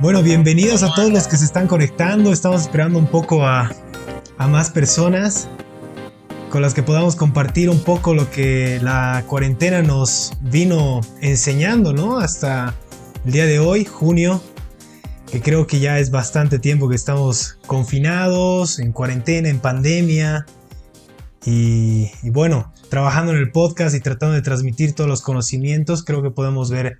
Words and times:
Bueno, 0.00 0.22
bienvenidos 0.22 0.82
a 0.82 0.94
todos 0.94 1.12
los 1.12 1.28
que 1.28 1.36
se 1.36 1.44
están 1.44 1.66
conectando. 1.66 2.32
Estamos 2.32 2.62
esperando 2.62 2.98
un 2.98 3.06
poco 3.06 3.46
a, 3.46 3.70
a 4.38 4.48
más 4.48 4.70
personas 4.70 5.46
con 6.48 6.62
las 6.62 6.72
que 6.72 6.82
podamos 6.82 7.16
compartir 7.16 7.68
un 7.68 7.80
poco 7.84 8.14
lo 8.14 8.30
que 8.30 8.80
la 8.80 9.22
cuarentena 9.26 9.82
nos 9.82 10.32
vino 10.40 11.02
enseñando, 11.20 11.92
¿no? 11.92 12.18
Hasta 12.18 12.74
el 13.26 13.32
día 13.32 13.44
de 13.44 13.58
hoy, 13.58 13.84
junio, 13.84 14.42
que 15.30 15.42
creo 15.42 15.66
que 15.66 15.80
ya 15.80 15.98
es 15.98 16.10
bastante 16.10 16.58
tiempo 16.58 16.88
que 16.88 16.96
estamos 16.96 17.58
confinados, 17.66 18.78
en 18.78 18.92
cuarentena, 18.92 19.50
en 19.50 19.58
pandemia. 19.58 20.46
Y, 21.44 22.10
bueno, 22.22 22.72
trabajando 22.88 23.32
en 23.32 23.38
el 23.38 23.52
podcast 23.52 23.94
y 23.94 24.00
tratando 24.00 24.34
de 24.34 24.40
transmitir 24.40 24.94
todos 24.94 25.10
los 25.10 25.20
conocimientos, 25.20 26.02
creo 26.04 26.22
que 26.22 26.30
podemos 26.30 26.70
ver, 26.70 26.96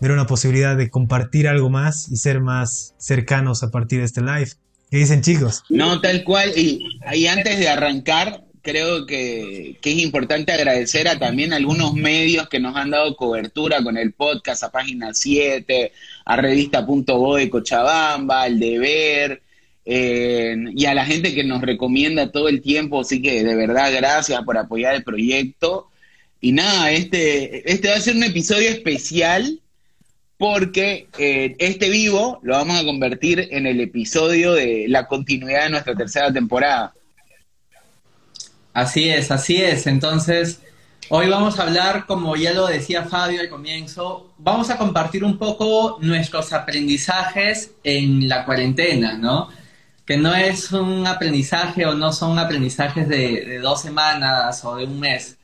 ver 0.00 0.10
una 0.12 0.26
posibilidad 0.26 0.76
de 0.76 0.90
compartir 0.90 1.48
algo 1.48 1.70
más 1.70 2.10
y 2.10 2.16
ser 2.16 2.40
más 2.40 2.94
cercanos 2.98 3.62
a 3.62 3.70
partir 3.70 4.00
de 4.00 4.06
este 4.06 4.20
live. 4.20 4.50
¿Qué 4.90 4.98
dicen 4.98 5.22
chicos? 5.22 5.62
No, 5.68 6.00
tal 6.00 6.22
cual. 6.24 6.52
Y, 6.56 7.00
y 7.12 7.26
antes 7.26 7.58
de 7.58 7.68
arrancar, 7.68 8.44
creo 8.66 9.06
que, 9.06 9.78
es 9.82 9.98
importante 9.98 10.52
agradecer 10.52 11.06
a 11.06 11.18
también 11.18 11.52
algunos 11.52 11.94
medios 11.94 12.48
que 12.48 12.58
nos 12.58 12.76
han 12.76 12.90
dado 12.90 13.16
cobertura 13.16 13.82
con 13.82 13.96
el 13.96 14.12
podcast, 14.12 14.64
a 14.64 14.72
Página 14.72 15.14
7, 15.14 15.92
a 16.24 16.36
Revista.bo 16.36 17.36
de 17.36 17.48
Cochabamba, 17.48 18.42
al 18.42 18.58
Deber, 18.58 19.40
eh, 19.84 20.56
y 20.74 20.84
a 20.86 20.94
la 20.94 21.06
gente 21.06 21.32
que 21.32 21.44
nos 21.44 21.62
recomienda 21.62 22.32
todo 22.32 22.48
el 22.48 22.60
tiempo, 22.60 23.00
así 23.00 23.22
que 23.22 23.44
de 23.44 23.54
verdad 23.54 23.92
gracias 23.94 24.42
por 24.42 24.58
apoyar 24.58 24.96
el 24.96 25.04
proyecto. 25.04 25.88
Y 26.40 26.50
nada, 26.50 26.90
este, 26.90 27.70
este 27.72 27.88
va 27.88 27.94
a 27.94 28.00
ser 28.00 28.16
un 28.16 28.24
episodio 28.24 28.68
especial 28.68 29.60
porque 30.38 31.08
eh, 31.18 31.56
este 31.58 31.88
vivo 31.88 32.40
lo 32.42 32.54
vamos 32.54 32.78
a 32.78 32.84
convertir 32.84 33.48
en 33.50 33.66
el 33.66 33.80
episodio 33.80 34.52
de 34.52 34.86
la 34.88 35.06
continuidad 35.06 35.64
de 35.64 35.70
nuestra 35.70 35.94
tercera 35.94 36.32
temporada. 36.32 36.92
Así 38.76 39.08
es, 39.08 39.30
así 39.30 39.56
es. 39.56 39.86
Entonces, 39.86 40.60
hoy 41.08 41.28
vamos 41.30 41.58
a 41.58 41.62
hablar, 41.62 42.04
como 42.04 42.36
ya 42.36 42.52
lo 42.52 42.66
decía 42.66 43.04
Fabio 43.04 43.40
al 43.40 43.48
comienzo, 43.48 44.34
vamos 44.36 44.68
a 44.68 44.76
compartir 44.76 45.24
un 45.24 45.38
poco 45.38 45.96
nuestros 46.02 46.52
aprendizajes 46.52 47.70
en 47.82 48.28
la 48.28 48.44
cuarentena, 48.44 49.16
¿no? 49.16 49.48
Que 50.04 50.18
no 50.18 50.34
es 50.34 50.70
un 50.72 51.06
aprendizaje 51.06 51.86
o 51.86 51.94
no 51.94 52.12
son 52.12 52.38
aprendizajes 52.38 53.08
de, 53.08 53.58
dos 53.62 53.80
semanas 53.80 54.62
o 54.66 54.76
de 54.76 54.84
un 54.84 55.00
mes. 55.00 55.38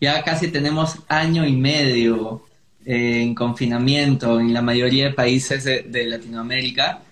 Ya 0.00 0.24
casi 0.24 0.48
tenemos 0.48 0.96
año 1.08 1.46
y 1.46 1.52
medio 1.52 2.47
en 2.84 3.34
confinamiento 3.34 4.40
en 4.40 4.54
la 4.54 4.62
mayoría 4.62 5.06
de 5.08 5.14
países 5.14 5.64
de 5.64 6.06
Latinoamérica. 6.06 7.02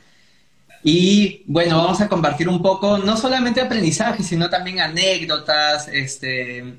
Y 0.88 1.42
bueno, 1.46 1.78
vamos 1.78 2.00
a 2.00 2.08
compartir 2.08 2.48
un 2.48 2.62
poco, 2.62 2.98
no 2.98 3.16
solamente 3.16 3.60
aprendizaje, 3.60 4.22
sino 4.22 4.48
también 4.48 4.78
anécdotas, 4.78 5.88
este, 5.88 6.78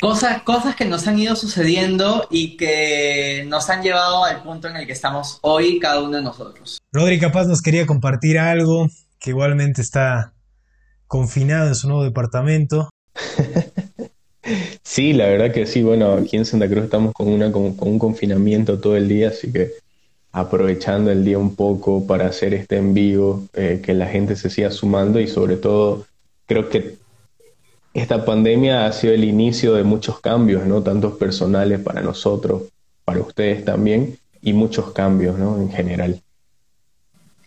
cosas, 0.00 0.42
cosas 0.42 0.74
que 0.74 0.84
nos 0.84 1.06
han 1.06 1.16
ido 1.16 1.36
sucediendo 1.36 2.26
y 2.28 2.56
que 2.56 3.44
nos 3.46 3.70
han 3.70 3.82
llevado 3.82 4.24
al 4.24 4.42
punto 4.42 4.66
en 4.66 4.76
el 4.78 4.86
que 4.86 4.92
estamos 4.92 5.38
hoy 5.42 5.78
cada 5.78 6.02
uno 6.02 6.16
de 6.16 6.24
nosotros. 6.24 6.78
Rodri 6.92 7.20
capaz 7.20 7.46
nos 7.46 7.62
quería 7.62 7.86
compartir 7.86 8.36
algo 8.36 8.88
que 9.20 9.30
igualmente 9.30 9.80
está 9.80 10.34
confinado 11.06 11.68
en 11.68 11.74
su 11.76 11.86
nuevo 11.86 12.02
departamento. 12.02 12.90
sí, 14.96 15.12
la 15.12 15.26
verdad 15.26 15.52
que 15.52 15.66
sí. 15.66 15.82
Bueno, 15.82 16.14
aquí 16.14 16.38
en 16.38 16.46
Santa 16.46 16.68
Cruz 16.68 16.84
estamos 16.84 17.12
con, 17.12 17.28
un 17.28 17.98
confinamiento 17.98 18.80
todo 18.80 18.96
el 18.96 19.08
día, 19.08 19.28
así 19.28 19.52
que 19.52 19.72
aprovechando 20.32 21.10
el 21.10 21.22
día 21.22 21.38
un 21.38 21.54
poco 21.54 22.06
para 22.06 22.26
hacer 22.26 22.54
este 22.54 22.76
en 22.78 22.94
vivo, 22.94 23.46
eh, 23.52 23.82
que 23.84 23.92
la 23.92 24.06
gente 24.06 24.36
se 24.36 24.48
siga 24.48 24.70
sumando 24.70 25.20
y 25.20 25.28
sobre 25.28 25.56
todo 25.56 26.06
creo 26.46 26.70
que 26.70 26.96
esta 27.92 28.24
pandemia 28.24 28.86
ha 28.86 28.92
sido 28.92 29.12
el 29.12 29.24
inicio 29.24 29.74
de 29.74 29.84
muchos 29.84 30.20
cambios, 30.20 30.64
¿no? 30.64 30.82
Tantos 30.82 31.16
personales 31.18 31.80
para 31.80 32.00
nosotros, 32.00 32.62
para 33.04 33.20
ustedes 33.20 33.66
también, 33.66 34.18
y 34.40 34.54
muchos 34.54 34.92
cambios, 34.92 35.38
¿no? 35.38 35.60
En 35.60 35.70
general. 35.70 36.22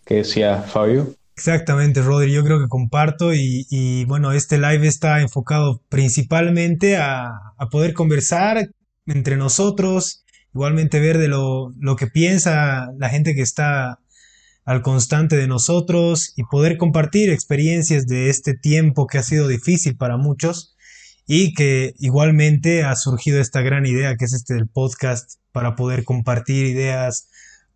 ¿Qué 0.06 0.16
decía 0.18 0.62
Fabio? 0.62 1.16
Exactamente, 1.40 2.02
Rodri, 2.02 2.34
yo 2.34 2.44
creo 2.44 2.60
que 2.60 2.68
comparto 2.68 3.34
y, 3.34 4.04
bueno, 4.10 4.34
este 4.34 4.58
live 4.58 4.86
está 4.86 5.22
enfocado 5.22 5.82
principalmente 5.88 6.98
a, 6.98 7.30
a 7.58 7.70
poder 7.70 7.94
conversar 7.94 8.72
entre 9.06 9.38
nosotros 9.38 10.26
igualmente 10.54 11.00
ver 11.00 11.18
de 11.18 11.30
lo, 11.30 11.72
lo 11.80 11.96
que 11.96 12.08
piensa 12.08 12.90
la 12.98 13.08
gente 13.08 13.36
que 13.36 13.42
está 13.42 14.00
al 14.66 14.82
constante 14.82 15.38
de 15.38 15.48
nosotros 15.48 16.34
y 16.36 16.44
poder 16.44 16.78
compartir 16.78 17.30
experiencias 17.30 18.06
de 18.06 18.30
este 18.30 18.54
tiempo 18.54 19.08
que 19.08 19.18
ha 19.18 19.24
sido 19.24 19.48
difícil 19.48 19.96
para 19.96 20.18
muchos 20.18 20.76
y 21.26 21.54
que 21.54 21.94
igualmente 22.00 22.84
ha 22.84 22.98
surgido 22.98 23.40
esta 23.40 23.62
gran 23.62 23.86
idea 23.86 24.18
que 24.18 24.26
es 24.26 24.34
este 24.34 24.56
del 24.56 24.68
podcast 24.68 25.40
para 25.54 25.78
poder 25.78 26.04
compartir 26.04 26.66
ideas, 26.66 27.30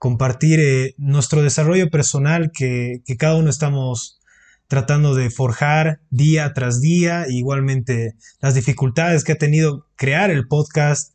compartir 0.03 0.59
eh, 0.59 0.95
nuestro 0.97 1.41
desarrollo 1.41 1.89
personal 1.89 2.51
que, 2.53 3.03
cada 3.17 3.37
uno 3.37 3.49
estamos 3.49 4.19
tratando 4.67 5.15
de 5.15 5.29
forjar 5.29 6.01
día 6.09 6.51
tras 6.53 6.81
día, 6.81 7.25
igualmente 7.29 8.15
las 8.41 8.53
dificultades 8.53 9.23
que 9.23 9.31
ha 9.31 9.37
tenido 9.37 9.87
crear 9.95 10.29
el 10.29 10.45
podcast, 10.49 11.13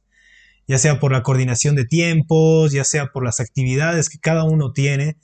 ya 0.66 0.78
sea 0.78 1.00
por 1.00 1.12
la 1.12 1.22
coordinación 1.22 1.74
de 1.74 1.84
tiempos, 1.84 2.72
ya 2.72 2.82
sea 2.82 3.12
por 3.12 3.22
las 3.22 3.40
actividades 3.40 4.08
que 4.08 4.20
cada 4.20 4.44
uno 4.44 4.72
tiene, 4.72 5.18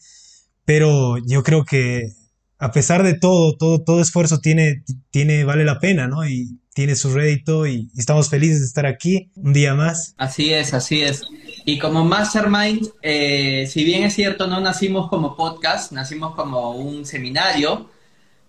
pero 0.66 1.16
yo 1.26 1.42
creo 1.42 1.64
que 1.64 2.12
a 2.58 2.70
pesar 2.70 3.02
de 3.02 3.14
todo, 3.14 3.56
todo, 3.56 3.82
todo 3.82 4.02
esfuerzo 4.02 4.40
tiene, 4.40 4.84
tiene, 5.10 5.44
vale 5.44 5.64
la 5.64 5.80
pena, 5.80 6.06
¿no? 6.06 6.28
Y 6.28 6.58
tiene 6.74 6.96
su 6.96 7.14
rédito 7.14 7.66
y, 7.66 7.88
estamos 7.96 8.28
felices 8.28 8.60
de 8.60 8.66
estar 8.66 8.84
aquí 8.84 9.30
un 9.36 9.54
día 9.54 9.74
más. 9.74 10.14
Así 10.18 10.52
es, 10.52 10.74
así 10.74 11.00
es. 11.00 11.22
Y 11.64 11.78
como 11.78 12.04
Mastermind, 12.04 12.90
eh, 13.02 13.66
si 13.70 13.84
bien 13.84 14.04
es 14.04 14.14
cierto, 14.14 14.46
no 14.46 14.60
nacimos 14.60 15.08
como 15.08 15.34
podcast, 15.36 15.92
nacimos 15.92 16.34
como 16.34 16.72
un 16.72 17.06
seminario, 17.06 17.88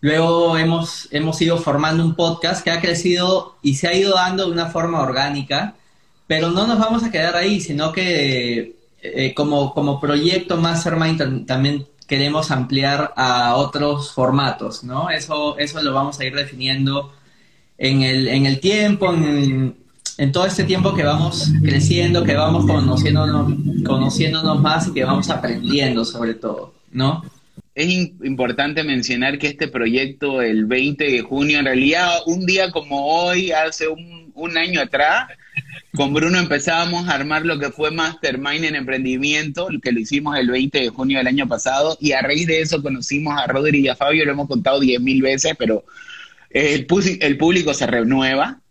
luego 0.01 0.57
hemos, 0.57 1.07
hemos 1.11 1.41
ido 1.41 1.57
formando 1.57 2.03
un 2.03 2.15
podcast 2.15 2.63
que 2.63 2.71
ha 2.71 2.81
crecido 2.81 3.55
y 3.61 3.75
se 3.75 3.87
ha 3.87 3.93
ido 3.93 4.13
dando 4.13 4.45
de 4.45 4.51
una 4.51 4.67
forma 4.67 5.01
orgánica 5.01 5.75
pero 6.27 6.51
no 6.51 6.65
nos 6.67 6.79
vamos 6.79 7.03
a 7.03 7.11
quedar 7.11 7.35
ahí, 7.35 7.61
sino 7.61 7.91
que 7.91 8.75
eh, 9.01 9.33
como, 9.35 9.73
como 9.73 9.99
proyecto 9.99 10.57
Mastermind 10.57 11.45
también 11.45 11.87
queremos 12.07 12.51
ampliar 12.51 13.13
a 13.15 13.55
otros 13.55 14.11
formatos, 14.11 14.83
¿no? 14.83 15.09
Eso, 15.09 15.57
eso 15.57 15.81
lo 15.81 15.93
vamos 15.93 16.19
a 16.19 16.25
ir 16.25 16.35
definiendo 16.35 17.13
en 17.77 18.01
el, 18.01 18.27
en 18.27 18.45
el 18.45 18.59
tiempo, 18.59 19.13
en, 19.13 19.77
en 20.17 20.31
todo 20.31 20.45
este 20.45 20.63
tiempo 20.63 20.93
que 20.93 21.03
vamos 21.03 21.51
creciendo, 21.61 22.23
que 22.23 22.35
vamos 22.35 22.65
conociéndonos, 22.65 23.53
conociéndonos 23.85 24.61
más 24.61 24.87
y 24.87 24.93
que 24.93 25.03
vamos 25.03 25.29
aprendiendo 25.29 26.05
sobre 26.05 26.35
todo, 26.35 26.73
¿no? 26.91 27.23
Es 27.73 27.91
importante 28.23 28.83
mencionar 28.85 29.37
que 29.37 29.47
este 29.47 29.67
proyecto, 29.67 30.41
el 30.41 30.65
20 30.65 31.03
de 31.03 31.21
junio, 31.21 31.59
en 31.59 31.65
realidad 31.65 32.09
un 32.25 32.45
día 32.45 32.71
como 32.71 33.05
hoy, 33.05 33.51
hace 33.51 33.87
un, 33.89 34.57
año 34.57 34.79
atrás, 34.79 35.27
con 35.93 36.13
Bruno 36.13 36.39
empezábamos 36.39 37.09
a 37.09 37.13
armar 37.13 37.45
lo 37.45 37.59
que 37.59 37.71
fue 37.71 37.91
Mastermind 37.91 38.63
en 38.63 38.75
Emprendimiento, 38.75 39.67
que 39.81 39.91
lo 39.91 39.99
hicimos 39.99 40.37
el 40.37 40.49
20 40.49 40.79
de 40.79 40.89
junio 40.89 41.17
del 41.17 41.27
año 41.27 41.47
pasado, 41.49 41.97
y 41.99 42.13
a 42.13 42.21
raíz 42.21 42.47
de 42.47 42.61
eso 42.61 42.81
conocimos 42.81 43.37
a 43.37 43.47
Rodri 43.47 43.79
y 43.79 43.87
a 43.89 43.95
Fabio, 43.95 44.23
lo 44.23 44.31
hemos 44.31 44.47
contado 44.47 44.81
10.000 44.81 45.21
veces, 45.21 45.55
pero 45.57 45.83
el, 46.49 46.87
el 47.19 47.37
público 47.37 47.73
se 47.73 47.87
renueva. 47.87 48.61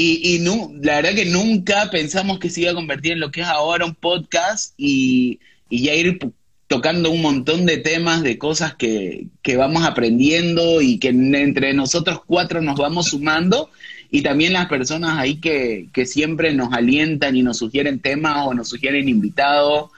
Y, 0.00 0.36
y 0.36 0.38
no, 0.38 0.70
la 0.80 0.94
verdad 0.94 1.16
que 1.16 1.24
nunca 1.24 1.90
pensamos 1.90 2.38
que 2.38 2.50
se 2.50 2.60
iba 2.60 2.70
a 2.70 2.74
convertir 2.74 3.14
en 3.14 3.18
lo 3.18 3.32
que 3.32 3.40
es 3.40 3.48
ahora 3.48 3.84
un 3.84 3.96
podcast 3.96 4.72
y, 4.76 5.40
ya 5.70 5.92
ir 5.92 6.20
tocando 6.68 7.10
un 7.10 7.20
montón 7.20 7.66
de 7.66 7.78
temas, 7.78 8.22
de 8.22 8.38
cosas 8.38 8.76
que, 8.76 9.26
que 9.42 9.56
vamos 9.56 9.84
aprendiendo 9.84 10.80
y 10.82 11.00
que 11.00 11.08
entre 11.08 11.74
nosotros 11.74 12.20
cuatro 12.24 12.62
nos 12.62 12.78
vamos 12.78 13.06
sumando 13.06 13.70
y 14.08 14.22
también 14.22 14.52
las 14.52 14.68
personas 14.68 15.18
ahí 15.18 15.40
que, 15.40 15.88
siempre 16.06 16.54
nos 16.54 16.72
alientan 16.72 17.34
y 17.34 17.42
nos 17.42 17.58
sugieren 17.58 17.98
temas 17.98 18.46
o 18.46 18.54
nos 18.54 18.68
sugieren 18.68 19.08
invitados. 19.08 19.90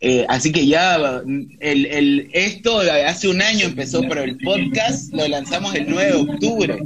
Eh, 0.00 0.24
así 0.28 0.52
que 0.52 0.68
ya 0.68 0.94
el, 1.58 1.86
el, 1.86 2.30
esto 2.32 2.78
hace 2.78 3.26
un 3.26 3.42
año 3.42 3.66
empezó, 3.66 4.02
pero 4.02 4.22
el 4.22 4.38
podcast 4.38 5.12
lo 5.12 5.26
lanzamos 5.26 5.74
el 5.74 5.86
9 5.88 6.12
de 6.12 6.16
octubre. 6.16 6.78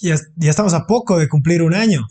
Ya, 0.00 0.16
estamos 0.40 0.74
a 0.74 0.86
poco 0.86 1.18
de 1.18 1.28
cumplir 1.28 1.62
un 1.62 1.74
año. 1.74 2.06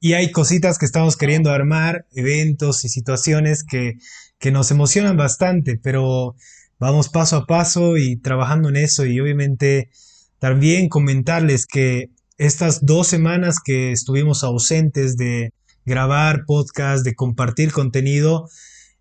Y 0.00 0.12
hay 0.12 0.30
cositas 0.30 0.78
que 0.78 0.86
estamos 0.86 1.16
queriendo 1.16 1.50
armar, 1.50 2.06
eventos 2.14 2.84
y 2.84 2.88
situaciones 2.88 3.64
que, 3.64 3.94
que 4.38 4.50
nos 4.50 4.70
emocionan 4.70 5.16
bastante, 5.16 5.78
pero 5.82 6.34
vamos 6.78 7.08
paso 7.08 7.36
a 7.36 7.46
paso 7.46 7.96
y 7.96 8.16
trabajando 8.16 8.68
en 8.68 8.76
eso 8.76 9.06
y 9.06 9.18
obviamente 9.20 9.90
también 10.38 10.88
comentarles 10.88 11.66
que 11.66 12.10
estas 12.36 12.84
dos 12.84 13.06
semanas 13.06 13.56
que 13.64 13.92
estuvimos 13.92 14.44
ausentes 14.44 15.16
de 15.16 15.52
grabar 15.86 16.44
podcast, 16.46 17.04
de 17.04 17.14
compartir 17.14 17.72
contenido, 17.72 18.48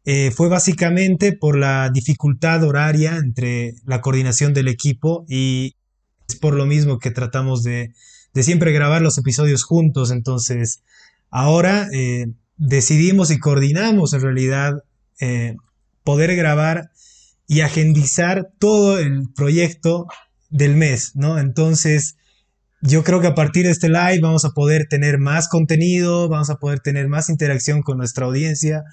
eh, 0.05 0.31
fue 0.31 0.47
básicamente 0.47 1.33
por 1.33 1.57
la 1.57 1.89
dificultad 1.89 2.63
horaria 2.63 3.17
entre 3.17 3.73
la 3.85 4.01
coordinación 4.01 4.53
del 4.53 4.67
equipo 4.67 5.25
y 5.27 5.75
es 6.27 6.35
por 6.35 6.55
lo 6.55 6.65
mismo 6.65 6.99
que 6.99 7.11
tratamos 7.11 7.63
de, 7.63 7.93
siempre 8.33 8.71
grabar 8.71 9.01
los 9.01 9.17
episodios 9.17 9.63
juntos. 9.63 10.11
Entonces, 10.11 10.81
ahora 11.29 11.87
eh, 11.93 12.27
decidimos 12.57 13.31
y 13.31 13.39
coordinamos 13.39 14.13
en 14.13 14.21
realidad 14.21 14.83
eh, 15.19 15.55
poder 16.03 16.35
grabar 16.35 16.91
y 17.47 17.61
agendizar 17.61 18.49
todo 18.59 18.99
el 18.99 19.29
proyecto 19.35 20.07
del 20.49 20.75
mes, 20.75 21.11
¿no? 21.15 21.37
Entonces, 21.37 22.15
yo 22.81 23.03
creo 23.03 23.21
que 23.21 23.27
a 23.27 23.35
partir 23.35 23.65
de 23.65 23.71
este 23.71 23.89
live 23.89 24.19
vamos 24.21 24.45
a 24.45 24.51
poder 24.51 24.87
tener 24.87 25.17
más 25.17 25.47
contenido, 25.47 26.29
vamos 26.29 26.49
a 26.49 26.57
poder 26.57 26.79
tener 26.79 27.07
más 27.07 27.29
interacción 27.29 27.81
con 27.81 27.97
nuestra 27.97 28.25
audiencia 28.25 28.83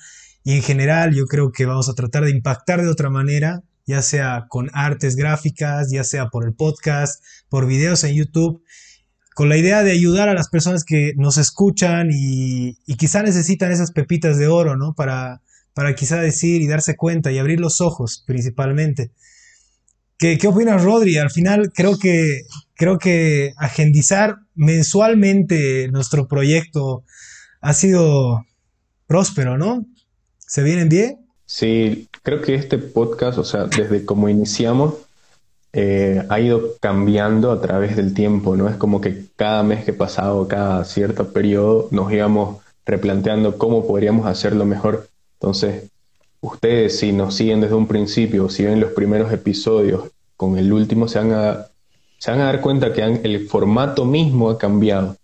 y 0.45 0.55
en 0.55 0.63
general 0.63 1.15
yo 1.15 1.27
creo 1.27 1.53
que 1.53 1.67
vamos 1.67 1.89
a 1.89 1.95
tratar 1.95 2.25
de 2.25 2.31
impactar 2.31 2.83
de 2.83 2.89
otra 2.89 3.11
manera, 3.11 3.63
ya 3.87 4.03
sea 4.03 4.47
con 4.49 4.71
artes 4.73 5.17
gráficas, 5.17 5.91
ya 5.91 6.05
sea 6.05 6.29
por 6.29 6.45
el 6.45 6.55
podcast, 6.55 7.23
por 7.49 7.67
videos 7.67 8.05
en 8.05 8.15
YouTube, 8.15 8.63
con 9.35 9.49
la 9.49 9.57
idea 9.57 9.83
de 9.83 9.93
ayudar 9.93 10.29
a 10.29 10.35
las 10.35 10.49
personas 10.49 10.85
que 10.85 11.13
nos 11.17 11.39
escuchan 11.39 12.09
y, 12.13 12.75
quizá 12.97 13.23
necesitan 13.23 13.73
esas 13.73 13.93
pepitas 13.93 14.39
de 14.39 14.47
oro, 14.47 14.77
¿no? 14.77 14.95
Para, 14.95 15.43
para 15.75 15.95
quizá 15.95 16.21
decir 16.21 16.63
y 16.63 16.67
darse 16.67 16.97
cuenta 16.97 17.33
y 17.33 17.39
abrir 17.39 17.61
los 17.61 17.81
ojos 17.81 18.23
principalmente. 18.27 19.11
¿Qué, 20.19 20.39
qué 20.39 20.47
opinas, 20.47 20.83
Rodri? 20.83 21.17
Al 21.17 21.31
final 21.31 21.73
creo 21.75 21.99
que 21.99 22.43
creo 22.75 22.99
que 22.99 23.53
agendizar 23.57 24.39
mensualmente 24.55 25.89
nuestro 25.89 26.29
proyecto 26.29 27.05
ha 27.61 27.75
sido 27.75 28.45
próspero, 29.07 29.57
¿no? 29.57 29.87
¿Se 30.39 30.63
vienen 30.63 30.89
bien? 30.89 31.22
Sí, 31.55 32.09
creo 32.23 32.41
que 32.41 32.55
este 32.55 32.79
podcast, 32.79 33.37
o 33.37 33.45
sea, 33.45 33.65
desde 33.65 34.07
como 34.07 34.31
iniciamos, 34.31 34.95
eh, 35.75 36.25
ha 36.31 36.41
ido 36.41 36.77
cambiando 36.81 37.53
a 37.53 37.61
través 37.61 37.95
del 37.95 38.15
tiempo, 38.15 38.57
¿no? 38.57 38.71
Es 38.71 38.77
como 38.77 39.03
que 39.03 39.27
cada 39.37 39.63
mes 39.63 39.85
que 39.85 39.93
pasaba 39.93 40.49
cada 40.49 40.83
cierto 40.87 41.31
periodo 41.31 41.89
nos 41.91 42.11
íbamos 42.11 42.63
replanteando 42.87 43.59
cómo 43.59 43.87
podríamos 43.87 44.27
hacerlo 44.27 44.65
mejor. 44.65 45.11
Entonces, 45.35 45.91
ustedes 46.41 46.99
si 46.99 47.13
nos 47.13 47.35
siguen 47.35 47.61
desde 47.61 47.75
un 47.75 47.87
principio, 47.87 48.49
si 48.49 48.65
ven 48.65 48.81
los 48.81 48.93
primeros 48.93 49.31
episodios 49.31 50.05
con 50.39 50.57
el 50.57 50.73
último, 50.73 51.07
se 51.07 51.19
van 51.19 51.33
a 51.33 51.67
se 52.19 52.31
van 52.31 52.41
a 52.41 52.45
dar 52.47 52.63
cuenta 52.63 52.95
que 52.95 53.03
el 53.03 53.47
formato 53.47 54.07
mismo 54.07 54.49
ha 54.49 54.57
cambiado. 54.57 55.19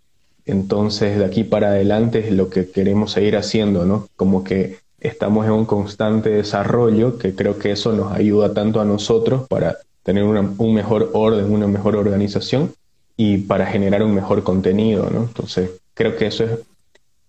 Entonces, 0.45 1.19
de 1.19 1.25
aquí 1.25 1.43
para 1.45 1.69
adelante 1.69 2.19
es 2.19 2.33
lo 2.33 2.51
que 2.51 2.71
queremos 2.71 3.13
seguir 3.13 3.35
haciendo, 3.39 3.87
¿no? 3.87 4.09
Como 4.15 4.45
que 4.45 4.77
estamos 5.01 5.47
en 5.47 5.53
un 5.53 5.65
constante 5.65 6.31
desarrollo, 6.31 7.19
que 7.19 7.35
creo 7.35 7.59
que 7.59 7.73
eso 7.73 7.93
nos 7.93 8.13
ayuda 8.13 8.55
tanto 8.55 8.81
a 8.81 8.85
nosotros 8.85 9.47
para 9.49 9.77
tener 10.03 10.25
un 10.25 10.75
mejor 10.75 11.11
orden, 11.13 11.53
una 11.53 11.67
mejor 11.67 11.97
organización 11.97 12.73
y 13.17 13.39
para 13.39 13.67
generar 13.67 14.03
un 14.03 14.15
mejor 14.15 14.43
contenido, 14.43 15.11
¿no? 15.11 15.25
Entonces, 15.25 15.71
creo 15.95 16.17
que 16.17 16.27
eso 16.27 16.45
es 16.45 16.51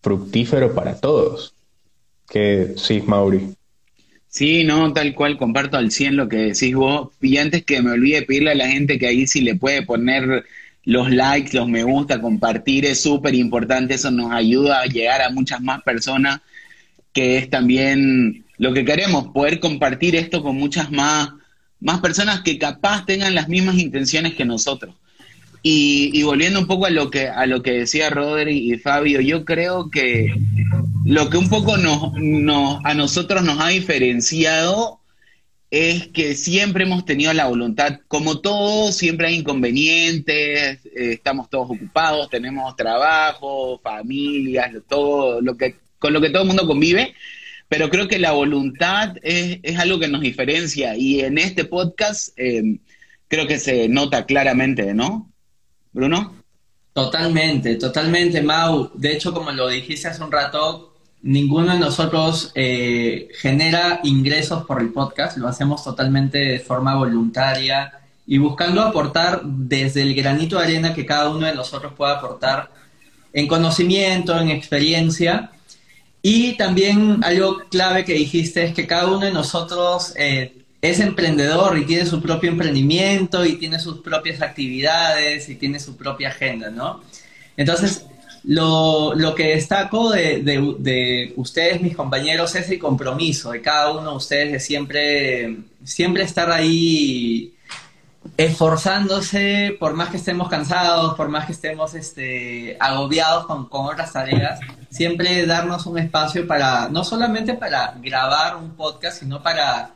fructífero 0.01 0.73
para 0.73 0.95
todos. 0.95 1.53
Que 2.29 2.73
sí, 2.77 3.03
Mauri. 3.05 3.53
Sí, 4.27 4.63
no, 4.63 4.93
tal 4.93 5.15
cual, 5.15 5.37
comparto 5.37 5.77
al 5.77 5.91
100 5.91 6.15
lo 6.15 6.29
que 6.29 6.37
decís 6.37 6.75
vos. 6.75 7.09
Y 7.19 7.37
antes 7.37 7.65
que 7.65 7.81
me 7.81 7.91
olvide 7.91 8.21
pedirle 8.21 8.51
a 8.51 8.55
la 8.55 8.67
gente 8.67 8.99
que 8.99 9.07
ahí 9.07 9.25
sí 9.25 9.41
le 9.41 9.55
puede 9.55 9.81
poner 9.81 10.45
los 10.85 11.09
likes, 11.09 11.57
los 11.57 11.67
me 11.67 11.83
gusta, 11.83 12.21
compartir, 12.21 12.85
es 12.85 13.01
súper 13.01 13.35
importante, 13.35 13.95
eso 13.95 14.11
nos 14.11 14.31
ayuda 14.31 14.81
a 14.81 14.85
llegar 14.85 15.21
a 15.21 15.29
muchas 15.29 15.61
más 15.61 15.81
personas, 15.81 16.39
que 17.13 17.37
es 17.37 17.49
también 17.49 18.45
lo 18.57 18.73
que 18.73 18.85
queremos, 18.85 19.29
poder 19.29 19.59
compartir 19.59 20.15
esto 20.15 20.43
con 20.43 20.57
muchas 20.57 20.91
más, 20.91 21.29
más 21.79 22.01
personas 22.01 22.41
que 22.41 22.57
capaz 22.57 23.05
tengan 23.05 23.35
las 23.35 23.47
mismas 23.47 23.77
intenciones 23.77 24.35
que 24.35 24.45
nosotros. 24.45 24.95
Y, 25.61 26.23
volviendo 26.23 26.59
un 26.59 26.67
poco 26.67 26.85
a 26.85 26.89
lo 26.89 27.09
que 27.09 27.27
a 27.27 27.45
lo 27.45 27.61
que 27.61 27.71
decía 27.71 28.09
Rodri 28.09 28.71
y 28.71 28.77
Fabio, 28.77 29.19
yo 29.19 29.43
creo 29.43 29.89
que 29.89 30.33
lo 31.03 31.29
que 31.29 31.37
un 31.37 31.49
poco 31.49 31.77
nos, 31.77 32.79
a 32.85 32.93
nosotros 32.93 33.43
nos 33.43 33.59
ha 33.59 33.67
diferenciado 33.67 34.99
es 35.71 36.07
que 36.07 36.35
siempre 36.35 36.85
hemos 36.85 37.05
tenido 37.05 37.33
la 37.33 37.47
voluntad, 37.47 37.99
como 38.07 38.39
todos, 38.39 38.95
siempre 38.95 39.27
hay 39.27 39.35
inconvenientes, 39.35 40.79
eh, 40.85 41.13
estamos 41.13 41.49
todos 41.49 41.69
ocupados, 41.69 42.29
tenemos 42.29 42.75
trabajo, 42.75 43.79
familias, 43.83 44.71
todo 44.87 45.41
lo 45.41 45.57
que 45.57 45.75
con 45.99 46.13
lo 46.13 46.21
que 46.21 46.29
todo 46.29 46.41
el 46.43 46.47
mundo 46.47 46.65
convive, 46.65 47.13
pero 47.67 47.89
creo 47.89 48.07
que 48.07 48.17
la 48.17 48.31
voluntad 48.31 49.15
es, 49.21 49.77
algo 49.77 49.99
que 49.99 50.07
nos 50.07 50.21
diferencia 50.21 50.97
y 50.97 51.21
en 51.21 51.37
este 51.37 51.65
podcast 51.65 52.29
eh, 52.37 52.79
creo 53.27 53.45
que 53.45 53.59
se 53.59 53.87
nota 53.87 54.25
claramente, 54.25 54.93
¿no? 54.93 55.31
Bruno. 55.91 56.33
Totalmente, 56.93 57.75
totalmente, 57.75 58.41
Mau. 58.41 58.91
De 58.95 59.13
hecho, 59.13 59.33
como 59.33 59.51
lo 59.51 59.67
dijiste 59.67 60.07
hace 60.07 60.23
un 60.23 60.31
rato, 60.31 60.93
ninguno 61.21 61.73
de 61.73 61.79
nosotros 61.79 62.51
eh, 62.55 63.29
genera 63.39 63.99
ingresos 64.03 64.65
por 64.65 64.81
el 64.81 64.91
podcast, 64.91 65.37
lo 65.37 65.47
hacemos 65.47 65.83
totalmente 65.83 66.39
de 66.39 66.59
forma 66.59 66.95
voluntaria 66.95 67.93
y 68.25 68.37
buscando 68.37 68.81
aportar 68.81 69.41
desde 69.43 70.01
el 70.01 70.13
granito 70.13 70.57
de 70.57 70.65
arena 70.65 70.93
que 70.93 71.05
cada 71.05 71.29
uno 71.29 71.45
de 71.45 71.55
nosotros 71.55 71.93
pueda 71.93 72.17
aportar 72.17 72.71
en 73.33 73.47
conocimiento, 73.47 74.39
en 74.39 74.49
experiencia. 74.49 75.51
Y 76.21 76.57
también 76.57 77.23
algo 77.23 77.59
clave 77.69 78.03
que 78.03 78.13
dijiste 78.13 78.63
es 78.63 78.73
que 78.73 78.87
cada 78.87 79.07
uno 79.07 79.25
de 79.25 79.31
nosotros 79.31 80.13
eh, 80.17 80.53
es 80.81 80.99
emprendedor 80.99 81.77
y 81.77 81.85
tiene 81.85 82.05
su 82.05 82.21
propio 82.21 82.49
emprendimiento 82.49 83.45
y 83.45 83.57
tiene 83.57 83.79
sus 83.79 84.01
propias 84.01 84.41
actividades 84.41 85.47
y 85.49 85.55
tiene 85.55 85.79
su 85.79 85.95
propia 85.95 86.29
agenda, 86.29 86.69
¿no? 86.69 87.01
Entonces, 87.55 88.05
lo, 88.43 89.33
que 89.35 89.55
destaco 89.55 90.11
de, 90.11 91.33
ustedes, 91.35 91.81
mis 91.81 91.95
compañeros, 91.95 92.55
es 92.55 92.69
el 92.69 92.79
compromiso 92.79 93.51
de 93.51 93.61
cada 93.61 93.91
uno 93.91 94.11
de 94.11 94.17
ustedes 94.17 94.51
de 94.53 94.59
siempre, 94.59 95.57
siempre 95.83 96.23
estar 96.23 96.51
ahí 96.51 97.53
esforzándose, 98.37 99.75
por 99.79 99.93
más 99.93 100.09
que 100.09 100.17
estemos 100.17 100.49
cansados, 100.49 101.15
por 101.15 101.29
más 101.29 101.45
que 101.45 101.51
estemos 101.51 101.93
este, 101.95 102.77
agobiados 102.79 103.45
con, 103.45 103.67
con 103.67 103.85
otras 103.85 104.13
tareas, 104.13 104.59
siempre 104.89 105.45
darnos 105.45 105.85
un 105.85 105.97
espacio 105.97 106.47
para, 106.47 106.89
no 106.89 107.03
solamente 107.03 107.53
para 107.53 107.95
grabar 108.01 108.55
un 108.55 108.71
podcast, 108.75 109.19
sino 109.19 109.41
para 109.41 109.91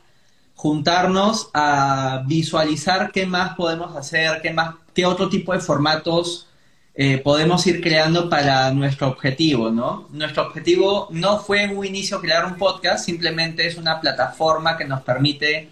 juntarnos 0.54 1.50
a 1.52 2.22
visualizar 2.26 3.10
qué 3.12 3.26
más 3.26 3.54
podemos 3.56 3.96
hacer, 3.96 4.40
qué, 4.42 4.52
más, 4.52 4.76
qué 4.94 5.04
otro 5.04 5.28
tipo 5.28 5.52
de 5.52 5.60
formatos 5.60 6.46
eh, 6.94 7.18
podemos 7.18 7.66
ir 7.66 7.80
creando 7.80 8.30
para 8.30 8.70
nuestro 8.70 9.08
objetivo, 9.08 9.70
¿no? 9.70 10.06
Nuestro 10.12 10.46
objetivo 10.46 11.08
no 11.10 11.40
fue 11.40 11.64
en 11.64 11.76
un 11.76 11.84
inicio 11.84 12.20
crear 12.20 12.46
un 12.46 12.54
podcast, 12.54 13.04
simplemente 13.04 13.66
es 13.66 13.76
una 13.76 14.00
plataforma 14.00 14.76
que 14.76 14.84
nos 14.84 15.02
permite 15.02 15.70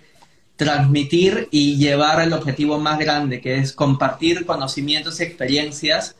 transmitir 0.56 1.48
y 1.52 1.76
llevar 1.76 2.20
el 2.22 2.32
objetivo 2.32 2.78
más 2.78 2.98
grande, 2.98 3.40
que 3.40 3.56
es 3.56 3.72
compartir 3.72 4.44
conocimientos 4.44 5.20
y 5.20 5.22
experiencias 5.22 6.16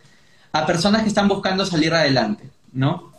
a 0.52 0.66
personas 0.66 1.02
que 1.02 1.09
están 1.09 1.28
buscando 1.28 1.66
salir 1.66 1.92
adelante, 1.94 2.44
¿no? 2.73 3.12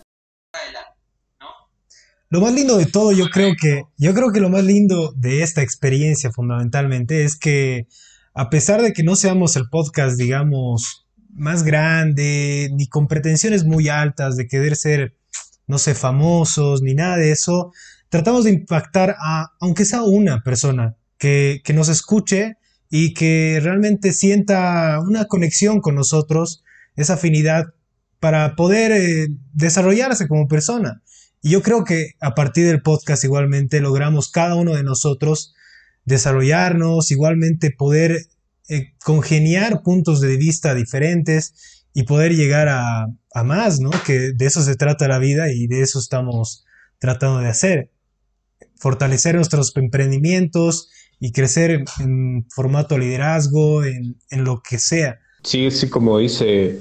Lo 2.30 2.42
más 2.42 2.54
lindo 2.54 2.78
de 2.78 2.88
todo, 2.88 3.12
yo 3.12 3.30
creo 3.30 3.54
que, 3.60 3.84
yo 3.98 4.14
creo 4.16 4.32
que 4.32 4.40
lo 4.40 4.50
más 4.50 4.64
lindo 4.64 5.14
de 5.16 5.44
esta 5.44 5.62
experiencia 5.62 6.32
fundamentalmente 6.32 7.24
es 7.24 7.36
que 7.38 7.88
a 8.34 8.50
pesar 8.50 8.82
de 8.82 8.92
que 8.92 9.04
no 9.04 9.16
seamos 9.16 9.56
el 9.56 9.70
podcast, 9.70 10.18
digamos, 10.18 11.06
más 11.30 11.62
grande, 11.62 12.72
ni 12.74 12.88
con 12.88 13.08
pretensiones 13.08 13.66
muy 13.66 13.88
altas 13.88 14.36
de 14.36 14.48
querer 14.48 14.76
ser, 14.76 15.16
no 15.68 15.78
sé, 15.78 15.94
famosos, 15.94 16.82
ni 16.82 16.96
nada 16.96 17.18
de 17.18 17.32
eso, 17.32 17.72
tratamos 18.10 18.46
de 18.46 18.52
impactar 18.52 19.16
a, 19.20 19.52
aunque 19.60 19.86
sea 19.86 20.02
una 20.02 20.42
persona, 20.42 20.96
que, 21.20 21.62
que 21.64 21.74
nos 21.74 21.88
escuche 21.88 22.58
y 22.90 23.14
que 23.14 23.60
realmente 23.62 24.12
sienta 24.12 25.00
una 25.00 25.26
conexión 25.26 25.82
con 25.82 25.94
nosotros, 25.94 26.64
esa 26.96 27.14
afinidad 27.14 27.66
para 28.24 28.56
poder 28.56 28.94
eh, 28.94 29.27
desarrollarse 29.51 30.30
como 30.30 30.48
persona. 30.48 31.03
Y 31.42 31.50
yo 31.50 31.62
creo 31.62 31.84
que 31.84 32.12
a 32.22 32.36
partir 32.36 32.65
del 32.65 32.82
podcast 32.82 33.22
igualmente 33.25 33.82
logramos 33.82 34.32
cada 34.32 34.56
uno 34.56 34.75
de 34.75 34.84
nosotros 34.84 35.53
desarrollarnos, 36.06 37.12
igualmente 37.12 37.70
poder 37.70 38.27
eh, 38.70 38.94
congeniar 39.03 39.84
puntos 39.84 40.22
de 40.22 40.38
vista 40.38 40.74
diferentes 40.74 41.84
y 41.94 42.03
poder 42.03 42.34
llegar 42.34 42.70
a, 42.70 43.08
más, 43.44 43.82
¿no? 43.82 43.92
Que 44.06 44.32
de 44.32 44.46
eso 44.46 44.62
se 44.62 44.77
trata 44.77 45.10
la 45.10 45.20
vida 45.20 45.51
y 45.51 45.68
de 45.68 45.82
eso 45.82 46.00
estamos 46.00 46.63
tratando 47.00 47.39
de 47.39 47.50
hacer. 47.50 47.92
Fortalecer 48.77 49.36
nuestros 49.36 49.75
emprendimientos 49.75 50.88
y 51.20 51.34
crecer 51.34 51.84
en, 52.00 52.46
formato 52.50 52.98
liderazgo, 52.98 53.84
en, 53.84 54.15
en, 54.30 54.46
lo 54.46 54.62
que 54.62 54.80
sea. 54.80 55.20
Sí, 55.44 55.70
sí, 55.72 55.89
como 55.89 56.20
dice 56.20 56.80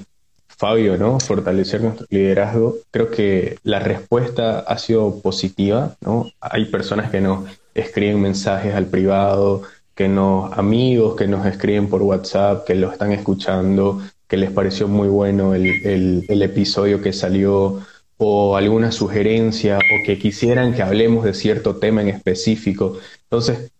Fabio, 0.57 0.97
¿no? 0.97 1.19
Fortalecer 1.19 1.81
nuestro 1.81 2.05
liderazgo. 2.09 2.77
Creo 2.91 3.09
que 3.09 3.57
la 3.63 3.79
respuesta 3.79 4.59
ha 4.59 4.77
sido 4.77 5.19
positiva, 5.21 5.95
¿no? 6.01 6.31
Hay 6.39 6.65
personas 6.65 7.11
que 7.11 7.21
nos 7.21 7.49
escriben 7.73 8.21
mensajes 8.21 8.73
al 8.75 8.85
privado, 8.85 9.63
que 9.95 10.07
nos, 10.07 10.57
amigos 10.57 11.15
que 11.15 11.27
nos 11.27 11.45
escriben 11.45 11.89
por 11.89 12.01
WhatsApp, 12.01 12.65
que 12.65 12.75
lo 12.75 12.91
están 12.91 13.11
escuchando, 13.11 14.01
que 14.27 14.37
les 14.37 14.51
pareció 14.51 14.87
muy 14.87 15.07
bueno 15.07 15.53
el, 15.53 16.25
el 16.27 16.41
episodio 16.41 17.01
que 17.01 17.13
salió, 17.13 17.81
o 18.17 18.55
alguna 18.55 18.91
sugerencia, 18.91 19.77
o 19.77 20.05
que 20.05 20.17
quisieran 20.17 20.73
que 20.73 20.81
hablemos 20.81 21.25
de 21.25 21.33
cierto 21.33 21.75
tema 21.75 22.01
en 22.01 22.09
específico. 22.09 22.97
Entonces, 23.23 23.71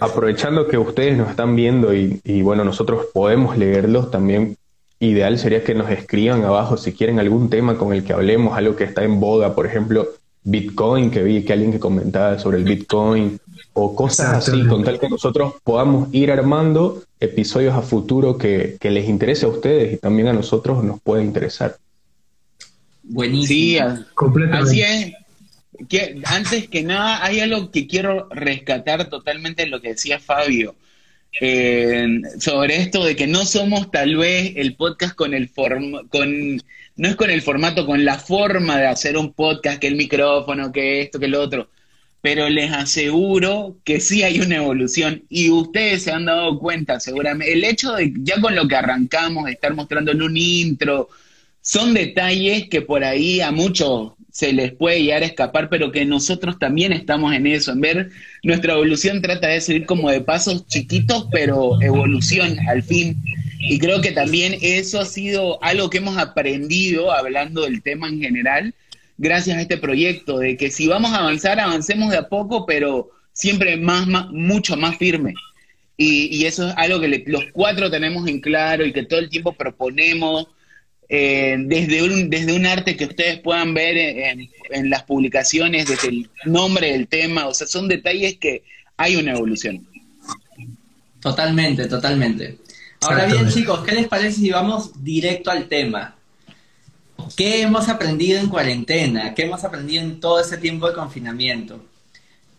aprovechando 0.00 0.66
que 0.66 0.78
ustedes 0.78 1.16
nos 1.16 1.30
están 1.30 1.56
viendo 1.56 1.94
y, 1.94 2.42
bueno, 2.42 2.64
nosotros 2.64 3.06
podemos 3.12 3.56
leerlos, 3.56 4.10
también 4.10 4.56
ideal 5.00 5.38
sería 5.38 5.64
que 5.64 5.74
nos 5.74 5.90
escriban 5.90 6.44
abajo 6.44 6.76
si 6.76 6.92
quieren 6.92 7.18
algún 7.18 7.50
tema 7.50 7.76
con 7.76 7.92
el 7.92 8.04
que 8.04 8.12
hablemos, 8.12 8.56
algo 8.56 8.76
que 8.76 8.84
está 8.84 9.02
en 9.02 9.18
boga, 9.18 9.54
por 9.54 9.66
ejemplo, 9.66 10.08
Bitcoin, 10.44 11.10
que 11.10 11.22
vi 11.22 11.42
que 11.44 11.52
alguien 11.52 11.72
que 11.72 11.80
comentaba 11.80 12.38
sobre 12.38 12.58
el 12.58 12.64
Bitcoin, 12.64 13.38
o 13.72 13.94
cosas 13.94 14.48
así, 14.48 14.66
con 14.66 14.84
tal 14.84 14.98
que 14.98 15.08
nosotros 15.08 15.54
podamos 15.64 16.08
ir 16.12 16.30
armando 16.30 17.02
episodios 17.18 17.74
a 17.74 17.82
futuro 17.82 18.36
que, 18.38 18.76
que 18.80 18.90
les 18.90 19.08
interese 19.08 19.46
a 19.46 19.48
ustedes 19.48 19.94
y 19.94 19.96
también 19.96 20.28
a 20.28 20.32
nosotros 20.32 20.82
nos 20.84 21.00
puede 21.00 21.22
interesar. 21.22 21.76
Buenísimo. 23.02 23.96
Sí, 23.96 24.04
completamente. 24.14 24.70
Así 24.70 24.82
es 24.82 25.12
que, 25.88 26.20
antes 26.24 26.68
que 26.68 26.82
nada, 26.82 27.24
hay 27.24 27.40
algo 27.40 27.70
que 27.70 27.86
quiero 27.86 28.28
rescatar 28.30 29.08
totalmente 29.08 29.66
lo 29.66 29.80
que 29.80 29.88
decía 29.88 30.18
Fabio. 30.18 30.74
Eh, 31.40 32.20
sobre 32.38 32.76
esto 32.76 33.04
de 33.04 33.14
que 33.14 33.26
no 33.26 33.44
somos 33.44 33.90
tal 33.90 34.16
vez 34.16 34.52
el 34.56 34.74
podcast 34.74 35.14
con 35.14 35.32
el 35.32 35.48
form 35.48 36.08
con 36.08 36.60
no 36.96 37.08
es 37.08 37.16
con 37.16 37.30
el 37.30 37.40
formato, 37.40 37.86
con 37.86 38.04
la 38.04 38.18
forma 38.18 38.78
de 38.78 38.86
hacer 38.86 39.16
un 39.16 39.32
podcast, 39.32 39.78
que 39.80 39.86
el 39.86 39.96
micrófono, 39.96 40.70
que 40.70 41.00
esto, 41.00 41.18
que 41.18 41.28
lo 41.28 41.40
otro. 41.40 41.70
Pero 42.20 42.48
les 42.50 42.72
aseguro 42.72 43.78
que 43.84 44.00
sí 44.00 44.22
hay 44.22 44.40
una 44.40 44.56
evolución 44.56 45.24
y 45.30 45.48
ustedes 45.48 46.02
se 46.02 46.12
han 46.12 46.26
dado 46.26 46.58
cuenta 46.58 47.00
seguramente. 47.00 47.54
El 47.54 47.64
hecho 47.64 47.92
de 47.94 48.12
ya 48.18 48.38
con 48.40 48.54
lo 48.54 48.68
que 48.68 48.76
arrancamos, 48.76 49.48
estar 49.48 49.74
mostrando 49.74 50.12
en 50.12 50.20
un 50.22 50.36
intro, 50.36 51.08
son 51.62 51.94
detalles 51.94 52.68
que 52.68 52.82
por 52.82 53.02
ahí 53.04 53.40
a 53.40 53.50
muchos 53.50 54.12
se 54.40 54.54
les 54.54 54.72
puede 54.72 55.02
llegar 55.02 55.22
a 55.22 55.26
escapar, 55.26 55.68
pero 55.68 55.92
que 55.92 56.06
nosotros 56.06 56.58
también 56.58 56.94
estamos 56.94 57.34
en 57.34 57.46
eso, 57.46 57.72
en 57.72 57.82
ver 57.82 58.10
nuestra 58.42 58.72
evolución 58.72 59.20
trata 59.20 59.48
de 59.48 59.60
seguir 59.60 59.84
como 59.84 60.10
de 60.10 60.22
pasos 60.22 60.66
chiquitos, 60.66 61.26
pero 61.30 61.78
evolución 61.82 62.58
al 62.66 62.82
fin. 62.82 63.22
Y 63.58 63.78
creo 63.78 64.00
que 64.00 64.12
también 64.12 64.56
eso 64.62 64.98
ha 64.98 65.04
sido 65.04 65.62
algo 65.62 65.90
que 65.90 65.98
hemos 65.98 66.16
aprendido 66.16 67.12
hablando 67.12 67.64
del 67.64 67.82
tema 67.82 68.08
en 68.08 68.18
general, 68.18 68.72
gracias 69.18 69.58
a 69.58 69.60
este 69.60 69.76
proyecto, 69.76 70.38
de 70.38 70.56
que 70.56 70.70
si 70.70 70.88
vamos 70.88 71.12
a 71.12 71.18
avanzar, 71.18 71.60
avancemos 71.60 72.10
de 72.10 72.16
a 72.16 72.28
poco, 72.30 72.64
pero 72.64 73.10
siempre 73.34 73.76
más, 73.76 74.06
mucho 74.30 74.74
más 74.78 74.96
firme. 74.96 75.34
Y, 75.98 76.46
eso 76.46 76.66
es 76.66 76.74
algo 76.78 76.98
que 76.98 77.24
los 77.26 77.44
cuatro 77.52 77.90
tenemos 77.90 78.26
en 78.26 78.40
claro 78.40 78.86
y 78.86 78.92
que 78.94 79.04
todo 79.04 79.20
el 79.20 79.28
tiempo 79.28 79.52
proponemos 79.52 80.46
eh, 81.12 81.56
desde, 81.58 82.04
un, 82.04 82.30
desde 82.30 82.52
un 82.52 82.66
arte 82.66 82.96
que 82.96 83.06
ustedes 83.06 83.40
puedan 83.40 83.74
ver 83.74 83.96
en, 83.98 84.88
las 84.88 85.02
publicaciones, 85.02 85.88
desde 85.88 86.06
el 86.06 86.30
nombre 86.44 86.92
del 86.92 87.08
tema, 87.08 87.48
o 87.48 87.54
sea, 87.54 87.66
son 87.66 87.88
detalles 87.88 88.38
que 88.38 88.62
hay 88.96 89.16
una 89.16 89.32
evolución. 89.32 89.84
Totalmente, 91.20 91.88
totalmente. 91.88 92.58
Ahora 93.00 93.26
bien, 93.26 93.48
chicos, 93.48 93.80
¿qué 93.84 93.96
les 93.96 94.06
parece 94.06 94.38
si 94.38 94.50
vamos 94.50 95.02
directo 95.02 95.50
al 95.50 95.66
tema? 95.66 96.14
¿Qué 97.36 97.62
hemos 97.62 97.88
aprendido 97.88 98.38
en 98.38 98.48
cuarentena? 98.48 99.34
¿Qué 99.34 99.46
hemos 99.46 99.64
aprendido 99.64 100.04
en 100.04 100.20
todo 100.20 100.38
ese 100.40 100.58
tiempo 100.58 100.86
de 100.86 100.94
confinamiento? 100.94 101.84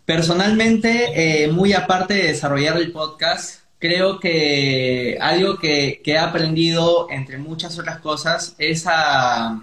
Personalmente, 0.03 1.46
eh, 1.46 1.48
muy 1.48 1.72
aparte 1.72 2.15
de 2.15 2.27
desarrollar 2.27 2.75
el 2.75 2.91
podcast, 2.91 3.61
creo 3.81 4.19
que 4.19 5.17
algo 5.19 5.57
que, 5.57 6.01
he 6.05 6.17
aprendido, 6.17 7.07
entre 7.09 7.39
muchas 7.39 7.77
otras 7.79 8.00
cosas, 8.00 8.55
es 8.59 8.85
a 8.88 9.59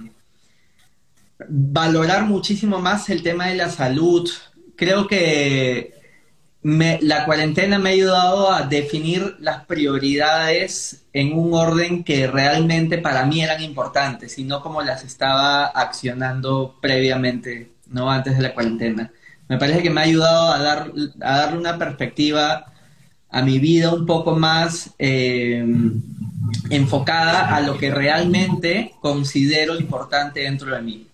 valorar 1.48 2.24
muchísimo 2.24 2.80
más 2.80 3.08
el 3.10 3.22
tema 3.22 3.46
de 3.46 3.54
la 3.54 3.70
salud. 3.70 4.28
Creo 4.76 5.06
que 5.06 5.94
la 6.62 7.24
cuarentena 7.24 7.78
me 7.78 7.90
ha 7.90 7.92
ayudado 7.92 8.52
a 8.52 8.62
definir 8.62 9.36
las 9.38 9.64
prioridades 9.66 11.04
en 11.12 11.38
un 11.38 11.54
orden 11.54 12.02
que 12.02 12.26
realmente 12.26 12.98
para 12.98 13.24
mí 13.24 13.40
eran 13.42 13.62
importantes 13.62 14.36
y 14.38 14.44
no 14.44 14.60
como 14.62 14.82
las 14.82 15.04
estaba 15.04 15.66
accionando 15.66 16.76
previamente, 16.82 17.70
no 17.86 18.10
antes 18.10 18.36
de 18.36 18.42
la 18.42 18.52
cuarentena. 18.52 19.12
Me 19.48 19.58
parece 19.58 19.80
que 19.80 19.90
me 19.90 20.00
ha 20.00 20.04
ayudado 20.04 20.52
a, 20.52 20.58
dar, 20.58 20.92
a 21.20 21.38
darle 21.38 21.58
una 21.58 21.78
perspectiva 21.78 22.72
a 23.30 23.42
mi 23.42 23.58
vida 23.58 23.92
un 23.92 24.06
poco 24.06 24.36
más 24.36 24.94
eh, 24.98 25.64
enfocada 26.70 27.54
a 27.54 27.60
lo 27.60 27.76
que 27.78 27.90
realmente 27.90 28.92
considero 29.00 29.78
importante 29.78 30.40
dentro 30.40 30.74
de 30.74 30.82
mí. 30.82 31.06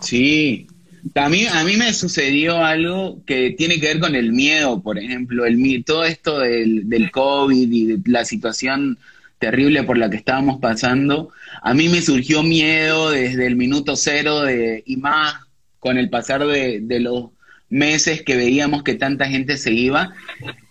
Sí, 0.00 0.66
a 1.14 1.28
mí, 1.28 1.46
a 1.46 1.64
mí 1.64 1.76
me 1.76 1.92
sucedió 1.92 2.64
algo 2.64 3.18
que 3.26 3.50
tiene 3.52 3.80
que 3.80 3.88
ver 3.88 4.00
con 4.00 4.14
el 4.14 4.32
miedo, 4.32 4.82
por 4.82 4.98
ejemplo, 4.98 5.44
el, 5.44 5.84
todo 5.84 6.04
esto 6.04 6.40
del, 6.40 6.88
del 6.88 7.10
COVID 7.10 7.72
y 7.72 7.86
de 7.86 8.10
la 8.10 8.24
situación 8.24 8.98
terrible 9.38 9.82
por 9.82 9.98
la 9.98 10.08
que 10.08 10.16
estábamos 10.16 10.60
pasando, 10.60 11.30
a 11.62 11.74
mí 11.74 11.88
me 11.88 12.00
surgió 12.00 12.42
miedo 12.42 13.10
desde 13.10 13.46
el 13.46 13.56
minuto 13.56 13.96
cero 13.96 14.42
de, 14.42 14.82
y 14.86 14.96
más 14.96 15.34
con 15.80 15.98
el 15.98 16.08
pasar 16.08 16.46
de, 16.46 16.80
de 16.80 17.00
los 17.00 17.26
meses 17.68 18.22
que 18.22 18.36
veíamos 18.36 18.82
que 18.82 18.94
tanta 18.94 19.26
gente 19.26 19.56
se 19.58 19.72
iba. 19.72 20.14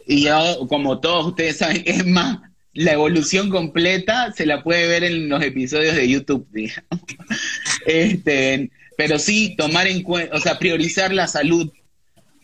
Y 0.06 0.24
yo, 0.24 0.68
como 0.68 1.00
todos 1.00 1.28
ustedes 1.28 1.58
saben, 1.58 1.84
es 1.86 2.06
más, 2.06 2.40
la 2.74 2.94
evolución 2.94 3.50
completa 3.50 4.32
se 4.34 4.46
la 4.46 4.64
puede 4.64 4.88
ver 4.88 5.04
en 5.04 5.30
los 5.30 5.44
episodios 5.44 5.96
de 5.96 6.08
YouTube, 6.08 6.48
digamos. 6.52 6.84
Este, 7.86 8.72
pero 8.98 9.20
sí, 9.20 9.56
tomar 9.58 9.88
en 9.88 10.04
cuenta, 10.04 10.36
o 10.36 10.40
sea, 10.40 10.58
priorizar 10.58 11.14
la 11.14 11.28
salud. 11.28 11.72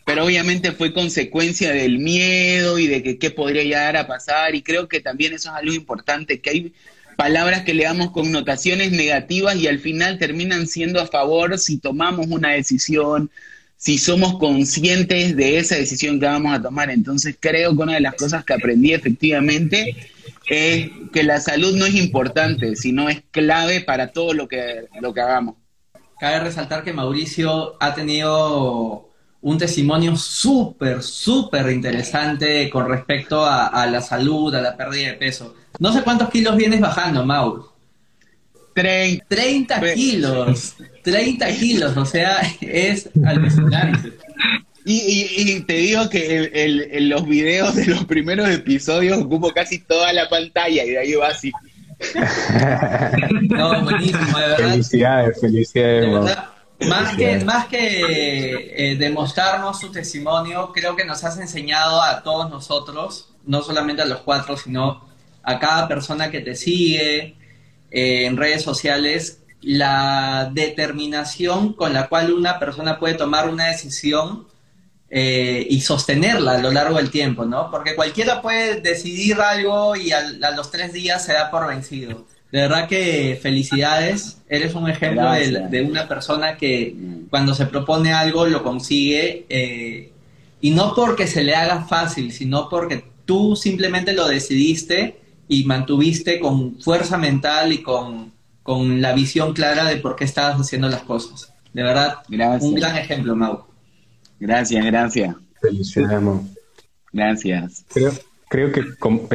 Pero 0.04 0.26
obviamente 0.26 0.72
fue 0.72 0.92
consecuencia 0.92 1.72
del 1.72 1.98
miedo 1.98 2.78
y 2.78 2.86
de 2.86 3.02
que 3.02 3.18
qué 3.18 3.30
podría 3.30 3.62
llegar 3.62 3.96
a 3.96 4.06
pasar. 4.06 4.54
Y 4.54 4.62
creo 4.62 4.88
que 4.88 5.00
también 5.00 5.32
eso 5.32 5.48
es 5.50 5.54
algo 5.54 5.72
importante, 5.72 6.40
que 6.40 6.50
hay 6.50 6.72
palabras 7.16 7.64
que 7.64 7.74
le 7.74 7.84
damos 7.84 8.10
connotaciones 8.10 8.92
negativas 8.92 9.54
y 9.56 9.68
al 9.68 9.78
final 9.78 10.18
terminan 10.18 10.66
siendo 10.66 11.00
a 11.00 11.06
favor 11.06 11.58
si 11.58 11.78
tomamos 11.78 12.26
una 12.28 12.52
decisión, 12.52 13.30
si 13.80 13.96
somos 13.96 14.36
conscientes 14.36 15.34
de 15.34 15.56
esa 15.56 15.74
decisión 15.74 16.20
que 16.20 16.26
vamos 16.26 16.54
a 16.54 16.60
tomar. 16.60 16.90
Entonces 16.90 17.34
creo 17.40 17.74
que 17.74 17.82
una 17.82 17.94
de 17.94 18.00
las 18.00 18.14
cosas 18.14 18.44
que 18.44 18.52
aprendí 18.52 18.92
efectivamente 18.92 19.96
es 20.46 20.90
que 21.10 21.22
la 21.22 21.40
salud 21.40 21.74
no 21.74 21.86
es 21.86 21.94
importante, 21.94 22.76
sino 22.76 23.08
es 23.08 23.22
clave 23.30 23.80
para 23.80 24.12
todo 24.12 24.34
lo 24.34 24.48
que, 24.48 24.84
lo 25.00 25.14
que 25.14 25.22
hagamos. 25.22 25.54
Cabe 26.20 26.40
resaltar 26.40 26.84
que 26.84 26.92
Mauricio 26.92 27.82
ha 27.82 27.94
tenido 27.94 29.08
un 29.40 29.56
testimonio 29.56 30.14
súper, 30.14 31.02
súper 31.02 31.70
interesante 31.72 32.68
con 32.68 32.86
respecto 32.86 33.46
a, 33.46 33.68
a, 33.68 33.86
la 33.86 34.02
salud, 34.02 34.54
a 34.54 34.60
la 34.60 34.76
pérdida 34.76 35.08
de 35.08 35.14
peso. 35.14 35.54
No 35.78 35.90
sé 35.90 36.02
cuántos 36.02 36.28
kilos 36.28 36.54
vienes 36.54 36.80
bajando, 36.80 37.24
Mauro. 37.24 37.69
30, 38.74 39.94
kilos. 39.94 40.76
30 41.02 41.48
kilos, 41.56 41.96
o 41.96 42.04
sea, 42.04 42.40
es 42.60 43.08
alucinante. 43.24 44.12
Y, 44.84 45.60
te 45.60 45.74
digo 45.74 46.08
que 46.08 46.50
en 46.54 47.08
los 47.08 47.26
videos 47.26 47.76
de 47.76 47.86
los 47.86 48.04
primeros 48.06 48.48
episodios 48.48 49.18
ocupo 49.18 49.52
casi 49.52 49.78
toda 49.78 50.12
la 50.12 50.28
pantalla 50.28 50.84
y 50.84 50.90
de 50.90 50.98
ahí 50.98 51.14
va 51.14 51.28
así. 51.28 51.52
no, 53.42 53.82
buenísimo, 53.82 54.38
de 54.38 54.48
verdad. 54.48 54.70
Felicidades, 54.70 55.40
felicidades. 55.40 56.38
más 56.88 57.14
que, 57.14 57.44
más 57.44 57.66
que 57.66 58.92
eh, 58.92 58.96
demostrarnos 58.96 59.78
su 59.78 59.92
testimonio, 59.92 60.72
creo 60.72 60.96
que 60.96 61.04
nos 61.04 61.22
has 61.24 61.38
enseñado 61.38 62.02
a 62.02 62.22
todos 62.22 62.50
nosotros, 62.50 63.30
no 63.44 63.62
solamente 63.62 64.02
a 64.02 64.06
los 64.06 64.20
cuatro, 64.20 64.56
sino 64.56 65.04
a 65.42 65.58
cada 65.58 65.88
persona 65.88 66.30
que 66.30 66.40
te 66.40 66.54
sigue, 66.54 67.36
eh, 67.90 68.26
en 68.26 68.36
redes 68.36 68.62
sociales 68.62 69.40
la 69.62 70.50
determinación 70.52 71.74
con 71.74 71.92
la 71.92 72.08
cual 72.08 72.32
una 72.32 72.58
persona 72.58 72.98
puede 72.98 73.14
tomar 73.14 73.48
una 73.48 73.66
decisión 73.66 74.46
eh, 75.10 75.66
y 75.68 75.80
sostenerla 75.80 76.52
a 76.52 76.58
lo 76.58 76.70
largo 76.70 76.96
del 76.96 77.10
tiempo, 77.10 77.44
¿no? 77.44 77.70
Porque 77.70 77.94
cualquiera 77.94 78.40
puede 78.40 78.80
decidir 78.80 79.40
algo 79.40 79.96
y 79.96 80.12
a, 80.12 80.22
los 80.54 80.70
tres 80.70 80.92
días 80.92 81.24
se 81.24 81.32
da 81.32 81.50
por 81.50 81.66
vencido. 81.66 82.26
De 82.52 82.62
verdad 82.62 82.88
que 82.88 83.38
felicidades, 83.40 84.38
eres 84.48 84.74
un 84.74 84.88
ejemplo 84.88 85.30
de, 85.32 85.82
una 85.82 86.08
persona 86.08 86.56
que 86.56 86.96
cuando 87.28 87.54
se 87.54 87.66
propone 87.66 88.12
algo 88.12 88.46
lo 88.46 88.62
consigue 88.62 89.46
eh, 89.48 90.12
y 90.60 90.70
no 90.70 90.94
porque 90.94 91.26
se 91.26 91.44
le 91.44 91.54
haga 91.54 91.82
fácil, 91.82 92.32
sino 92.32 92.68
porque 92.68 93.04
tú 93.24 93.54
simplemente 93.54 94.12
lo 94.12 94.26
decidiste 94.26 95.19
y 95.50 95.64
mantuviste 95.64 96.38
con 96.38 96.76
fuerza 96.80 97.18
mental 97.18 97.72
y 97.72 97.82
con, 97.82 98.30
con 98.62 99.02
la 99.02 99.12
visión 99.12 99.52
clara 99.52 99.84
de 99.84 99.96
por 99.96 100.14
qué 100.14 100.22
estabas 100.22 100.60
haciendo 100.60 100.88
las 100.88 101.02
cosas. 101.02 101.52
De 101.72 101.82
verdad, 101.82 102.18
un 102.60 102.74
gran 102.76 102.96
ejemplo, 102.96 103.34
Mau. 103.34 103.64
Gracias, 104.38 104.86
gracias. 104.86 105.34
Felicidades, 105.60 106.22
Mau. 106.22 106.46
Gracias. 107.12 107.84
Creo, 107.92 108.12
creo 108.48 108.70
que 108.70 108.84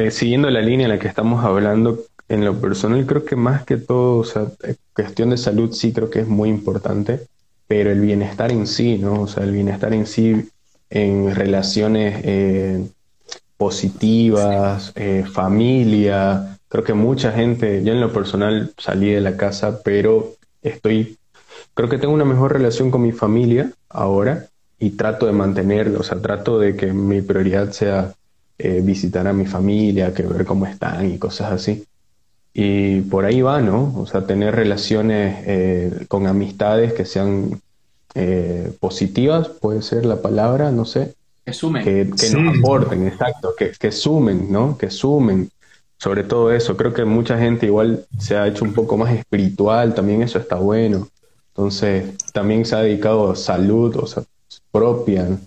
eh, 0.02 0.10
siguiendo 0.10 0.48
la 0.48 0.62
línea 0.62 0.86
en 0.86 0.92
la 0.92 0.98
que 0.98 1.06
estamos 1.06 1.44
hablando, 1.44 2.02
en 2.30 2.46
lo 2.46 2.58
personal 2.62 3.04
creo 3.04 3.26
que 3.26 3.36
más 3.36 3.64
que 3.64 3.76
todo, 3.76 4.16
o 4.16 4.24
sea, 4.24 4.46
eh, 4.64 4.76
cuestión 4.94 5.28
de 5.28 5.36
salud 5.36 5.72
sí 5.72 5.92
creo 5.92 6.08
que 6.08 6.20
es 6.20 6.28
muy 6.28 6.48
importante, 6.48 7.26
pero 7.68 7.92
el 7.92 8.00
bienestar 8.00 8.50
en 8.50 8.66
sí, 8.66 8.96
¿no? 8.96 9.20
O 9.20 9.28
sea, 9.28 9.44
el 9.44 9.52
bienestar 9.52 9.92
en 9.92 10.06
sí 10.06 10.48
en 10.88 11.34
relaciones 11.34 12.22
eh, 12.24 12.86
positivas, 13.56 14.92
familia, 15.32 16.58
creo 16.68 16.84
que 16.84 16.94
mucha 16.94 17.32
gente, 17.32 17.82
yo 17.84 17.92
en 17.92 18.00
lo 18.00 18.12
personal 18.12 18.72
salí 18.76 19.10
de 19.10 19.20
la 19.20 19.36
casa, 19.36 19.80
pero 19.82 20.34
estoy, 20.62 21.16
creo 21.74 21.88
que 21.88 21.98
tengo 21.98 22.14
una 22.14 22.24
mejor 22.24 22.52
relación 22.52 22.90
con 22.90 23.02
mi 23.02 23.12
familia 23.12 23.72
ahora 23.88 24.46
y 24.78 24.90
trato 24.90 25.26
de 25.26 25.32
mantenerlo, 25.32 26.00
o 26.00 26.02
sea, 26.02 26.20
trato 26.20 26.58
de 26.58 26.76
que 26.76 26.92
mi 26.92 27.22
prioridad 27.22 27.70
sea 27.70 28.12
eh, 28.58 28.80
visitar 28.82 29.26
a 29.26 29.32
mi 29.32 29.46
familia, 29.46 30.14
que 30.14 30.22
ver 30.22 30.44
cómo 30.44 30.66
están 30.66 31.10
y 31.10 31.18
cosas 31.18 31.52
así. 31.52 31.84
Y 32.52 33.02
por 33.02 33.26
ahí 33.26 33.42
va, 33.42 33.60
¿no? 33.60 33.94
O 33.98 34.06
sea, 34.06 34.26
tener 34.26 34.54
relaciones 34.54 35.44
eh, 35.46 36.06
con 36.08 36.26
amistades 36.26 36.94
que 36.94 37.04
sean 37.04 37.60
eh, 38.14 38.72
positivas, 38.80 39.48
puede 39.48 39.82
ser 39.82 40.06
la 40.06 40.22
palabra, 40.22 40.70
no 40.72 40.86
sé. 40.86 41.14
Que 41.46 41.52
sumen. 41.52 41.84
Que, 41.84 42.04
nos 42.04 42.58
aporten, 42.58 43.06
exacto, 43.06 43.54
que, 43.56 43.70
que 43.70 43.92
sumen, 43.92 44.50
¿no? 44.50 44.76
Que 44.76 44.90
sumen. 44.90 45.48
Sobre 45.96 46.24
todo 46.24 46.52
eso, 46.52 46.76
creo 46.76 46.92
que 46.92 47.04
mucha 47.04 47.38
gente 47.38 47.66
igual 47.66 48.04
se 48.18 48.36
ha 48.36 48.48
hecho 48.48 48.64
un 48.64 48.74
poco 48.74 48.96
más 48.96 49.14
espiritual, 49.14 49.94
también 49.94 50.22
eso 50.22 50.40
está 50.40 50.56
bueno. 50.56 51.08
Entonces, 51.50 52.16
también 52.32 52.64
se 52.64 52.74
ha 52.74 52.80
dedicado 52.80 53.30
a 53.30 53.36
salud, 53.36 53.96
o 53.96 54.06
sea, 54.08 54.24
propia, 54.72 55.38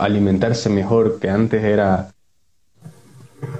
alimentarse 0.00 0.68
mejor, 0.68 1.20
que 1.20 1.30
antes 1.30 1.62
era 1.62 2.10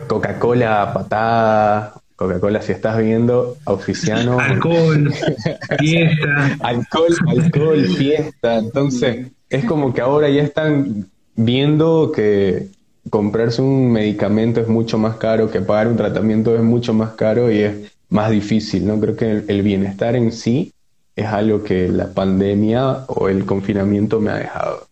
Coca-Cola 0.08 0.92
patada, 0.92 1.94
Coca-Cola 2.16 2.62
si 2.62 2.72
estás 2.72 2.98
viendo, 2.98 3.56
oficiano. 3.64 4.40
alcohol, 4.40 5.12
fiesta. 5.78 6.56
alcohol, 6.62 7.14
alcohol, 7.28 7.86
fiesta. 7.86 8.56
Entonces, 8.56 9.28
es 9.48 9.64
como 9.64 9.94
que 9.94 10.00
ahora 10.00 10.28
ya 10.28 10.42
están 10.42 11.08
viendo 11.36 12.12
que 12.14 12.68
comprarse 13.10 13.62
un 13.62 13.92
medicamento 13.92 14.60
es 14.60 14.68
mucho 14.68 14.98
más 14.98 15.16
caro, 15.16 15.50
que 15.50 15.60
pagar 15.60 15.88
un 15.88 15.96
tratamiento 15.96 16.56
es 16.56 16.62
mucho 16.62 16.92
más 16.92 17.10
caro 17.12 17.52
y 17.52 17.60
es 17.60 17.92
más 18.08 18.30
difícil, 18.30 18.86
¿no? 18.86 18.98
Creo 19.00 19.16
que 19.16 19.44
el 19.46 19.62
bienestar 19.62 20.16
en 20.16 20.32
sí 20.32 20.72
es 21.14 21.26
algo 21.26 21.62
que 21.62 21.88
la 21.88 22.12
pandemia 22.12 23.04
o 23.08 23.28
el 23.28 23.44
confinamiento 23.44 24.20
me 24.20 24.30
ha 24.30 24.36
dejado. 24.36 24.86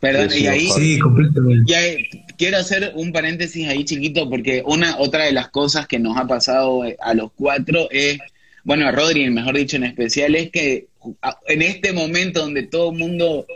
Perdón, 0.00 0.28
y 0.36 0.46
ahí 0.46 0.68
sí, 0.68 0.98
completamente. 0.98 2.08
Quiero 2.36 2.58
hacer 2.58 2.92
un 2.96 3.12
paréntesis 3.12 3.68
ahí 3.68 3.84
chiquito 3.84 4.28
porque 4.28 4.62
una 4.66 4.98
otra 4.98 5.24
de 5.24 5.32
las 5.32 5.48
cosas 5.48 5.86
que 5.86 5.98
nos 5.98 6.16
ha 6.18 6.26
pasado 6.26 6.82
a 7.00 7.14
los 7.14 7.30
cuatro 7.36 7.88
es, 7.90 8.18
bueno, 8.64 8.86
a 8.86 8.90
Rodri, 8.90 9.30
mejor 9.30 9.56
dicho 9.56 9.76
en 9.76 9.84
especial, 9.84 10.34
es 10.34 10.50
que 10.50 10.88
en 11.46 11.62
este 11.62 11.92
momento 11.92 12.40
donde 12.40 12.64
todo 12.64 12.90
el 12.90 12.98
mundo 12.98 13.46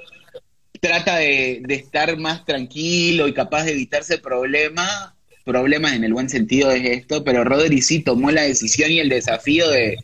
trata 0.80 1.16
de, 1.16 1.62
estar 1.68 2.16
más 2.18 2.44
tranquilo 2.44 3.28
y 3.28 3.34
capaz 3.34 3.64
de 3.64 3.72
evitarse 3.72 4.18
problemas, 4.18 5.12
problemas 5.44 5.94
en 5.94 6.04
el 6.04 6.12
buen 6.12 6.28
sentido 6.28 6.70
es 6.70 6.84
esto, 6.84 7.24
pero 7.24 7.44
Rodri 7.44 7.82
sí 7.82 8.00
tomó 8.00 8.30
la 8.30 8.42
decisión 8.42 8.90
y 8.90 9.00
el 9.00 9.08
desafío 9.08 9.68
de 9.70 9.96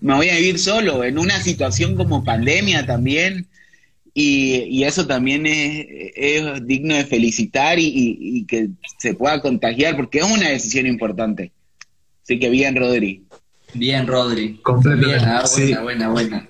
me 0.00 0.14
voy 0.14 0.28
a 0.28 0.36
vivir 0.36 0.58
solo 0.58 1.02
en 1.02 1.18
una 1.18 1.40
situación 1.40 1.96
como 1.96 2.22
pandemia 2.22 2.86
también 2.86 3.48
y, 4.14 4.84
eso 4.84 5.06
también 5.06 5.44
es, 5.46 6.66
digno 6.66 6.94
de 6.94 7.04
felicitar 7.04 7.78
y, 7.78 8.44
que 8.46 8.68
se 8.98 9.14
pueda 9.14 9.40
contagiar, 9.40 9.96
porque 9.96 10.18
es 10.18 10.24
una 10.24 10.50
decisión 10.50 10.86
importante. 10.86 11.52
Así 12.22 12.38
que 12.38 12.50
bien, 12.50 12.76
Rodri. 12.76 13.24
Bien, 13.72 14.06
Rodri. 14.06 14.60
Completamente. 14.62 15.24
Ah, 15.24 15.44
buena, 15.50 15.82
buena, 15.82 16.08
buena. 16.10 16.48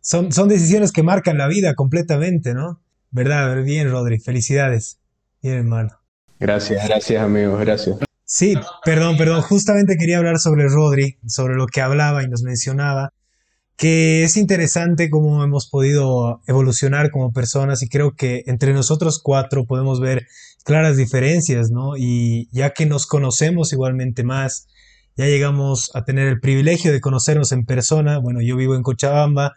Son, 0.00 0.32
son 0.32 0.48
decisiones 0.48 0.90
que 0.90 1.02
marcan 1.02 1.36
la 1.36 1.48
vida 1.48 1.74
completamente, 1.74 2.54
¿no? 2.54 2.80
¿Verdad? 3.12 3.62
Bien, 3.62 3.88
Rodri. 3.88 4.18
Felicidades. 4.18 4.98
Bien, 5.40 5.58
hermano. 5.58 5.90
Gracias, 6.40 6.84
gracias, 6.88 7.22
amigos. 7.22 7.60
Gracias. 7.60 7.98
Sí, 8.24 8.54
perdón, 8.84 9.16
perdón. 9.16 9.42
Justamente 9.42 9.96
quería 9.96 10.18
hablar 10.18 10.40
sobre 10.40 10.66
Rodri, 10.66 11.18
sobre 11.26 11.54
lo 11.54 11.66
que 11.68 11.80
hablaba 11.80 12.24
y 12.24 12.28
nos 12.28 12.42
mencionaba 12.42 13.12
que 13.76 14.22
es 14.22 14.36
interesante 14.36 15.10
cómo 15.10 15.42
hemos 15.42 15.68
podido 15.68 16.40
evolucionar 16.46 17.10
como 17.10 17.32
personas 17.32 17.82
y 17.82 17.88
creo 17.88 18.14
que 18.14 18.44
entre 18.46 18.72
nosotros 18.74 19.20
cuatro 19.20 19.66
podemos 19.66 19.98
ver 19.98 20.28
claras 20.64 20.96
diferencias, 20.96 21.70
¿no? 21.70 21.96
Y 21.96 22.48
ya 22.52 22.74
que 22.74 22.86
nos 22.86 23.06
conocemos 23.06 23.72
igualmente 23.72 24.22
más, 24.22 24.68
ya 25.16 25.26
llegamos 25.26 25.90
a 25.94 26.04
tener 26.04 26.28
el 26.28 26.38
privilegio 26.38 26.92
de 26.92 27.00
conocernos 27.00 27.50
en 27.50 27.66
persona, 27.66 28.18
bueno, 28.18 28.40
yo 28.40 28.56
vivo 28.56 28.76
en 28.76 28.82
Cochabamba, 28.82 29.54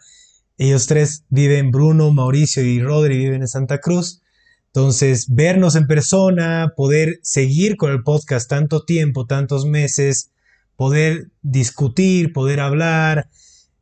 ellos 0.58 0.86
tres 0.86 1.24
viven, 1.28 1.70
Bruno, 1.70 2.12
Mauricio 2.12 2.64
y 2.64 2.80
Rodri 2.80 3.18
viven 3.18 3.42
en 3.42 3.48
Santa 3.48 3.78
Cruz, 3.78 4.22
entonces 4.68 5.26
vernos 5.28 5.74
en 5.74 5.86
persona, 5.86 6.72
poder 6.76 7.18
seguir 7.22 7.76
con 7.76 7.90
el 7.90 8.02
podcast 8.02 8.48
tanto 8.48 8.84
tiempo, 8.84 9.26
tantos 9.26 9.66
meses, 9.66 10.30
poder 10.76 11.30
discutir, 11.42 12.32
poder 12.32 12.60
hablar, 12.60 13.28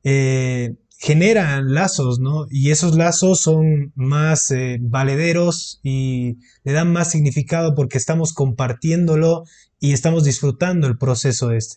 eh, 0.04 0.76
generan 0.98 1.74
lazos, 1.74 2.18
¿no? 2.20 2.46
Y 2.48 2.70
esos 2.70 2.96
lazos 2.96 3.40
son 3.40 3.92
más 3.94 4.50
eh, 4.50 4.78
valederos 4.80 5.80
y 5.82 6.38
le 6.62 6.72
dan 6.72 6.92
más 6.92 7.10
significado 7.10 7.74
porque 7.74 7.98
estamos 7.98 8.32
compartiéndolo 8.32 9.44
y 9.80 9.92
estamos 9.92 10.24
disfrutando 10.24 10.86
el 10.86 10.96
proceso 10.96 11.50
este. 11.50 11.76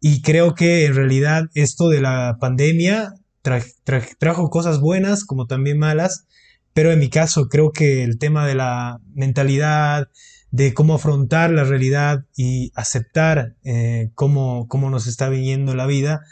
Y 0.00 0.22
creo 0.22 0.54
que 0.54 0.86
en 0.86 0.94
realidad 0.94 1.50
esto 1.54 1.88
de 1.88 2.00
la 2.00 2.36
pandemia 2.40 3.14
trajo 3.42 4.50
cosas 4.50 4.80
buenas 4.80 5.24
como 5.24 5.46
también 5.46 5.78
malas, 5.78 6.26
pero 6.72 6.92
en 6.92 6.98
mi 6.98 7.08
caso 7.08 7.48
creo 7.48 7.72
que 7.72 8.02
el 8.02 8.18
tema 8.18 8.46
de 8.46 8.54
la 8.54 9.00
mentalidad, 9.14 10.08
de 10.50 10.74
cómo 10.74 10.94
afrontar 10.94 11.50
la 11.50 11.64
realidad 11.64 12.24
y 12.36 12.72
aceptar 12.74 13.54
eh, 13.62 14.10
cómo, 14.14 14.66
cómo 14.68 14.90
nos 14.90 15.06
está 15.06 15.28
viniendo 15.28 15.74
la 15.74 15.86
vida, 15.86 16.22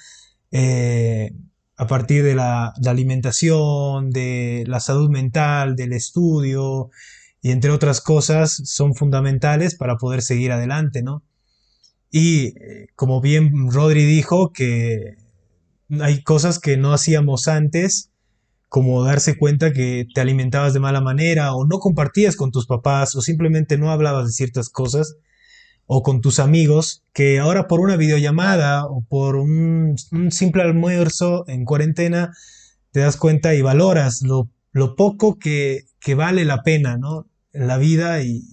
eh, 0.50 1.32
a 1.76 1.86
partir 1.86 2.24
de 2.24 2.34
la, 2.34 2.72
alimentación, 2.86 4.10
de 4.10 4.64
la 4.66 4.80
salud 4.80 5.08
mental, 5.10 5.76
del 5.76 5.92
estudio 5.92 6.90
y 7.40 7.52
entre 7.52 7.70
otras 7.70 8.00
cosas 8.00 8.60
son 8.64 8.94
fundamentales 8.94 9.76
para 9.76 9.96
poder 9.96 10.22
seguir 10.22 10.50
adelante, 10.50 11.02
¿no? 11.02 11.22
Y 12.10 12.46
eh, 12.58 12.88
como 12.96 13.20
bien 13.20 13.70
Rodri 13.70 14.04
dijo, 14.04 14.52
que 14.52 15.18
hay 16.00 16.22
cosas 16.22 16.58
que 16.58 16.76
no 16.76 16.92
hacíamos 16.92 17.48
antes, 17.48 18.10
como 18.68 19.02
darse 19.02 19.38
cuenta 19.38 19.72
que 19.72 20.06
te 20.14 20.20
alimentabas 20.20 20.74
de 20.74 20.80
mala 20.80 21.00
manera 21.00 21.54
o 21.54 21.66
no 21.66 21.78
compartías 21.78 22.36
con 22.36 22.50
tus 22.50 22.66
papás 22.66 23.16
o 23.16 23.22
simplemente 23.22 23.78
no 23.78 23.90
hablabas 23.90 24.26
de 24.26 24.32
ciertas 24.32 24.68
cosas 24.68 25.16
o 25.86 26.02
con 26.02 26.20
tus 26.20 26.38
amigos 26.38 27.02
que 27.14 27.38
ahora 27.38 27.66
por 27.66 27.80
una 27.80 27.96
videollamada 27.96 28.84
o 28.84 29.02
por 29.08 29.36
un, 29.36 29.96
simple 30.30 30.62
almuerzo 30.62 31.48
en 31.48 31.64
cuarentena 31.64 32.34
te 32.92 33.00
das 33.00 33.16
cuenta 33.16 33.54
y 33.54 33.62
valoras 33.62 34.20
lo, 34.22 34.50
poco 34.96 35.38
que, 35.38 35.86
vale 36.14 36.44
la 36.44 36.62
pena 36.62 36.98
¿no? 36.98 37.26
la 37.52 37.78
vida 37.78 38.22
y, 38.22 38.44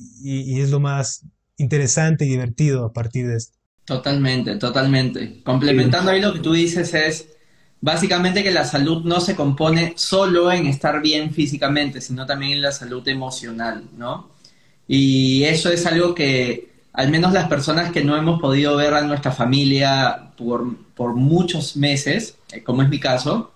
es 0.61 0.71
lo 0.71 0.79
más 0.79 1.25
interesante 1.57 2.25
y 2.25 2.29
divertido 2.29 2.85
a 2.85 2.93
partir 2.93 3.27
de 3.27 3.35
esto. 3.35 3.54
Totalmente, 3.85 4.55
totalmente. 4.55 5.41
Complementando 5.43 6.11
ahí 6.11 6.19
lo 6.19 6.33
que 6.33 6.39
tú 6.39 6.53
dices 6.53 6.93
es 6.93 7.29
básicamente 7.81 8.43
que 8.43 8.51
la 8.51 8.65
salud 8.65 9.03
no 9.05 9.21
se 9.21 9.35
compone 9.35 9.93
solo 9.95 10.51
en 10.51 10.65
estar 10.65 11.01
bien 11.01 11.31
físicamente, 11.31 12.01
sino 12.01 12.25
también 12.25 12.53
en 12.53 12.61
la 12.63 12.71
salud 12.71 13.07
emocional, 13.07 13.83
¿no? 13.95 14.31
Y 14.87 15.43
eso 15.43 15.69
es 15.69 15.85
algo 15.85 16.15
que 16.15 16.75
al 16.95 17.09
menos 17.09 17.33
las 17.33 17.47
personas 17.47 17.91
que 17.91 18.03
no 18.03 18.15
hemos 18.15 18.39
podido 18.39 18.75
ver 18.77 18.93
a 18.93 19.01
nuestra 19.01 19.31
familia 19.31 20.31
por, 20.37 21.15
muchos 21.15 21.75
meses, 21.75 22.37
eh, 22.51 22.63
como 22.63 22.81
es 22.81 22.89
mi 22.89 22.99
caso, 22.99 23.51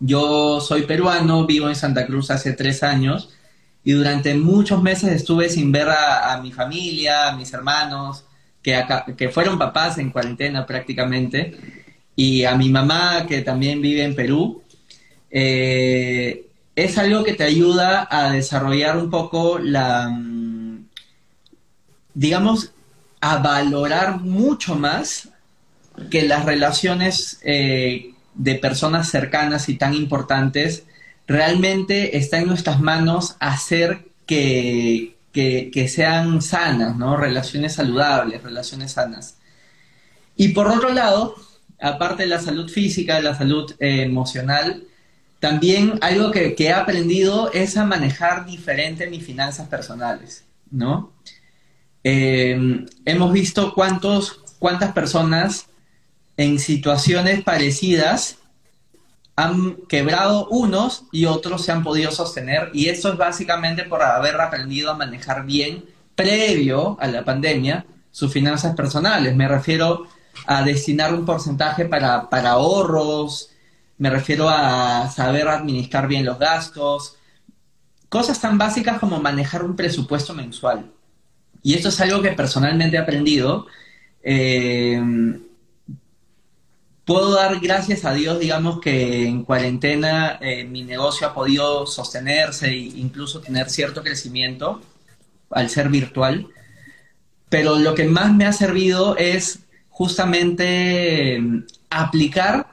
yo 0.00 0.60
soy 0.60 0.82
peruano, 0.82 1.46
vivo 1.46 1.68
en 1.68 1.74
Santa 1.74 2.06
Cruz 2.06 2.30
hace 2.30 2.52
tres 2.52 2.82
años 2.82 3.30
y 3.82 3.92
durante 3.92 4.34
muchos 4.34 4.82
meses 4.82 5.10
estuve 5.12 5.48
sin 5.48 5.72
ver 5.72 5.88
a, 5.88 6.38
mi 6.42 6.52
familia, 6.52 7.28
a 7.28 7.36
mis 7.36 7.52
hermanos, 7.52 8.24
que, 8.62 8.82
que 9.16 9.28
fueron 9.28 9.58
papás 9.58 9.98
en 9.98 10.10
cuarentena 10.10 10.66
prácticamente, 10.66 11.56
y 12.16 12.44
a 12.44 12.56
mi 12.56 12.68
mamá 12.68 13.26
que 13.26 13.42
también 13.42 13.80
vive 13.80 14.02
en 14.04 14.14
Perú. 14.14 14.62
Eh, 15.30 16.46
es 16.74 16.96
algo 16.96 17.24
que 17.24 17.34
te 17.34 17.44
ayuda 17.44 18.08
a 18.10 18.32
desarrollar 18.32 18.96
un 18.96 19.10
poco 19.10 19.58
la 19.58 20.10
digamos, 22.18 22.72
a 23.20 23.38
valorar 23.38 24.20
mucho 24.20 24.74
más 24.74 25.28
que 26.10 26.22
las 26.22 26.44
relaciones 26.44 27.38
eh, 27.44 28.12
de 28.34 28.54
personas 28.56 29.08
cercanas 29.08 29.68
y 29.68 29.76
tan 29.76 29.94
importantes, 29.94 30.82
realmente 31.28 32.16
está 32.16 32.38
en 32.38 32.48
nuestras 32.48 32.80
manos 32.80 33.36
hacer 33.38 34.08
que, 34.26 35.14
que, 35.32 35.88
sean 35.88 36.42
sanas, 36.42 36.96
¿no? 36.96 37.16
Relaciones 37.16 37.74
saludables, 37.74 38.42
relaciones 38.42 38.92
sanas. 38.92 39.36
Y 40.36 40.48
por 40.48 40.68
otro 40.68 40.92
lado, 40.92 41.34
aparte 41.80 42.24
de 42.24 42.28
la 42.28 42.40
salud 42.40 42.68
física, 42.70 43.16
de 43.16 43.22
la 43.22 43.36
salud 43.36 43.74
eh, 43.78 44.02
emocional, 44.02 44.84
también 45.40 45.98
algo 46.02 46.30
que, 46.30 46.54
he 46.58 46.72
aprendido 46.72 47.52
es 47.52 47.76
a 47.76 47.84
manejar 47.84 48.46
diferente 48.46 49.08
mis 49.08 49.24
finanzas 49.24 49.68
personales, 49.68 50.44
¿no? 50.70 51.12
Eh, 52.02 52.86
hemos 53.04 53.32
visto 53.32 53.74
cuántos, 53.74 54.40
cuántas 54.58 54.92
personas 54.92 55.66
en 56.36 56.58
situaciones 56.58 57.42
parecidas 57.42 58.38
han 59.38 59.76
quebrado 59.88 60.48
unos 60.48 61.04
y 61.12 61.26
otros 61.26 61.64
se 61.64 61.70
han 61.70 61.84
podido 61.84 62.10
sostener 62.10 62.70
y 62.74 62.88
eso 62.88 63.12
es 63.12 63.16
básicamente 63.16 63.84
por 63.84 64.02
haber 64.02 64.40
aprendido 64.40 64.90
a 64.90 64.96
manejar 64.96 65.46
bien 65.46 65.84
previo 66.16 66.96
a 66.98 67.06
la 67.06 67.24
pandemia 67.24 67.86
sus 68.10 68.32
finanzas 68.32 68.74
personales. 68.74 69.36
Me 69.36 69.46
refiero 69.46 70.08
a 70.44 70.64
destinar 70.64 71.14
un 71.14 71.24
porcentaje 71.24 71.84
para, 71.84 72.28
para 72.28 72.50
ahorros, 72.50 73.50
me 73.96 74.10
refiero 74.10 74.48
a 74.48 75.08
saber 75.08 75.46
administrar 75.46 76.08
bien 76.08 76.24
los 76.24 76.40
gastos, 76.40 77.16
cosas 78.08 78.40
tan 78.40 78.58
básicas 78.58 78.98
como 78.98 79.20
manejar 79.20 79.62
un 79.62 79.76
presupuesto 79.76 80.34
mensual. 80.34 80.90
Y 81.62 81.74
esto 81.74 81.90
es 81.90 82.00
algo 82.00 82.22
que 82.22 82.32
personalmente 82.32 82.96
he 82.96 83.00
aprendido. 83.00 83.66
Eh, 84.20 85.00
puedo 87.08 87.34
dar 87.34 87.58
gracias 87.58 88.04
a 88.04 88.12
Dios, 88.12 88.38
digamos, 88.38 88.82
que 88.82 89.26
en 89.26 89.42
cuarentena 89.42 90.38
eh, 90.42 90.64
mi 90.64 90.82
negocio 90.84 91.26
ha 91.26 91.32
podido 91.32 91.86
sostenerse 91.86 92.68
e 92.68 92.76
incluso 92.76 93.40
tener 93.40 93.70
cierto 93.70 94.02
crecimiento 94.02 94.82
al 95.48 95.70
ser 95.70 95.88
virtual. 95.88 96.48
Pero 97.48 97.78
lo 97.78 97.94
que 97.94 98.04
más 98.04 98.34
me 98.34 98.44
ha 98.44 98.52
servido 98.52 99.16
es 99.16 99.60
justamente 99.88 101.38
mm, 101.40 101.64
aplicar 101.88 102.66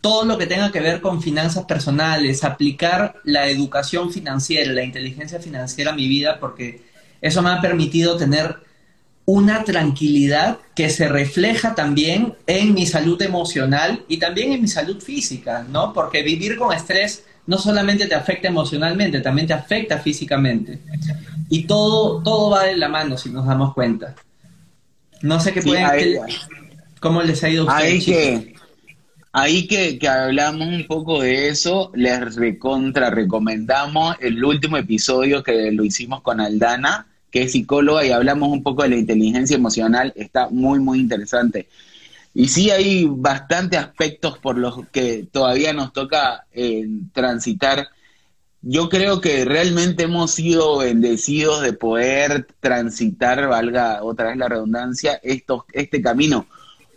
todo 0.00 0.24
lo 0.24 0.38
que 0.38 0.46
tenga 0.46 0.70
que 0.70 0.78
ver 0.78 1.00
con 1.00 1.20
finanzas 1.20 1.64
personales, 1.64 2.44
aplicar 2.44 3.16
la 3.24 3.48
educación 3.48 4.12
financiera, 4.12 4.72
la 4.72 4.84
inteligencia 4.84 5.40
financiera 5.40 5.90
a 5.90 5.96
mi 5.96 6.06
vida, 6.06 6.38
porque 6.38 6.80
eso 7.20 7.42
me 7.42 7.50
ha 7.50 7.60
permitido 7.60 8.16
tener 8.16 8.56
una 9.26 9.64
tranquilidad 9.64 10.58
que 10.74 10.90
se 10.90 11.08
refleja 11.08 11.74
también 11.74 12.34
en 12.46 12.74
mi 12.74 12.86
salud 12.86 13.20
emocional 13.22 14.04
y 14.08 14.18
también 14.18 14.52
en 14.52 14.60
mi 14.60 14.68
salud 14.68 15.00
física, 15.00 15.64
¿no? 15.70 15.92
Porque 15.92 16.22
vivir 16.22 16.56
con 16.56 16.74
estrés 16.74 17.24
no 17.46 17.58
solamente 17.58 18.06
te 18.06 18.14
afecta 18.14 18.48
emocionalmente, 18.48 19.20
también 19.20 19.46
te 19.46 19.54
afecta 19.54 19.98
físicamente. 19.98 20.78
Y 21.48 21.64
todo, 21.64 22.22
todo 22.22 22.50
va 22.50 22.64
de 22.64 22.76
la 22.76 22.88
mano 22.88 23.16
si 23.16 23.30
nos 23.30 23.46
damos 23.46 23.74
cuenta. 23.74 24.14
No 25.22 25.40
sé 25.40 25.52
qué 25.52 25.62
pueden... 25.62 25.86
¿Cómo 27.00 27.22
les 27.22 27.44
ha 27.44 27.50
ido 27.50 27.68
a 27.68 27.74
ustedes? 27.74 27.92
Ahí 27.92 28.04
que, 28.04 28.54
ahí 29.32 29.66
que, 29.66 29.98
que 29.98 30.08
hablamos 30.08 30.68
un 30.68 30.86
poco 30.86 31.20
de 31.20 31.48
eso, 31.48 31.90
les 31.94 32.34
recontra 32.34 33.10
recomendamos 33.10 34.16
el 34.20 34.42
último 34.42 34.78
episodio 34.78 35.42
que 35.42 35.70
lo 35.70 35.84
hicimos 35.84 36.22
con 36.22 36.40
Aldana, 36.40 37.06
que 37.34 37.42
es 37.42 37.50
psicóloga, 37.50 38.06
y 38.06 38.12
hablamos 38.12 38.48
un 38.50 38.62
poco 38.62 38.84
de 38.84 38.90
la 38.90 38.96
inteligencia 38.96 39.56
emocional, 39.56 40.12
está 40.14 40.48
muy, 40.50 40.78
muy 40.78 41.00
interesante. 41.00 41.66
Y 42.32 42.46
sí 42.46 42.70
hay 42.70 43.06
bastantes 43.10 43.80
aspectos 43.80 44.38
por 44.38 44.56
los 44.56 44.86
que 44.92 45.26
todavía 45.32 45.72
nos 45.72 45.92
toca 45.92 46.46
eh, 46.52 46.86
transitar. 47.12 47.88
Yo 48.62 48.88
creo 48.88 49.20
que 49.20 49.44
realmente 49.44 50.04
hemos 50.04 50.30
sido 50.30 50.78
bendecidos 50.78 51.60
de 51.62 51.72
poder 51.72 52.46
transitar, 52.60 53.48
valga 53.48 54.04
otra 54.04 54.28
vez 54.28 54.36
la 54.36 54.48
redundancia, 54.48 55.18
estos, 55.24 55.64
este 55.72 56.00
camino, 56.00 56.46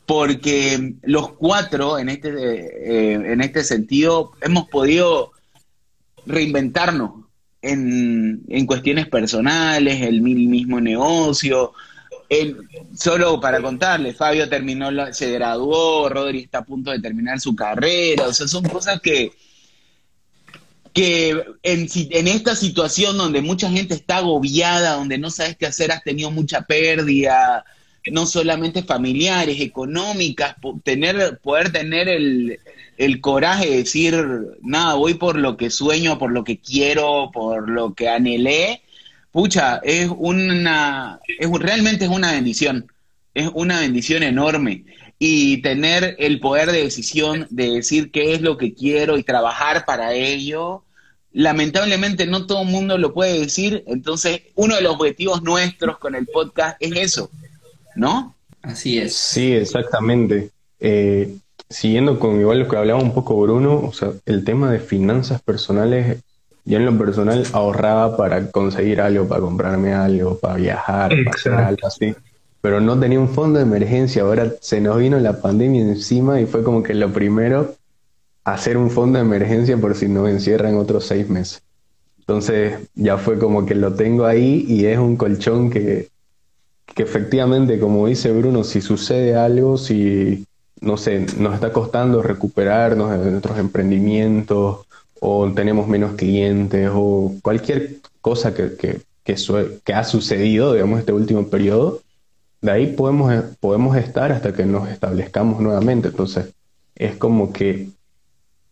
porque 0.06 0.94
los 1.02 1.32
cuatro 1.32 1.98
en 1.98 2.10
este, 2.10 2.30
eh, 2.30 3.14
en 3.14 3.42
este 3.42 3.64
sentido 3.64 4.34
hemos 4.42 4.70
podido 4.70 5.32
reinventarnos, 6.28 7.27
en, 7.62 8.66
cuestiones 8.66 9.08
personales, 9.08 10.02
el 10.02 10.22
mismo 10.22 10.80
negocio. 10.80 11.74
solo 12.96 13.40
para 13.40 13.62
contarles, 13.62 14.18
Fabio 14.18 14.50
terminó, 14.50 14.90
se 15.14 15.32
graduó, 15.32 16.10
Rodri 16.10 16.40
está 16.40 16.60
a 16.60 16.66
punto 16.66 16.92
de 16.92 17.00
terminar 17.00 17.40
su 17.40 17.56
carrera, 17.56 18.28
o 18.28 18.34
sea, 18.34 18.48
son 18.48 18.64
cosas 18.64 19.00
que, 19.02 19.32
que 20.94 21.30
en, 21.64 21.88
en, 21.94 22.28
esta 22.28 22.56
situación 22.56 23.18
donde 23.18 23.42
mucha 23.42 23.70
gente 23.70 23.94
está 23.94 24.18
agobiada, 24.18 24.96
donde 24.96 25.18
no 25.18 25.30
sabes 25.30 25.58
qué 25.58 25.68
hacer, 25.68 25.92
has 25.92 26.04
tenido 26.04 26.32
mucha 26.32 26.62
pérdida, 26.62 27.64
no 28.12 28.26
solamente 28.26 28.84
familiares, 28.84 29.60
económicas, 29.62 30.56
tener, 30.84 31.40
poder 31.40 31.72
tener 31.72 32.08
el, 32.08 32.60
el 32.98 33.22
coraje 33.22 33.70
de 33.70 33.78
decir, 33.78 34.26
nada, 34.62 34.96
voy 34.96 35.14
por 35.14 35.38
lo 35.38 35.56
que 35.56 35.70
sueño, 35.70 36.18
por 36.18 36.32
lo 36.32 36.44
que 36.44 36.60
quiero, 36.60 37.30
por 37.32 37.70
lo 37.70 37.94
que 37.94 38.10
anhelé, 38.10 38.82
pucha, 39.32 39.78
es 39.84 40.10
una, 40.18 41.20
es, 41.40 41.50
realmente 41.60 42.06
es 42.06 42.12
una 42.12 42.32
bendición, 42.32 42.92
es 43.34 43.50
una 43.54 43.80
bendición 43.80 44.24
enorme. 44.24 44.86
Y 45.20 45.62
tener 45.64 46.16
el 46.20 46.40
poder 46.40 46.72
de 46.72 46.84
decisión 46.84 47.48
de 47.50 47.72
decir 47.72 48.12
qué 48.12 48.34
es 48.34 48.42
lo 48.42 48.58
que 48.58 48.74
quiero 48.74 49.18
y 49.18 49.24
trabajar 49.24 49.86
para 49.86 50.14
ello, 50.14 50.84
lamentablemente 51.32 52.26
no 52.26 52.46
todo 52.46 52.64
el 52.64 52.68
mundo 52.68 52.98
lo 52.98 53.14
puede 53.14 53.40
decir, 53.40 53.84
entonces 53.88 54.42
uno 54.56 54.76
de 54.76 54.82
los 54.82 54.94
objetivos 54.94 55.44
nuestros 55.44 55.98
con 55.98 56.16
el 56.16 56.26
podcast 56.28 56.78
es 56.80 56.92
eso, 56.96 57.32
¿no? 57.96 58.36
Así 58.62 58.98
es. 58.98 59.16
Sí, 59.16 59.54
exactamente. 59.54 60.50
Eh, 60.80 61.36
siguiendo 61.70 62.20
con 62.20 62.40
igual 62.40 62.60
lo 62.60 62.68
que 62.68 62.78
hablaba 62.78 63.02
un 63.02 63.14
poco 63.14 63.40
Bruno, 63.42 63.80
o 63.80 63.94
sea, 63.94 64.12
el 64.26 64.44
tema 64.44 64.72
de 64.72 64.80
finanzas 64.80 65.42
personales, 65.42 66.20
yo 66.66 66.78
en 66.78 66.86
lo 66.86 66.98
personal 66.98 67.46
ahorraba 67.54 68.18
para 68.18 68.52
conseguir 68.52 69.02
algo, 69.02 69.28
para 69.28 69.42
comprarme 69.42 69.94
algo, 69.94 70.38
para 70.38 70.56
viajar, 70.56 71.10
para 71.24 71.36
hacer 71.36 71.54
algo 71.54 71.88
así. 71.88 72.16
Pero 72.62 72.82
no 72.82 73.00
tenía 73.00 73.20
un 73.20 73.30
fondo 73.30 73.60
de 73.60 73.66
emergencia, 73.66 74.24
ahora 74.24 74.52
se 74.62 74.82
nos 74.82 74.98
vino 74.98 75.20
la 75.20 75.42
pandemia 75.42 75.82
encima 75.82 76.42
y 76.42 76.46
fue 76.46 76.64
como 76.64 76.84
que 76.84 76.94
lo 76.94 77.12
primero, 77.12 77.76
hacer 78.44 78.78
un 78.78 78.90
fondo 78.90 79.20
de 79.20 79.26
emergencia 79.26 79.78
por 79.78 79.96
si 79.96 80.08
nos 80.08 80.30
encierran 80.30 80.76
otros 80.76 81.06
seis 81.06 81.30
meses. 81.30 81.62
Entonces 82.20 82.80
ya 82.96 83.18
fue 83.18 83.40
como 83.40 83.66
que 83.66 83.76
lo 83.76 83.94
tengo 83.94 84.26
ahí 84.26 84.66
y 84.68 84.86
es 84.86 84.98
un 84.98 85.16
colchón 85.16 85.70
que, 85.70 86.10
que 86.94 87.04
efectivamente, 87.04 87.80
como 87.80 88.08
dice 88.08 88.32
Bruno, 88.32 88.64
si 88.64 88.82
sucede 88.82 89.36
algo, 89.36 89.78
si 89.78 90.46
no 90.82 90.98
sé, 90.98 91.26
nos 91.38 91.54
está 91.54 91.72
costando 91.72 92.22
recuperarnos 92.22 93.12
de 93.24 93.32
nuestros 93.32 93.58
emprendimientos 93.58 94.86
o 95.20 95.52
tenemos 95.52 95.88
menos 95.88 96.14
clientes 96.14 96.90
o 96.94 97.34
cualquier 97.42 97.98
cosa 98.22 98.54
que, 98.54 98.76
que, 98.76 99.02
que, 99.24 99.94
ha 99.94 100.04
sucedido, 100.04 100.74
digamos, 100.74 101.00
este 101.00 101.14
último 101.14 101.48
periodo, 101.48 102.02
de 102.62 102.72
ahí 102.72 102.88
podemos, 102.88 103.34
podemos 103.60 103.98
estar 103.98 104.32
hasta 104.32 104.54
que 104.54 104.66
nos 104.66 104.90
establezcamos 104.90 105.60
nuevamente. 105.60 106.10
Entonces, 106.10 106.54
es 106.96 107.16
como 107.18 107.52
que 107.52 107.90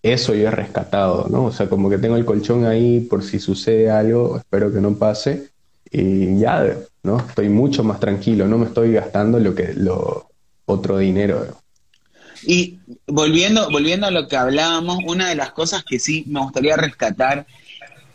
eso 0.02 0.34
yo 0.34 0.48
he 0.48 0.52
rescatado, 0.52 1.28
¿no? 1.30 1.46
O 1.46 1.52
sea, 1.52 1.68
como 1.68 1.89
que 1.89 1.98
tengo 1.98 2.15
el 2.15 2.26
colchón 2.26 2.65
ahí 2.65 3.02
por 3.02 3.24
si 3.24 3.39
sucede 3.39 3.89
algo, 3.89 4.38
espero 4.38 4.72
que 4.72 4.82
no 4.82 4.96
pase, 4.96 5.50
y 5.91 6.38
ya, 6.38 6.78
¿no? 7.04 7.20
Estoy 7.20 7.50
mucho 7.50 7.84
más 7.84 8.00
tranquilo, 8.00 8.48
no 8.48 8.58
me 8.58 8.65
estoy 8.65 8.94
gastando 8.94 9.39
lo 9.39 9.56
que 9.56 9.74
lo 9.74 10.28
otro 10.65 10.98
dinero. 10.98 11.48
Y 12.43 12.80
volviendo, 13.08 13.69
volviendo 13.69 14.08
a 14.08 14.12
lo 14.12 14.28
que 14.28 14.38
hablábamos, 14.38 15.00
una 15.06 15.30
de 15.30 15.36
las 15.36 15.52
cosas 15.52 15.84
que 15.84 16.00
sí 16.00 16.24
me 16.28 16.41
gustaría 16.41 16.76
rescatar 16.76 17.45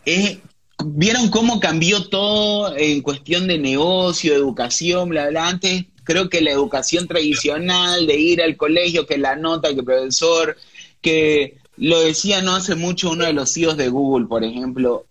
es, 0.05 0.37
¿vieron 0.85 1.29
cómo 1.29 1.59
cambió 1.59 2.07
todo 2.07 2.75
en 2.75 3.01
cuestión 3.01 3.47
de 3.47 3.57
negocio, 3.57 4.33
educación, 4.33 5.09
bla, 5.09 5.29
bla? 5.29 5.47
Antes 5.47 5.85
creo 6.03 6.29
que 6.29 6.41
la 6.41 6.51
educación 6.51 7.07
tradicional 7.07 8.07
de 8.07 8.19
ir 8.19 8.41
al 8.41 8.57
colegio, 8.57 9.05
que 9.05 9.17
la 9.17 9.35
nota, 9.35 9.69
que 9.69 9.79
el 9.79 9.85
profesor, 9.85 10.57
que 11.01 11.57
lo 11.77 11.99
decía 12.01 12.41
no 12.41 12.55
hace 12.55 12.75
mucho 12.75 13.11
uno 13.11 13.25
de 13.25 13.33
los 13.33 13.53
CEOs 13.53 13.77
de 13.77 13.89
Google, 13.89 14.27
por 14.27 14.43
ejemplo, 14.43 15.05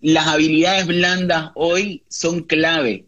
las 0.00 0.26
habilidades 0.26 0.86
blandas 0.86 1.50
hoy 1.54 2.02
son 2.08 2.42
clave 2.42 3.06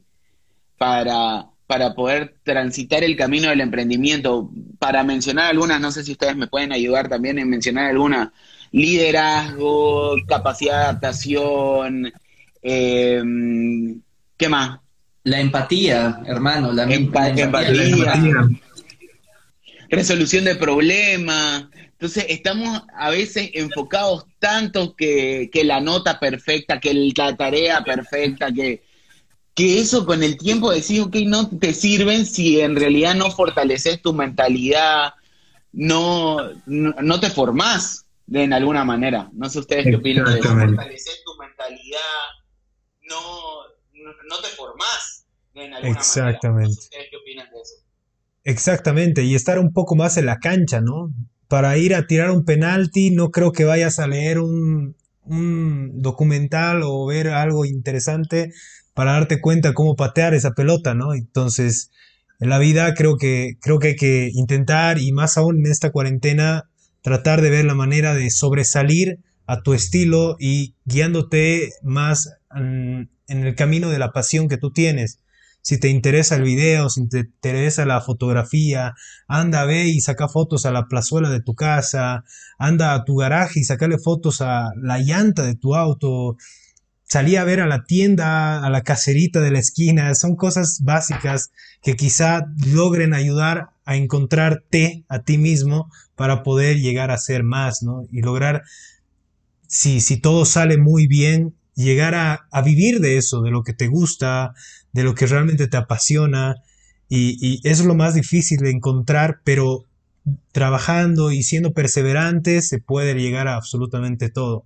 para 0.78 1.49
para 1.70 1.94
poder 1.94 2.34
transitar 2.42 3.04
el 3.04 3.16
camino 3.16 3.48
del 3.48 3.60
emprendimiento. 3.60 4.50
Para 4.80 5.04
mencionar 5.04 5.52
algunas, 5.52 5.80
no 5.80 5.92
sé 5.92 6.02
si 6.02 6.10
ustedes 6.10 6.34
me 6.34 6.48
pueden 6.48 6.72
ayudar 6.72 7.08
también 7.08 7.38
en 7.38 7.48
mencionar 7.48 7.90
algunas, 7.90 8.30
liderazgo, 8.72 10.16
capacidad 10.26 10.78
de 10.78 10.82
adaptación, 10.82 12.12
em, 12.60 14.00
¿qué 14.36 14.48
más? 14.48 14.80
La 15.22 15.38
empatía, 15.38 16.20
hermano, 16.26 16.72
la, 16.72 16.92
empatía. 16.92 17.48
Resolución 19.90 20.46
de 20.46 20.56
problemas. 20.56 21.66
Entonces, 21.84 22.26
estamos 22.30 22.82
a 22.98 23.10
veces 23.10 23.48
enfocados 23.54 24.26
tanto 24.40 24.96
que, 24.96 25.48
que 25.52 25.62
la 25.62 25.80
nota 25.80 26.18
perfecta, 26.18 26.80
que 26.80 27.12
la 27.16 27.36
tarea 27.36 27.84
perfecta, 27.84 28.50
que, 28.52 28.82
que 29.54 29.80
eso 29.80 30.06
con 30.06 30.22
el 30.22 30.36
tiempo 30.36 30.70
decís, 30.70 31.00
ok, 31.00 31.16
no 31.26 31.48
te 31.48 31.74
sirven 31.74 32.24
si 32.26 32.60
en 32.60 32.76
realidad 32.76 33.14
no 33.14 33.30
fortaleces 33.30 34.00
tu 34.00 34.12
mentalidad, 34.12 35.14
no, 35.72 36.38
no, 36.66 37.20
te 37.20 37.30
formás 37.30 38.06
de, 38.26 38.44
en 38.44 38.52
alguna 38.52 38.84
manera. 38.84 39.28
No 39.32 39.48
sé 39.48 39.58
ustedes 39.58 39.84
qué 39.84 39.96
opinan 39.96 40.24
de 40.24 40.40
eso. 40.40 40.48
Fortaleces 40.48 41.22
tu 41.24 41.36
mentalidad, 41.40 42.00
no, 43.02 43.30
no, 43.94 44.40
te 44.40 44.48
formás 44.48 45.26
de, 45.54 45.64
en 45.64 45.74
alguna 45.74 45.98
Exactamente. 45.98 46.48
manera. 46.48 46.68
No 46.68 46.74
sé 46.74 46.80
ustedes 46.80 47.06
qué 47.10 47.16
opinan 47.16 47.50
de 47.50 47.60
eso. 47.60 47.74
Exactamente, 48.42 49.22
y 49.22 49.34
estar 49.34 49.58
un 49.58 49.72
poco 49.72 49.96
más 49.96 50.16
en 50.16 50.26
la 50.26 50.38
cancha, 50.38 50.80
¿no? 50.80 51.12
Para 51.48 51.76
ir 51.76 51.94
a 51.94 52.06
tirar 52.06 52.30
un 52.30 52.44
penalti, 52.44 53.10
no 53.10 53.30
creo 53.30 53.52
que 53.52 53.64
vayas 53.64 53.98
a 53.98 54.06
leer 54.06 54.38
un, 54.38 54.96
un 55.24 56.00
documental 56.00 56.82
o 56.84 57.06
ver 57.06 57.28
algo 57.28 57.66
interesante 57.66 58.52
para 58.94 59.12
darte 59.12 59.40
cuenta 59.40 59.74
cómo 59.74 59.96
patear 59.96 60.34
esa 60.34 60.52
pelota, 60.52 60.94
¿no? 60.94 61.14
Entonces, 61.14 61.90
en 62.40 62.48
la 62.48 62.58
vida 62.58 62.94
creo 62.94 63.16
que, 63.16 63.56
creo 63.60 63.78
que 63.78 63.88
hay 63.88 63.96
que 63.96 64.30
intentar, 64.32 64.98
y 64.98 65.12
más 65.12 65.36
aún 65.36 65.58
en 65.58 65.70
esta 65.70 65.90
cuarentena, 65.90 66.70
tratar 67.02 67.40
de 67.40 67.50
ver 67.50 67.64
la 67.64 67.74
manera 67.74 68.14
de 68.14 68.30
sobresalir 68.30 69.20
a 69.46 69.62
tu 69.62 69.74
estilo 69.74 70.36
y 70.38 70.74
guiándote 70.84 71.70
más 71.82 72.30
en, 72.54 73.10
el 73.26 73.54
camino 73.54 73.90
de 73.90 73.98
la 73.98 74.12
pasión 74.12 74.48
que 74.48 74.58
tú 74.58 74.72
tienes. 74.72 75.18
Si 75.62 75.78
te 75.78 75.88
interesa 75.88 76.36
el 76.36 76.42
video, 76.42 76.88
si 76.88 77.08
te 77.08 77.18
interesa 77.20 77.84
la 77.84 78.00
fotografía, 78.00 78.94
anda, 79.28 79.64
ve 79.64 79.88
y 79.88 80.00
saca 80.00 80.28
fotos 80.28 80.66
a 80.66 80.72
la 80.72 80.86
plazuela 80.86 81.30
de 81.30 81.42
tu 81.42 81.54
casa, 81.54 82.24
anda 82.58 82.94
a 82.94 83.04
tu 83.04 83.16
garaje 83.16 83.60
y 83.60 83.64
sacale 83.64 83.98
fotos 83.98 84.40
a 84.40 84.70
la 84.80 84.98
llanta 84.98 85.42
de 85.42 85.54
tu 85.54 85.74
auto, 85.74 86.36
salí 87.10 87.34
a 87.34 87.42
ver 87.42 87.58
a 87.58 87.66
la 87.66 87.82
tienda, 87.82 88.64
a 88.64 88.70
la 88.70 88.82
caserita 88.82 89.40
de 89.40 89.50
la 89.50 89.58
esquina, 89.58 90.14
son 90.14 90.36
cosas 90.36 90.78
básicas 90.84 91.50
que 91.82 91.96
quizá 91.96 92.46
logren 92.64 93.14
ayudar 93.14 93.70
a 93.84 93.96
encontrarte 93.96 95.04
a 95.08 95.24
ti 95.24 95.36
mismo 95.36 95.90
para 96.14 96.44
poder 96.44 96.78
llegar 96.78 97.10
a 97.10 97.18
ser 97.18 97.42
más, 97.42 97.82
¿no? 97.82 98.04
Y 98.12 98.22
lograr, 98.22 98.62
si, 99.66 100.00
si 100.00 100.18
todo 100.18 100.44
sale 100.44 100.78
muy 100.78 101.08
bien, 101.08 101.56
llegar 101.74 102.14
a, 102.14 102.62
vivir 102.62 103.00
de 103.00 103.16
eso, 103.16 103.42
de 103.42 103.50
lo 103.50 103.64
que 103.64 103.72
te 103.72 103.88
gusta, 103.88 104.54
de 104.92 105.02
lo 105.02 105.16
que 105.16 105.26
realmente 105.26 105.66
te 105.66 105.78
apasiona. 105.78 106.62
Y, 107.08 107.36
y 107.44 107.60
eso 107.68 107.82
es 107.82 107.88
lo 107.88 107.96
más 107.96 108.14
difícil 108.14 108.58
de 108.60 108.70
encontrar, 108.70 109.40
pero 109.42 109.84
trabajando 110.52 111.32
y 111.32 111.42
siendo 111.42 111.72
perseverante 111.72 112.62
se 112.62 112.78
puede 112.78 113.14
llegar 113.14 113.48
a 113.48 113.56
absolutamente 113.56 114.28
todo 114.28 114.64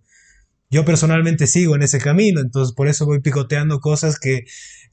yo 0.74 0.84
personalmente 0.84 1.46
sigo 1.46 1.76
en 1.76 1.82
ese 1.82 2.00
camino, 2.00 2.40
entonces 2.40 2.74
por 2.74 2.88
eso 2.88 3.06
voy 3.06 3.20
picoteando 3.20 3.78
cosas 3.78 4.18
que, 4.18 4.44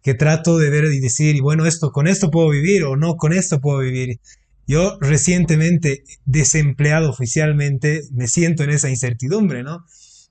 que 0.03 0.13
trato 0.13 0.59
de 0.59 0.69
ver 0.69 0.85
y 0.85 0.99
decir, 0.99 1.35
y 1.35 1.39
bueno, 1.39 1.65
esto, 1.65 1.91
con 1.91 2.07
esto 2.07 2.29
puedo 2.29 2.49
vivir 2.49 2.83
o 2.83 2.97
no, 2.97 3.15
con 3.15 3.33
esto 3.33 3.59
puedo 3.59 3.79
vivir. 3.79 4.19
Yo 4.67 4.99
recientemente, 5.01 6.03
desempleado 6.23 7.09
oficialmente, 7.09 8.03
me 8.11 8.27
siento 8.27 8.63
en 8.63 8.69
esa 8.69 8.91
incertidumbre, 8.91 9.63
¿no? 9.63 9.83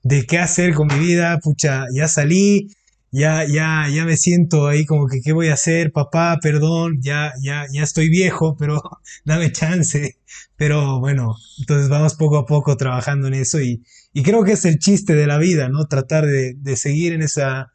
De 0.03 0.25
qué 0.25 0.39
hacer 0.39 0.73
con 0.73 0.87
mi 0.87 0.97
vida, 0.97 1.37
pucha, 1.43 1.83
ya 1.93 2.07
salí, 2.07 2.69
ya, 3.11 3.45
ya, 3.45 3.87
ya 3.93 4.05
me 4.05 4.17
siento 4.17 4.67
ahí 4.67 4.85
como 4.85 5.07
que 5.07 5.21
qué 5.21 5.33
voy 5.33 5.49
a 5.49 5.53
hacer, 5.55 5.91
papá, 5.91 6.39
perdón, 6.41 6.99
ya, 7.01 7.33
ya, 7.41 7.65
ya 7.71 7.83
estoy 7.83 8.09
viejo, 8.09 8.55
pero 8.57 8.81
dame 9.25 9.51
chance. 9.51 10.17
Pero 10.55 10.99
bueno, 10.99 11.35
entonces 11.59 11.89
vamos 11.89 12.15
poco 12.15 12.37
a 12.37 12.45
poco 12.45 12.77
trabajando 12.77 13.27
en 13.27 13.33
eso 13.35 13.59
y, 13.61 13.83
y 14.13 14.23
creo 14.23 14.43
que 14.43 14.53
es 14.53 14.65
el 14.65 14.79
chiste 14.79 15.13
de 15.15 15.27
la 15.27 15.37
vida, 15.37 15.69
¿no? 15.69 15.85
Tratar 15.87 16.25
de, 16.25 16.53
de 16.55 16.75
seguir 16.77 17.13
en 17.13 17.21
esa, 17.23 17.71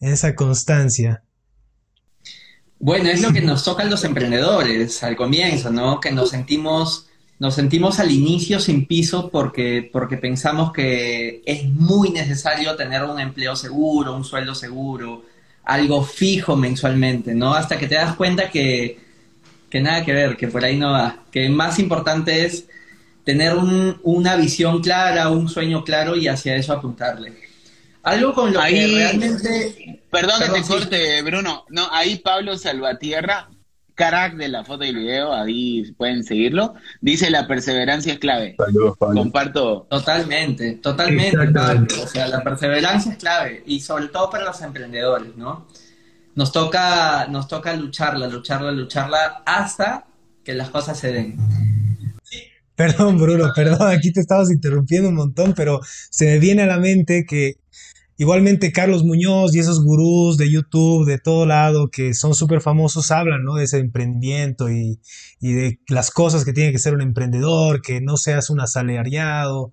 en 0.00 0.12
esa 0.12 0.34
constancia. 0.34 1.22
Bueno, 2.78 3.10
es 3.10 3.22
lo 3.22 3.32
que 3.32 3.40
nos 3.40 3.62
toca 3.62 3.84
a 3.84 3.86
los 3.86 4.02
emprendedores 4.02 5.04
al 5.04 5.14
comienzo, 5.14 5.70
¿no? 5.70 6.00
Que 6.00 6.10
nos 6.10 6.30
sentimos, 6.30 7.06
nos 7.42 7.56
sentimos 7.56 7.98
al 7.98 8.12
inicio 8.12 8.60
sin 8.60 8.86
piso 8.86 9.28
porque, 9.28 9.90
porque 9.92 10.16
pensamos 10.16 10.72
que 10.72 11.42
es 11.44 11.64
muy 11.64 12.10
necesario 12.10 12.76
tener 12.76 13.02
un 13.02 13.18
empleo 13.18 13.56
seguro, 13.56 14.14
un 14.14 14.22
sueldo 14.22 14.54
seguro, 14.54 15.24
algo 15.64 16.04
fijo 16.04 16.54
mensualmente, 16.54 17.34
¿no? 17.34 17.52
Hasta 17.52 17.80
que 17.80 17.88
te 17.88 17.96
das 17.96 18.14
cuenta 18.14 18.48
que, 18.48 18.96
que 19.68 19.80
nada 19.80 20.04
que 20.04 20.12
ver, 20.12 20.36
que 20.36 20.46
por 20.46 20.64
ahí 20.64 20.76
no 20.76 20.92
va, 20.92 21.24
que 21.32 21.48
más 21.48 21.80
importante 21.80 22.44
es 22.44 22.68
tener 23.24 23.56
una 24.04 24.36
visión 24.36 24.80
clara, 24.80 25.28
un 25.28 25.48
sueño 25.48 25.82
claro 25.82 26.14
y 26.14 26.28
hacia 26.28 26.54
eso 26.54 26.72
apuntarle. 26.72 27.32
Algo 28.04 28.34
con 28.34 28.52
lo 28.52 28.60
que 28.60 28.86
realmente... 28.86 30.00
Perdón, 30.12 30.42
que 30.46 30.60
te 30.60 30.68
corte, 30.68 31.22
Bruno. 31.22 31.64
No, 31.70 31.88
ahí 31.90 32.18
Pablo 32.18 32.56
Salvatierra, 32.56 33.48
crack 33.94 34.36
de 34.36 34.48
la 34.48 34.64
foto 34.64 34.84
y 34.84 34.88
el 34.88 34.96
video, 34.96 35.32
ahí 35.32 35.92
pueden 35.96 36.24
seguirlo. 36.24 36.74
Dice 37.00 37.30
la 37.30 37.46
perseverancia 37.46 38.14
es 38.14 38.18
clave. 38.18 38.54
Saludos, 38.56 38.96
Pablo. 38.98 39.20
Comparto. 39.20 39.86
Totalmente, 39.88 40.74
totalmente. 40.74 41.38
O 42.02 42.06
sea, 42.06 42.28
la 42.28 42.42
perseverancia 42.42 43.12
es 43.12 43.18
clave 43.18 43.62
y 43.66 43.80
sobre 43.80 44.08
todo 44.08 44.30
para 44.30 44.44
los 44.44 44.60
emprendedores, 44.62 45.36
¿no? 45.36 45.66
Nos 46.34 46.52
toca, 46.52 47.26
nos 47.28 47.48
toca 47.48 47.74
lucharla, 47.74 48.26
lucharla, 48.26 48.72
lucharla 48.72 49.42
hasta 49.44 50.06
que 50.44 50.54
las 50.54 50.70
cosas 50.70 50.98
se 50.98 51.12
den. 51.12 51.36
Perdón, 52.74 53.18
Bruno, 53.18 53.52
perdón, 53.54 53.90
aquí 53.90 54.12
te 54.12 54.20
estabas 54.20 54.50
interrumpiendo 54.50 55.10
un 55.10 55.14
montón, 55.14 55.52
pero 55.54 55.80
se 56.10 56.24
me 56.24 56.38
viene 56.38 56.62
a 56.62 56.66
la 56.66 56.78
mente 56.78 57.24
que 57.28 57.56
igualmente 58.16 58.72
Carlos 58.72 59.04
Muñoz 59.04 59.54
y 59.54 59.58
esos 59.58 59.84
gurús 59.84 60.36
de 60.36 60.50
YouTube, 60.50 61.06
de 61.06 61.18
todo 61.18 61.46
lado, 61.46 61.88
que 61.90 62.14
son 62.14 62.34
súper 62.34 62.60
famosos, 62.60 63.10
hablan 63.10 63.44
¿no? 63.44 63.54
de 63.54 63.64
ese 63.64 63.78
emprendimiento 63.78 64.70
y, 64.70 65.00
y, 65.40 65.52
de 65.52 65.80
las 65.88 66.10
cosas 66.10 66.44
que 66.44 66.52
tiene 66.52 66.72
que 66.72 66.78
ser 66.78 66.94
un 66.94 67.02
emprendedor, 67.02 67.82
que 67.82 68.00
no 68.00 68.16
seas 68.16 68.50
un 68.50 68.60
asalariado. 68.60 69.72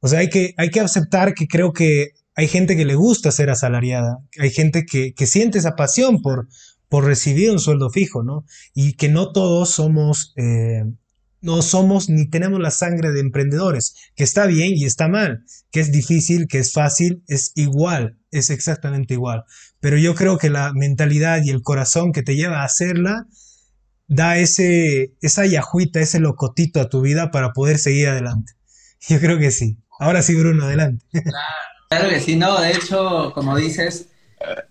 O 0.00 0.08
sea, 0.08 0.20
hay 0.20 0.28
que, 0.28 0.54
hay 0.56 0.70
que 0.70 0.80
aceptar 0.80 1.34
que 1.34 1.46
creo 1.46 1.72
que 1.72 2.12
hay 2.34 2.48
gente 2.48 2.76
que 2.76 2.84
le 2.84 2.94
gusta 2.94 3.30
ser 3.30 3.50
asalariada, 3.50 4.18
hay 4.38 4.50
gente 4.50 4.84
que, 4.86 5.14
que 5.14 5.26
siente 5.26 5.58
esa 5.58 5.76
pasión 5.76 6.20
por, 6.20 6.48
por 6.88 7.04
recibir 7.04 7.50
un 7.50 7.60
sueldo 7.60 7.90
fijo, 7.90 8.22
¿no? 8.22 8.44
Y 8.74 8.94
que 8.94 9.08
no 9.08 9.32
todos 9.32 9.70
somos... 9.70 10.32
Eh, 10.36 10.84
no 11.44 11.60
somos 11.60 12.08
ni 12.08 12.28
tenemos 12.30 12.58
la 12.58 12.70
sangre 12.70 13.12
de 13.12 13.20
emprendedores, 13.20 13.94
que 14.16 14.24
está 14.24 14.46
bien 14.46 14.72
y 14.74 14.86
está 14.86 15.08
mal, 15.08 15.44
que 15.70 15.80
es 15.80 15.92
difícil, 15.92 16.48
que 16.48 16.58
es 16.58 16.72
fácil, 16.72 17.22
es 17.28 17.52
igual, 17.54 18.18
es 18.30 18.48
exactamente 18.48 19.12
igual. 19.12 19.44
Pero 19.78 19.98
yo 19.98 20.14
creo 20.14 20.38
que 20.38 20.48
la 20.48 20.72
mentalidad 20.72 21.42
y 21.44 21.50
el 21.50 21.62
corazón 21.62 22.12
que 22.12 22.22
te 22.22 22.34
lleva 22.34 22.62
a 22.62 22.64
hacerla 22.64 23.26
da 24.08 24.38
ese, 24.38 25.12
esa 25.20 25.44
yajuita, 25.44 26.00
ese 26.00 26.18
locotito 26.18 26.80
a 26.80 26.88
tu 26.88 27.02
vida 27.02 27.30
para 27.30 27.52
poder 27.52 27.78
seguir 27.78 28.08
adelante. 28.08 28.54
Yo 29.08 29.20
creo 29.20 29.38
que 29.38 29.50
sí. 29.50 29.76
Ahora 30.00 30.22
sí, 30.22 30.34
Bruno, 30.34 30.64
adelante. 30.64 31.04
Claro, 31.90 32.08
que 32.08 32.20
sí, 32.20 32.34
no, 32.34 32.60
de 32.60 32.72
hecho, 32.72 33.30
como 33.34 33.56
dices, 33.56 34.08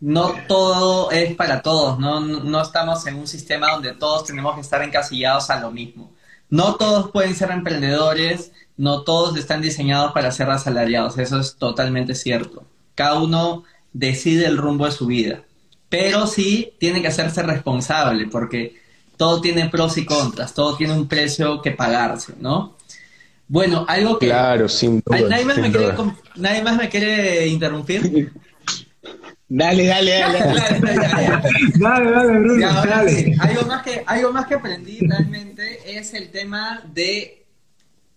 no 0.01 0.33
todo 0.45 1.09
es 1.11 1.33
para 1.35 1.61
todos, 1.61 1.97
¿no? 1.97 2.19
no 2.19 2.61
estamos 2.61 3.07
en 3.07 3.15
un 3.15 3.27
sistema 3.27 3.71
donde 3.71 3.93
todos 3.93 4.25
tenemos 4.25 4.55
que 4.55 4.61
estar 4.61 4.81
encasillados 4.81 5.49
a 5.49 5.61
lo 5.61 5.71
mismo 5.71 6.13
no 6.53 6.75
todos 6.75 7.09
pueden 7.09 7.33
ser 7.33 7.49
emprendedores, 7.49 8.51
no 8.77 9.01
todos 9.01 9.35
están 9.37 9.63
diseñados 9.63 10.11
para 10.11 10.31
ser 10.31 10.51
asalariados, 10.51 11.17
eso 11.17 11.39
es 11.39 11.55
totalmente 11.55 12.13
cierto. 12.13 12.63
Cada 12.93 13.19
uno 13.19 13.63
decide 13.91 14.45
el 14.45 14.57
rumbo 14.57 14.85
de 14.85 14.91
su 14.91 15.07
vida, 15.07 15.41
pero 15.89 16.27
sí 16.27 16.73
tiene 16.77 17.01
que 17.01 17.07
hacerse 17.07 17.41
responsable 17.41 18.27
porque 18.27 18.79
todo 19.17 19.41
tiene 19.41 19.67
pros 19.67 19.97
y 19.97 20.05
contras, 20.05 20.53
todo 20.53 20.77
tiene 20.77 20.93
un 20.93 21.07
precio 21.07 21.59
que 21.59 21.71
pagarse, 21.71 22.33
¿no? 22.39 22.77
Bueno, 23.47 23.83
algo 23.87 24.19
que... 24.19 24.27
Claro, 24.27 24.69
sin 24.69 25.01
duda. 25.03 25.21
¿Nadie 25.27 25.45
más, 25.45 25.57
me, 25.57 25.71
quiere, 25.71 25.93
¿nadie 26.35 26.61
más 26.61 26.77
me 26.77 26.87
quiere 26.87 27.47
interrumpir? 27.47 28.31
Dale, 29.55 29.85
dale, 29.85 30.11
dale. 30.17 30.39
dale, 31.75 32.11
dale, 32.11 32.39
Bruno, 32.39 32.73
dale. 32.73 33.35
Algo, 33.39 33.65
más 33.67 33.83
que, 33.83 34.03
algo 34.03 34.33
más 34.33 34.47
que 34.47 34.55
aprendí 34.55 34.97
realmente 35.01 35.99
es 35.99 36.15
el 36.15 36.31
tema 36.31 36.81
de 36.91 37.45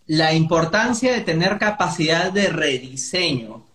la 0.06 0.32
importancia 0.32 1.12
de 1.12 1.20
tener 1.20 1.58
capacidad 1.58 2.32
de 2.32 2.48
rediseño. 2.48 3.66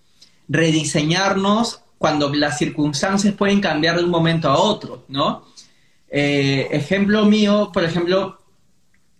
Rediseñarnos 0.48 1.84
cuando 2.00 2.34
las 2.34 2.58
circunstancias 2.58 3.36
pueden 3.36 3.62
cambiar 3.62 3.98
de 3.98 4.06
un 4.06 4.10
momento 4.10 4.50
a 4.50 4.58
otro, 4.58 5.06
¿no? 5.08 5.46
Eh, 6.10 6.68
ejemplo 6.72 7.26
mío, 7.26 7.70
por 7.72 7.84
ejemplo, 7.84 8.40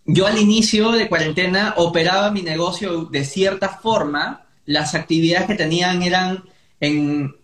yo 0.04 0.26
al 0.26 0.36
inicio 0.36 0.90
de 0.90 1.08
cuarentena 1.08 1.74
operaba 1.76 2.32
mi 2.32 2.42
negocio 2.42 3.04
de 3.04 3.24
cierta 3.24 3.68
forma, 3.68 4.46
las 4.66 4.96
actividades 4.96 5.46
que 5.46 5.54
tenían 5.54 6.02
eran 6.02 6.42
en 6.80 7.36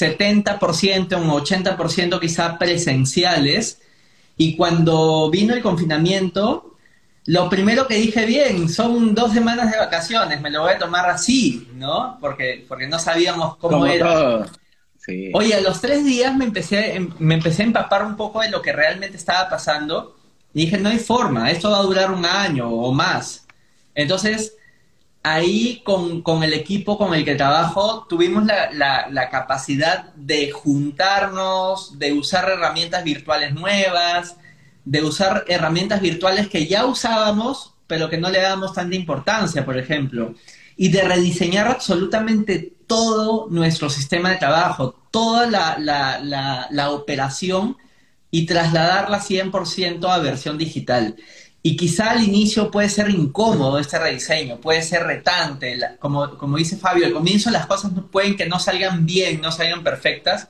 70%, 0.00 1.20
un 1.20 1.28
80% 1.28 2.20
quizá 2.20 2.58
presenciales. 2.58 3.80
Y 4.36 4.56
cuando 4.56 5.30
vino 5.30 5.54
el 5.54 5.62
confinamiento, 5.62 6.76
lo 7.26 7.50
primero 7.50 7.86
que 7.88 7.96
dije, 7.96 8.24
bien, 8.24 8.68
son 8.68 9.14
dos 9.14 9.32
semanas 9.32 9.72
de 9.72 9.78
vacaciones, 9.78 10.40
me 10.40 10.50
lo 10.50 10.62
voy 10.62 10.72
a 10.72 10.78
tomar 10.78 11.08
así, 11.10 11.68
¿no? 11.74 12.18
Porque, 12.20 12.64
porque 12.68 12.86
no 12.86 12.98
sabíamos 12.98 13.56
cómo 13.56 13.84
era. 13.86 14.46
Oye, 15.34 15.54
a 15.54 15.60
los 15.60 15.80
tres 15.80 16.04
días 16.04 16.34
me 16.36 16.44
empecé, 16.44 16.96
em, 16.96 17.10
me 17.18 17.34
empecé 17.34 17.62
a 17.62 17.66
empapar 17.66 18.04
un 18.04 18.16
poco 18.16 18.40
de 18.40 18.50
lo 18.50 18.60
que 18.60 18.72
realmente 18.72 19.16
estaba 19.16 19.48
pasando 19.48 20.16
y 20.52 20.62
dije, 20.62 20.78
no 20.78 20.88
hay 20.88 20.98
forma, 20.98 21.50
esto 21.50 21.70
va 21.70 21.78
a 21.78 21.82
durar 21.82 22.10
un 22.10 22.24
año 22.24 22.68
o 22.68 22.92
más. 22.92 23.46
Entonces, 23.94 24.54
ahí 25.26 25.82
con, 25.84 26.22
el 26.44 26.52
equipo 26.52 26.96
con 26.96 27.12
el 27.12 27.24
que 27.24 27.34
trabajo 27.34 28.06
tuvimos 28.08 28.44
la, 28.44 29.28
capacidad 29.28 30.14
de 30.14 30.52
juntarnos, 30.52 31.98
de 31.98 32.12
usar 32.12 32.48
herramientas 32.48 33.02
virtuales 33.02 33.52
nuevas, 33.52 34.36
de 34.84 35.02
usar 35.02 35.44
herramientas 35.48 36.00
virtuales 36.00 36.48
que 36.48 36.68
ya 36.68 36.86
usábamos, 36.86 37.74
pero 37.88 38.08
que 38.08 38.18
no 38.18 38.30
le 38.30 38.40
dábamos 38.40 38.72
tanta 38.72 38.94
importancia, 38.94 39.64
por 39.64 39.76
ejemplo, 39.76 40.34
y 40.76 40.90
de 40.90 41.02
rediseñar 41.02 41.66
absolutamente 41.66 42.74
todo 42.86 43.48
nuestro 43.50 43.90
sistema 43.90 44.30
de 44.30 44.36
trabajo, 44.36 44.94
toda 45.10 45.48
la, 45.48 46.90
operación 46.90 47.76
y 48.30 48.46
trasladarla 48.46 49.20
100% 49.20 50.08
a 50.08 50.18
versión 50.18 50.56
digital. 50.56 51.16
Y 51.66 51.76
quizá 51.76 52.12
al 52.12 52.22
inicio 52.22 52.70
puede 52.70 52.88
ser 52.88 53.10
incómodo 53.10 53.80
este 53.80 53.98
rediseño, 53.98 54.60
puede 54.60 54.82
ser 54.82 55.02
retante, 55.02 55.76
como, 55.98 56.38
como 56.38 56.58
dice 56.58 56.76
Fabio, 56.76 57.06
al 57.06 57.12
comienzo 57.12 57.50
las 57.50 57.66
cosas 57.66 57.90
pueden 58.12 58.36
que 58.36 58.46
no 58.46 58.60
salgan 58.60 59.04
bien, 59.04 59.40
no 59.40 59.50
salgan 59.50 59.82
perfectas, 59.82 60.48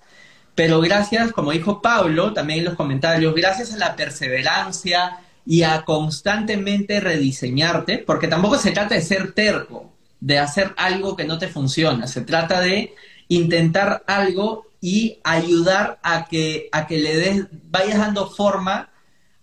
pero 0.54 0.78
gracias, 0.78 1.32
como 1.32 1.52
dijo 1.52 1.80
Pablo 1.80 2.34
también 2.34 2.58
en 2.58 2.64
los 2.66 2.74
comentarios, 2.74 3.34
gracias 3.34 3.72
a 3.72 3.78
la 3.78 3.96
perseverancia 3.96 5.20
y 5.46 5.62
a 5.62 5.86
constantemente 5.86 7.00
rediseñarte, 7.00 7.96
porque 7.96 8.28
tampoco 8.28 8.58
se 8.58 8.72
trata 8.72 8.94
de 8.94 9.00
ser 9.00 9.32
terco, 9.32 9.94
de 10.20 10.38
hacer 10.38 10.74
algo 10.76 11.16
que 11.16 11.24
no 11.24 11.38
te 11.38 11.48
funciona, 11.48 12.08
se 12.08 12.20
trata 12.20 12.60
de 12.60 12.94
intentar 13.28 14.04
algo 14.06 14.66
y 14.82 15.18
ayudar 15.24 15.98
a 16.02 16.26
que, 16.26 16.68
a 16.72 16.86
que 16.86 16.98
le 16.98 17.16
des, 17.16 17.46
vayas 17.70 18.00
dando 18.00 18.28
forma 18.28 18.90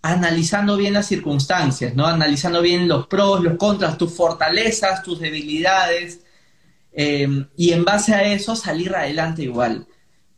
analizando 0.04 0.78
bien 0.78 0.94
las 0.94 1.08
circunstancias, 1.08 1.96
¿no? 1.96 2.06
Analizando 2.06 2.62
bien 2.62 2.88
los 2.88 3.08
pros, 3.08 3.42
los 3.42 3.56
contras, 3.58 3.98
tus 3.98 4.14
fortalezas, 4.14 5.02
tus 5.02 5.20
debilidades, 5.20 6.20
eh, 6.92 7.28
y 7.58 7.72
en 7.72 7.86
base 7.86 8.14
a 8.14 8.24
eso 8.24 8.56
salir 8.56 8.94
adelante 8.94 9.44
igual. 9.44 9.88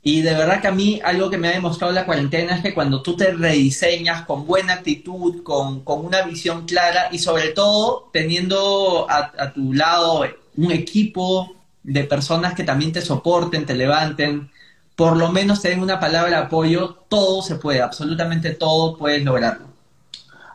Y 0.03 0.21
de 0.21 0.35
verdad 0.35 0.61
que 0.61 0.67
a 0.67 0.71
mí 0.71 1.01
algo 1.03 1.31
que 1.31 1.39
me 1.39 1.47
ha 1.47 1.53
demostrado 1.53 1.91
la 1.91 2.05
cuarentena 2.05 2.55
es 2.57 2.61
que 2.61 2.75
cuando 2.75 3.01
tú 3.01 3.17
te 3.17 3.31
rediseñas 3.33 4.23
con 4.25 4.45
buena 4.45 4.73
actitud, 4.73 5.41
con, 5.43 5.83
una 5.85 6.21
visión 6.21 6.65
clara 6.67 7.09
y 7.11 7.17
sobre 7.17 7.49
todo 7.49 8.09
teniendo 8.13 9.07
a, 9.09 9.31
a, 9.37 9.51
tu 9.51 9.73
lado 9.73 10.25
un 10.57 10.71
equipo 10.71 11.55
de 11.81 12.03
personas 12.03 12.53
que 12.53 12.63
también 12.63 12.91
te 12.91 13.01
soporten, 13.01 13.65
te 13.65 13.73
levanten, 13.73 14.51
por 14.95 15.17
lo 15.17 15.31
menos 15.31 15.61
te 15.61 15.69
den 15.69 15.81
una 15.81 15.99
palabra 15.99 16.29
de 16.29 16.45
apoyo, 16.45 17.05
todo 17.09 17.41
se 17.41 17.55
puede, 17.55 17.81
absolutamente 17.81 18.51
todo 18.51 18.97
puedes 18.97 19.23
lograrlo. 19.23 19.67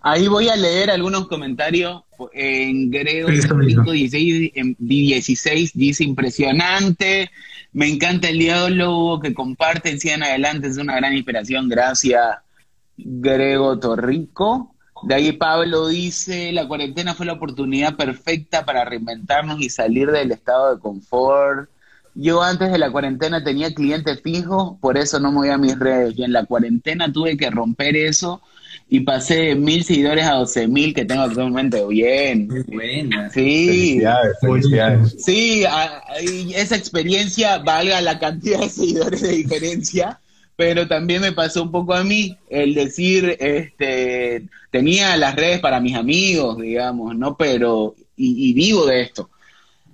Ahí 0.03 0.29
voy 0.29 0.49
a 0.49 0.57
leer 0.57 0.91
algunos 0.91 1.29
comentarios. 1.29 2.03
En 2.33 2.91
Grego 2.91 3.29
16, 3.29 4.53
en 4.55 4.77
16 4.79 5.73
dice 5.75 6.05
impresionante. 6.05 7.31
Me 7.73 7.89
encanta 7.89 8.29
el 8.29 8.39
diálogo 8.39 9.21
que 9.21 9.35
comparten, 9.35 10.01
sigan 10.01 10.23
adelante, 10.23 10.69
es 10.69 10.79
una 10.79 10.97
gran 10.97 11.15
inspiración. 11.15 11.69
Gracias, 11.69 12.39
Grego 12.97 13.79
Torrico. 13.79 14.75
De 15.03 15.15
ahí 15.15 15.33
Pablo 15.33 15.89
dice, 15.89 16.53
la 16.53 16.67
cuarentena 16.67 17.15
fue 17.15 17.27
la 17.27 17.35
oportunidad 17.35 17.97
perfecta 17.97 18.65
para 18.65 18.85
reinventarnos 18.85 19.61
y 19.61 19.71
salir 19.71 20.11
del 20.11 20.33
estado 20.33 20.75
de 20.75 20.81
confort. 20.81 21.71
Yo 22.15 22.43
antes 22.43 22.73
de 22.73 22.79
la 22.79 22.91
cuarentena 22.91 23.43
tenía 23.43 23.73
clientes 23.73 24.21
fijos, 24.23 24.75
por 24.81 24.99
eso 24.99 25.21
no 25.21 25.31
me 25.31 25.39
voy 25.39 25.49
a 25.51 25.59
mis 25.59 25.79
redes. 25.79 26.15
Y 26.17 26.25
en 26.25 26.33
la 26.33 26.45
cuarentena 26.45 27.13
tuve 27.13 27.37
que 27.37 27.51
romper 27.51 27.97
eso 27.97 28.41
y 28.89 29.01
pasé 29.01 29.37
de 29.37 29.55
mil 29.55 29.85
seguidores 29.85 30.27
a 30.27 30.35
doce 30.35 30.67
mil 30.67 30.93
que 30.93 31.05
tengo 31.05 31.23
actualmente. 31.23 31.85
Bien. 31.87 32.49
Buena. 32.67 33.31
Sí. 33.31 34.03
Sí, 35.19 35.65
esa 36.55 36.77
experiencia 36.77 37.59
valga 37.59 38.01
la 38.01 38.19
cantidad 38.19 38.61
de 38.61 38.69
seguidores 38.69 39.23
de 39.23 39.31
diferencia, 39.31 40.19
pero 40.57 40.89
también 40.89 41.23
me 41.23 41.33
pasó 41.33 41.63
un 41.63 41.71
poco 41.71 41.95
a 41.95 42.03
mí 42.03 42.37
el 42.49 42.75
decir, 42.75 43.37
este, 43.39 44.43
tenía 44.73 45.17
las 45.17 45.37
redes 45.37 45.61
para 45.61 45.81
mis 45.81 45.95
amigos, 45.95 46.59
digamos, 46.59 47.17
¿no? 47.17 47.37
Pero, 47.37 47.95
y 48.17 48.53
vivo 48.53 48.85
de 48.87 49.03
esto 49.03 49.31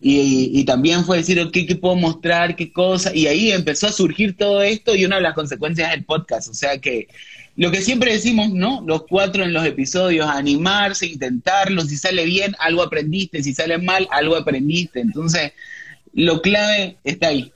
y, 0.09 0.65
también 0.65 1.05
fue 1.05 1.19
decir, 1.19 1.51
¿qué, 1.53 1.67
¿qué, 1.67 1.75
puedo 1.75 1.97
mostrar? 1.97 2.55
¿Qué 2.55 2.73
cosa? 2.73 3.15
Y 3.15 3.27
ahí 3.27 3.51
empezó 3.51 3.89
a 3.89 3.93
surgir 3.93 4.37
todo 4.37 4.63
esto 4.63 4.95
y 4.95 5.05
una 5.05 5.17
de 5.17 5.23
las 5.23 5.35
consecuencias 5.35 5.91
del 5.91 6.05
podcast. 6.05 6.49
O 6.49 6.55
sea 6.55 6.79
que 6.79 7.09
lo 7.57 7.73
que 7.73 7.83
siempre 7.83 8.13
decimos, 8.13 8.53
¿no? 8.53 8.83
Los 8.87 9.05
cuatro 9.09 9.43
en 9.43 9.53
los 9.53 9.65
episodios, 9.65 10.29
animarse, 10.29 11.07
intentarlo. 11.07 11.83
Si 11.83 11.97
sale 11.97 12.25
bien, 12.25 12.55
algo 12.61 12.83
aprendiste. 12.83 13.43
Si 13.43 13.53
sale 13.53 13.79
mal, 13.79 14.07
algo 14.13 14.37
aprendiste. 14.37 15.01
Entonces, 15.01 15.53
lo 16.13 16.41
clave 16.41 16.99
está 17.03 17.29
ahí. 17.29 17.53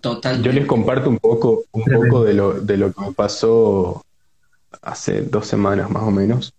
Total. 0.00 0.42
Yo 0.42 0.52
les 0.52 0.66
comparto 0.66 1.08
un 1.08 1.18
poco, 1.18 1.64
un 1.70 1.84
poco 1.84 2.24
de 2.24 2.34
lo, 2.34 2.54
de 2.60 2.76
lo 2.76 2.92
que 2.92 3.00
me 3.00 3.12
pasó 3.12 4.04
hace 4.80 5.22
dos 5.22 5.46
semanas 5.46 5.88
más 5.88 6.02
o 6.02 6.10
menos. 6.10 6.52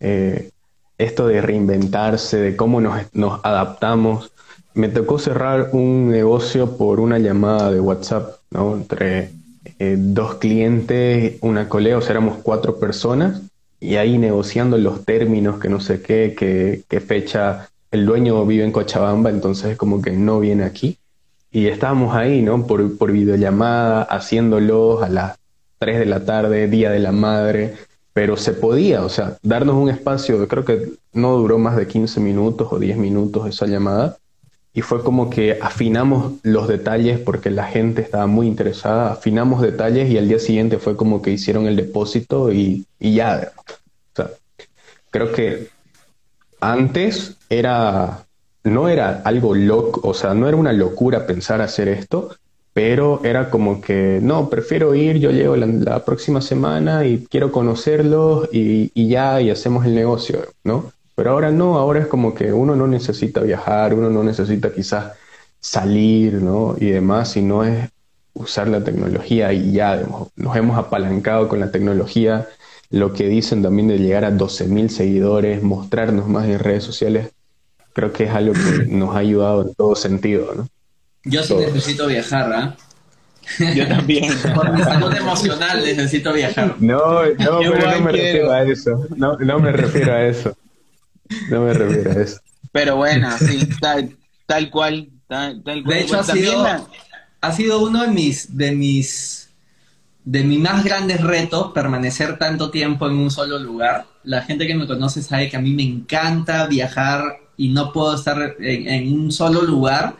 Eh, 0.00 0.50
esto 0.98 1.28
de 1.28 1.40
reinventarse, 1.40 2.38
de 2.38 2.56
cómo 2.56 2.80
nos, 2.80 3.40
adaptamos. 3.44 4.32
Me 4.74 4.88
tocó 4.88 5.18
cerrar 5.18 5.70
un 5.72 6.10
negocio 6.10 6.76
por 6.76 7.00
una 7.00 7.18
llamada 7.18 7.70
de 7.70 7.80
WhatsApp, 7.80 8.36
¿no? 8.50 8.76
Entre 8.76 9.30
eh, 9.78 9.96
dos 9.98 10.34
clientes, 10.34 11.38
una 11.40 11.68
colega, 11.68 11.98
o 11.98 12.00
sea, 12.00 12.12
éramos 12.12 12.38
cuatro 12.42 12.78
personas, 12.78 13.42
y 13.80 13.96
ahí 13.96 14.18
negociando 14.18 14.76
los 14.76 15.04
términos, 15.04 15.60
que 15.60 15.68
no 15.68 15.80
sé 15.80 16.02
qué, 16.02 16.34
qué, 16.88 17.00
fecha. 17.00 17.68
El 17.90 18.04
dueño 18.04 18.44
vive 18.44 18.64
en 18.64 18.72
Cochabamba, 18.72 19.30
entonces 19.30 19.76
como 19.76 20.02
que 20.02 20.10
no 20.10 20.40
viene 20.40 20.64
aquí. 20.64 20.98
Y 21.50 21.68
estábamos 21.68 22.14
ahí, 22.14 22.42
¿no? 22.42 22.66
Por, 22.66 22.98
por 22.98 23.12
videollamada, 23.12 24.02
haciéndolos 24.02 25.02
a 25.02 25.08
las 25.08 25.38
3 25.78 26.00
de 26.00 26.06
la 26.06 26.24
tarde, 26.24 26.68
Día 26.68 26.90
de 26.90 26.98
la 26.98 27.12
Madre, 27.12 27.76
pero 28.18 28.36
se 28.36 28.52
podía, 28.52 29.04
o 29.04 29.08
sea, 29.08 29.38
darnos 29.44 29.76
un 29.76 29.90
espacio, 29.90 30.48
creo 30.48 30.64
que 30.64 30.90
no 31.12 31.36
duró 31.36 31.56
más 31.56 31.76
de 31.76 31.86
15 31.86 32.18
minutos 32.18 32.66
o 32.68 32.80
10 32.80 32.96
minutos 32.96 33.46
esa 33.46 33.66
llamada, 33.66 34.16
y 34.74 34.80
fue 34.80 35.04
como 35.04 35.30
que 35.30 35.56
afinamos 35.62 36.32
los 36.42 36.66
detalles 36.66 37.20
porque 37.20 37.48
la 37.48 37.68
gente 37.68 38.02
estaba 38.02 38.26
muy 38.26 38.48
interesada, 38.48 39.12
afinamos 39.12 39.62
detalles 39.62 40.10
y 40.10 40.18
al 40.18 40.26
día 40.26 40.40
siguiente 40.40 40.78
fue 40.78 40.96
como 40.96 41.22
que 41.22 41.30
hicieron 41.30 41.68
el 41.68 41.76
depósito 41.76 42.52
y, 42.52 42.84
y 42.98 43.14
ya. 43.14 43.52
O 43.56 44.16
sea, 44.16 44.30
creo 45.10 45.30
que 45.30 45.68
antes 46.60 47.36
era, 47.48 48.26
no 48.64 48.88
era 48.88 49.22
algo 49.24 49.54
loco, 49.54 50.00
o 50.02 50.12
sea, 50.12 50.34
no 50.34 50.48
era 50.48 50.56
una 50.56 50.72
locura 50.72 51.24
pensar 51.24 51.60
hacer 51.60 51.86
esto, 51.86 52.34
pero 52.72 53.20
era 53.24 53.50
como 53.50 53.80
que, 53.80 54.20
no, 54.22 54.48
prefiero 54.48 54.94
ir, 54.94 55.18
yo 55.18 55.30
llego 55.30 55.56
la, 55.56 56.04
próxima 56.04 56.40
semana 56.40 57.06
y 57.06 57.26
quiero 57.26 57.50
conocerlos 57.50 58.48
y, 58.52 59.08
ya, 59.08 59.40
y 59.40 59.50
hacemos 59.50 59.84
el 59.84 59.94
negocio, 59.94 60.40
¿no? 60.64 60.92
Pero 61.14 61.32
ahora 61.32 61.50
no, 61.50 61.78
ahora 61.78 62.00
es 62.00 62.06
como 62.06 62.34
que 62.34 62.52
uno 62.52 62.76
no 62.76 62.86
necesita 62.86 63.40
viajar, 63.40 63.94
uno 63.94 64.10
no 64.10 64.22
necesita 64.22 64.72
quizás 64.72 65.12
salir, 65.58 66.34
¿no? 66.34 66.76
Y 66.78 66.90
demás, 66.90 67.32
sino 67.32 67.64
es 67.64 67.90
usar 68.34 68.68
la 68.68 68.84
tecnología 68.84 69.52
y 69.52 69.72
ya 69.72 70.00
nos 70.36 70.56
hemos 70.56 70.78
apalancado 70.78 71.48
con 71.48 71.58
la 71.58 71.72
tecnología, 71.72 72.46
lo 72.90 73.12
que 73.12 73.28
dicen 73.28 73.62
también 73.62 73.88
de 73.88 73.98
llegar 73.98 74.24
a 74.24 74.30
12.000 74.30 74.88
seguidores, 74.88 75.62
mostrarnos 75.62 76.28
más 76.28 76.46
en 76.46 76.60
redes 76.60 76.84
sociales, 76.84 77.32
creo 77.92 78.12
que 78.12 78.24
es 78.24 78.30
algo 78.30 78.52
que 78.54 78.86
nos 78.88 79.16
ha 79.16 79.18
ayudado 79.18 79.62
en 79.62 79.74
todo 79.74 79.96
sentido, 79.96 80.54
¿no? 80.54 80.68
Yo 81.28 81.42
sí 81.42 81.54
necesito 81.54 82.06
viajar, 82.06 82.52
¿ah? 82.52 82.76
Yo 83.74 83.88
también. 83.88 84.32
Por 84.54 84.72
mi 84.72 84.82
salud 84.82 85.14
emocional 85.14 85.82
necesito 85.84 86.32
viajar. 86.32 86.76
No, 86.80 87.24
no, 87.24 87.58
pero 87.60 87.90
no 87.90 88.00
me 88.00 88.12
refiero 88.12 88.52
a 88.52 88.62
eso. 88.62 89.06
No, 89.16 89.36
no 89.36 89.58
me 89.58 89.72
refiero 89.72 90.12
a 90.12 90.24
eso. 90.24 90.56
No 91.50 91.62
me 91.62 91.72
refiero 91.72 92.12
a 92.12 92.22
eso. 92.22 92.40
Pero 92.72 92.96
bueno, 92.96 93.30
sí, 93.38 93.68
tal, 93.80 94.16
tal 94.46 94.70
cual. 94.70 95.08
Tal, 95.26 95.62
cual. 95.62 95.84
De 95.84 96.00
hecho, 96.00 96.18
ha 96.18 96.24
sido, 96.24 96.66
ha 97.40 97.52
sido 97.52 97.80
uno 97.80 98.02
de 98.02 98.08
mis, 98.08 98.56
de 98.56 98.72
mis 98.72 99.48
de 100.24 100.44
mis 100.44 100.60
más 100.60 100.84
grandes 100.84 101.22
retos 101.22 101.72
permanecer 101.72 102.38
tanto 102.38 102.70
tiempo 102.70 103.08
en 103.08 103.14
un 103.14 103.30
solo 103.30 103.58
lugar. 103.58 104.04
La 104.24 104.42
gente 104.42 104.66
que 104.66 104.74
me 104.74 104.86
conoce 104.86 105.22
sabe 105.22 105.48
que 105.48 105.56
a 105.56 105.60
mí 105.60 105.72
me 105.72 105.84
encanta 105.84 106.66
viajar 106.66 107.38
y 107.56 107.70
no 107.70 107.94
puedo 107.94 108.14
estar 108.14 108.56
en 108.60 109.12
un 109.12 109.32
solo 109.32 109.62
lugar 109.62 110.16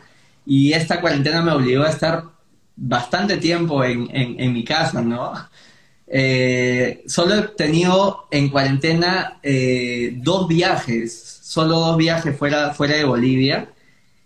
y 0.49 0.73
esta 0.73 0.99
cuarentena 0.99 1.43
me 1.43 1.51
obligó 1.51 1.83
a 1.83 1.91
estar 1.91 2.23
bastante 2.75 3.37
tiempo 3.37 3.83
en, 3.83 4.09
en, 4.11 4.51
mi 4.51 4.63
casa, 4.63 4.99
¿no? 5.03 5.31
Eh, 6.07 7.03
solo 7.05 7.35
he 7.35 7.41
tenido 7.49 8.27
en 8.31 8.49
cuarentena 8.49 9.37
eh, 9.43 10.15
dos 10.17 10.47
viajes, 10.47 11.39
solo 11.43 11.79
dos 11.79 11.97
viajes 11.97 12.35
fuera, 12.35 12.73
fuera 12.73 12.95
de 12.95 13.03
Bolivia, 13.03 13.69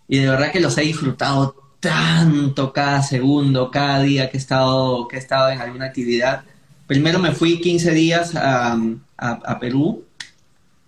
y 0.07 0.19
de 0.19 0.30
verdad 0.30 0.53
que 0.53 0.61
los 0.61 0.78
he 0.78 0.84
disfrutado 0.84 1.61
tanto 1.82 2.71
cada 2.71 3.03
segundo, 3.03 3.69
cada 3.69 4.01
día 4.01 4.30
que 4.30 4.38
he 4.38 4.39
estado, 4.39 5.09
que 5.09 5.17
he 5.17 5.19
estado 5.19 5.49
en 5.49 5.59
alguna 5.59 5.88
actividad. 5.88 6.45
Primero 6.88 7.19
me 7.19 7.34
fui 7.34 7.59
15 7.59 7.91
días 7.91 8.34
a, 8.34 8.78
a, 9.17 9.59
Perú 9.59 10.05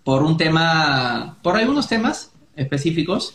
por 0.02 0.22
un 0.22 0.38
tema, 0.38 1.36
por 1.42 1.58
algunos 1.58 1.88
temas 1.88 2.30
específicos. 2.56 3.34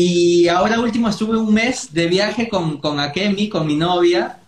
Y 0.00 0.46
ahora 0.46 0.78
último 0.78 1.08
estuve 1.08 1.36
un 1.36 1.52
mes 1.52 1.92
de 1.92 2.06
viaje 2.06 2.48
con, 2.48 2.78
con 2.78 3.00
Akemi, 3.00 3.48
con 3.48 3.66
mi 3.66 3.74
novia, 3.74 4.38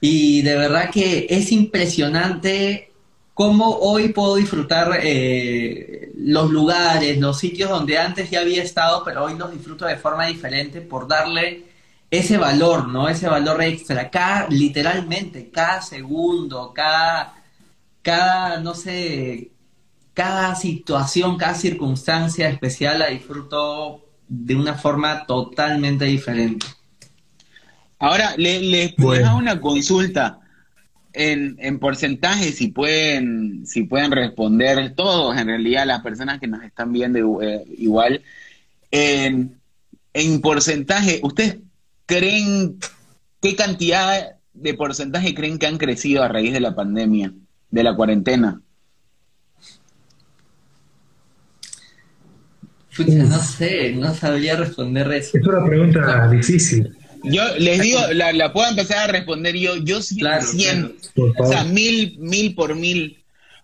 y 0.00 0.40
de 0.40 0.56
verdad 0.56 0.88
que 0.90 1.26
es 1.28 1.52
impresionante 1.52 2.94
cómo 3.34 3.76
hoy 3.76 4.08
puedo 4.14 4.36
disfrutar 4.36 4.98
eh, 5.02 6.12
los 6.16 6.50
lugares, 6.50 7.18
los 7.18 7.38
sitios 7.38 7.68
donde 7.68 7.98
antes 7.98 8.30
ya 8.30 8.40
había 8.40 8.62
estado, 8.62 9.02
pero 9.04 9.24
hoy 9.24 9.36
los 9.36 9.52
disfruto 9.52 9.84
de 9.84 9.98
forma 9.98 10.28
diferente 10.28 10.80
por 10.80 11.06
darle 11.06 11.66
ese 12.10 12.38
valor, 12.38 12.88
¿no? 12.88 13.06
Ese 13.06 13.28
valor 13.28 13.62
extra. 13.62 14.08
Cada, 14.08 14.48
literalmente, 14.48 15.50
cada 15.50 15.82
segundo, 15.82 16.72
cada, 16.74 17.34
cada, 18.00 18.60
no 18.60 18.74
sé, 18.74 19.50
cada 20.14 20.54
situación, 20.54 21.36
cada 21.36 21.52
circunstancia 21.54 22.48
especial 22.48 23.00
la 23.00 23.08
disfruto 23.08 24.05
de 24.28 24.54
una 24.54 24.74
forma 24.74 25.26
totalmente 25.26 26.04
diferente. 26.04 26.66
Ahora, 27.98 28.34
les 28.36 28.62
le, 28.62 28.94
hago 29.24 29.38
una 29.38 29.60
consulta 29.60 30.40
en, 31.12 31.56
en 31.58 31.78
porcentaje, 31.78 32.52
si 32.52 32.68
pueden, 32.68 33.66
si 33.66 33.84
pueden 33.84 34.12
responder 34.12 34.94
todos, 34.94 35.36
en 35.38 35.46
realidad 35.46 35.86
las 35.86 36.02
personas 36.02 36.38
que 36.38 36.46
nos 36.46 36.62
están 36.62 36.92
viendo 36.92 37.40
eh, 37.40 37.64
igual, 37.78 38.22
en, 38.90 39.58
en 40.12 40.40
porcentaje, 40.40 41.20
¿ustedes 41.22 41.58
creen, 42.04 42.78
qué 43.40 43.56
cantidad 43.56 44.36
de 44.52 44.74
porcentaje 44.74 45.34
creen 45.34 45.58
que 45.58 45.66
han 45.66 45.78
crecido 45.78 46.22
a 46.22 46.28
raíz 46.28 46.52
de 46.52 46.60
la 46.60 46.74
pandemia, 46.74 47.32
de 47.70 47.82
la 47.82 47.96
cuarentena? 47.96 48.60
No 52.98 53.42
sé, 53.42 53.92
no 53.92 54.14
sabría 54.14 54.56
responder 54.56 55.10
eso. 55.12 55.38
Es 55.38 55.46
una 55.46 55.64
pregunta 55.64 56.28
difícil. 56.28 56.96
Yo 57.24 57.42
les 57.58 57.80
digo, 57.80 58.00
la, 58.12 58.52
puedo 58.52 58.68
empezar 58.68 58.98
a 58.98 59.12
responder 59.12 59.56
yo, 59.56 59.76
yo 59.76 60.00
sí, 60.00 60.16
claro, 60.16 60.46
o 61.38 61.46
sea, 61.48 61.64
mil, 61.64 62.16
mil 62.18 62.54
por 62.54 62.74
mil, 62.76 63.18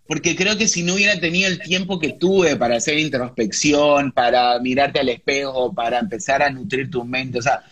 porque 0.06 0.34
creo 0.34 0.56
que 0.56 0.66
si 0.66 0.82
no 0.82 0.94
hubiera 0.94 1.18
tenido 1.20 1.48
el 1.48 1.60
tiempo 1.60 1.98
que 1.98 2.12
tuve 2.12 2.56
para 2.56 2.76
hacer 2.76 2.98
introspección, 2.98 4.12
para 4.12 4.58
mirarte 4.58 5.00
al 5.00 5.08
espejo, 5.10 5.72
para 5.72 6.00
empezar 6.00 6.42
a 6.42 6.50
nutrir 6.50 6.90
tu 6.90 7.04
mente, 7.04 7.38
o 7.38 7.42
sea, 7.42 7.62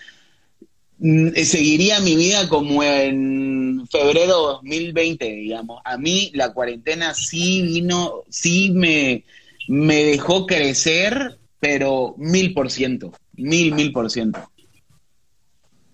mm, 0.98 1.30
seguiría 1.44 1.98
mi 2.00 2.14
vida 2.14 2.48
como 2.48 2.84
en 2.84 3.86
febrero 3.90 4.60
2020, 4.62 5.24
digamos. 5.24 5.80
A 5.84 5.96
mí 5.98 6.30
la 6.34 6.52
cuarentena 6.52 7.14
sí 7.14 7.62
vino, 7.62 8.22
sí 8.28 8.70
me, 8.74 9.24
me 9.66 10.04
dejó 10.04 10.46
crecer, 10.46 11.39
pero 11.60 12.14
mil 12.16 12.54
por 12.54 12.70
ciento, 12.70 13.12
mil, 13.34 13.74
mil 13.74 13.92
por 13.92 14.10
ciento. 14.10 14.40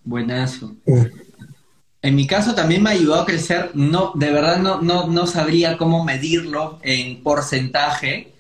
Buenazo. 0.05 0.77
En 2.01 2.15
mi 2.15 2.27
caso 2.27 2.55
también 2.55 2.85
me 2.85 2.91
ayudó 2.91 3.17
a 3.17 3.27
crecer, 3.27 3.73
no, 3.75 4.13
de 4.15 4.31
verdad 4.31 4.59
no, 4.59 4.81
no, 4.81 5.09
no 5.09 5.27
sabría 5.27 5.77
cómo 5.77 6.05
medirlo 6.05 6.79
en 6.83 7.21
porcentaje, 7.23 8.33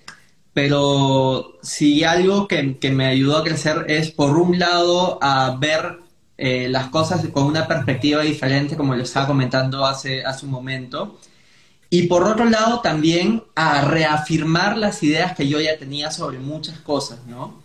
pero 0.52 1.58
si 1.62 2.04
algo 2.04 2.46
que, 2.46 2.78
me 2.92 3.06
ayudó 3.06 3.38
a 3.38 3.44
crecer 3.44 3.86
es, 3.88 4.12
por 4.12 4.38
un 4.38 4.58
lado, 4.58 5.18
a 5.20 5.56
ver 5.60 5.98
eh, 6.38 6.68
las 6.70 6.88
cosas 6.88 7.26
con 7.32 7.44
una 7.44 7.66
perspectiva 7.66 8.22
diferente, 8.22 8.76
como 8.76 8.94
lo 8.94 9.02
estaba 9.02 9.26
comentando 9.26 9.84
hace, 9.84 10.24
hace 10.24 10.46
un 10.46 10.52
momento, 10.52 11.18
y 11.90 12.08
por 12.08 12.24
otro 12.24 12.44
lado 12.44 12.80
también 12.80 13.42
a 13.54 13.82
reafirmar 13.82 14.76
las 14.76 15.02
ideas 15.02 15.36
que 15.36 15.48
yo 15.48 15.60
ya 15.60 15.78
tenía 15.78 16.10
sobre 16.10 16.38
muchas 16.38 16.78
cosas, 16.80 17.20
¿no? 17.26 17.62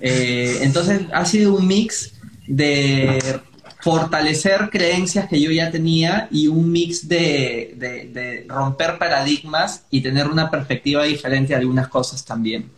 Eh, 0.00 0.60
entonces 0.62 1.02
ha 1.12 1.24
sido 1.24 1.54
un 1.54 1.66
mix 1.66 2.14
de 2.46 3.40
fortalecer 3.80 4.70
creencias 4.70 5.28
que 5.28 5.40
yo 5.40 5.50
ya 5.50 5.70
tenía 5.70 6.28
y 6.30 6.48
un 6.48 6.70
mix 6.70 7.08
de, 7.08 8.44
romper 8.48 8.98
paradigmas 8.98 9.84
y 9.90 10.00
tener 10.00 10.26
una 10.26 10.50
perspectiva 10.50 11.04
diferente 11.04 11.52
de 11.52 11.60
algunas 11.60 11.88
cosas 11.88 12.24
también. 12.24 12.70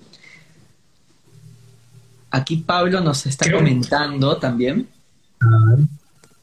Aquí 2.30 2.58
Pablo 2.58 3.00
nos 3.00 3.26
está 3.26 3.50
comentando 3.50 4.36
también. 4.36 4.88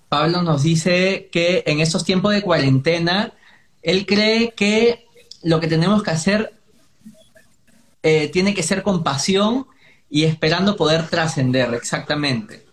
Pablo 0.09 0.41
nos 0.41 0.63
dice 0.63 1.29
que 1.31 1.63
en 1.65 1.79
estos 1.79 2.03
tiempos 2.03 2.33
de 2.33 2.41
cuarentena, 2.41 3.31
él 3.87 4.05
cree 4.05 4.53
que 4.55 5.05
lo 5.41 5.59
que 5.59 5.67
tenemos 5.67 6.03
que 6.03 6.11
hacer 6.11 6.53
eh, 8.03 8.27
tiene 8.27 8.53
que 8.53 8.61
ser 8.63 8.83
con 8.83 9.03
pasión 9.03 9.65
y 10.09 10.25
esperando 10.25 10.77
poder 10.77 11.07
trascender, 11.07 11.73
exactamente 11.73 12.67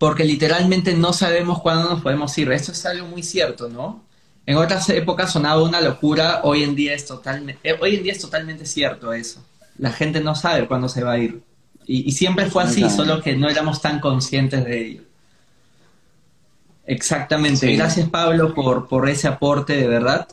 porque 0.00 0.24
literalmente 0.24 0.94
no 0.94 1.12
sabemos 1.12 1.60
cuándo 1.60 1.90
nos 1.90 2.00
podemos 2.00 2.36
ir. 2.38 2.50
Esto 2.52 2.72
es 2.72 2.86
algo 2.86 3.06
muy 3.06 3.22
cierto, 3.22 3.68
¿no? 3.68 4.02
En 4.46 4.56
otras 4.56 4.88
épocas 4.88 5.30
sonaba 5.30 5.62
una 5.62 5.78
locura, 5.82 6.40
hoy 6.42 6.62
en 6.62 6.74
día 6.74 6.94
es 6.94 7.04
totalmente, 7.04 7.60
eh, 7.70 7.76
hoy 7.78 7.96
en 7.96 8.02
día 8.04 8.12
es 8.12 8.18
totalmente 8.18 8.64
cierto 8.64 9.12
eso. 9.12 9.44
La 9.76 9.92
gente 9.92 10.22
no 10.22 10.34
sabe 10.34 10.66
cuándo 10.66 10.88
se 10.88 11.04
va 11.04 11.12
a 11.12 11.18
ir. 11.18 11.42
Y, 11.84 12.12
siempre 12.12 12.46
fue 12.46 12.62
así, 12.62 12.88
solo 12.88 13.20
que 13.20 13.36
no 13.36 13.50
éramos 13.50 13.82
tan 13.82 14.00
conscientes 14.00 14.64
de 14.64 14.86
ello. 14.86 15.02
Exactamente. 16.90 17.72
Gracias 17.76 18.08
Pablo 18.08 18.52
por, 18.52 18.88
por 18.88 19.08
ese 19.08 19.28
aporte, 19.28 19.74
de 19.74 19.86
verdad. 19.86 20.26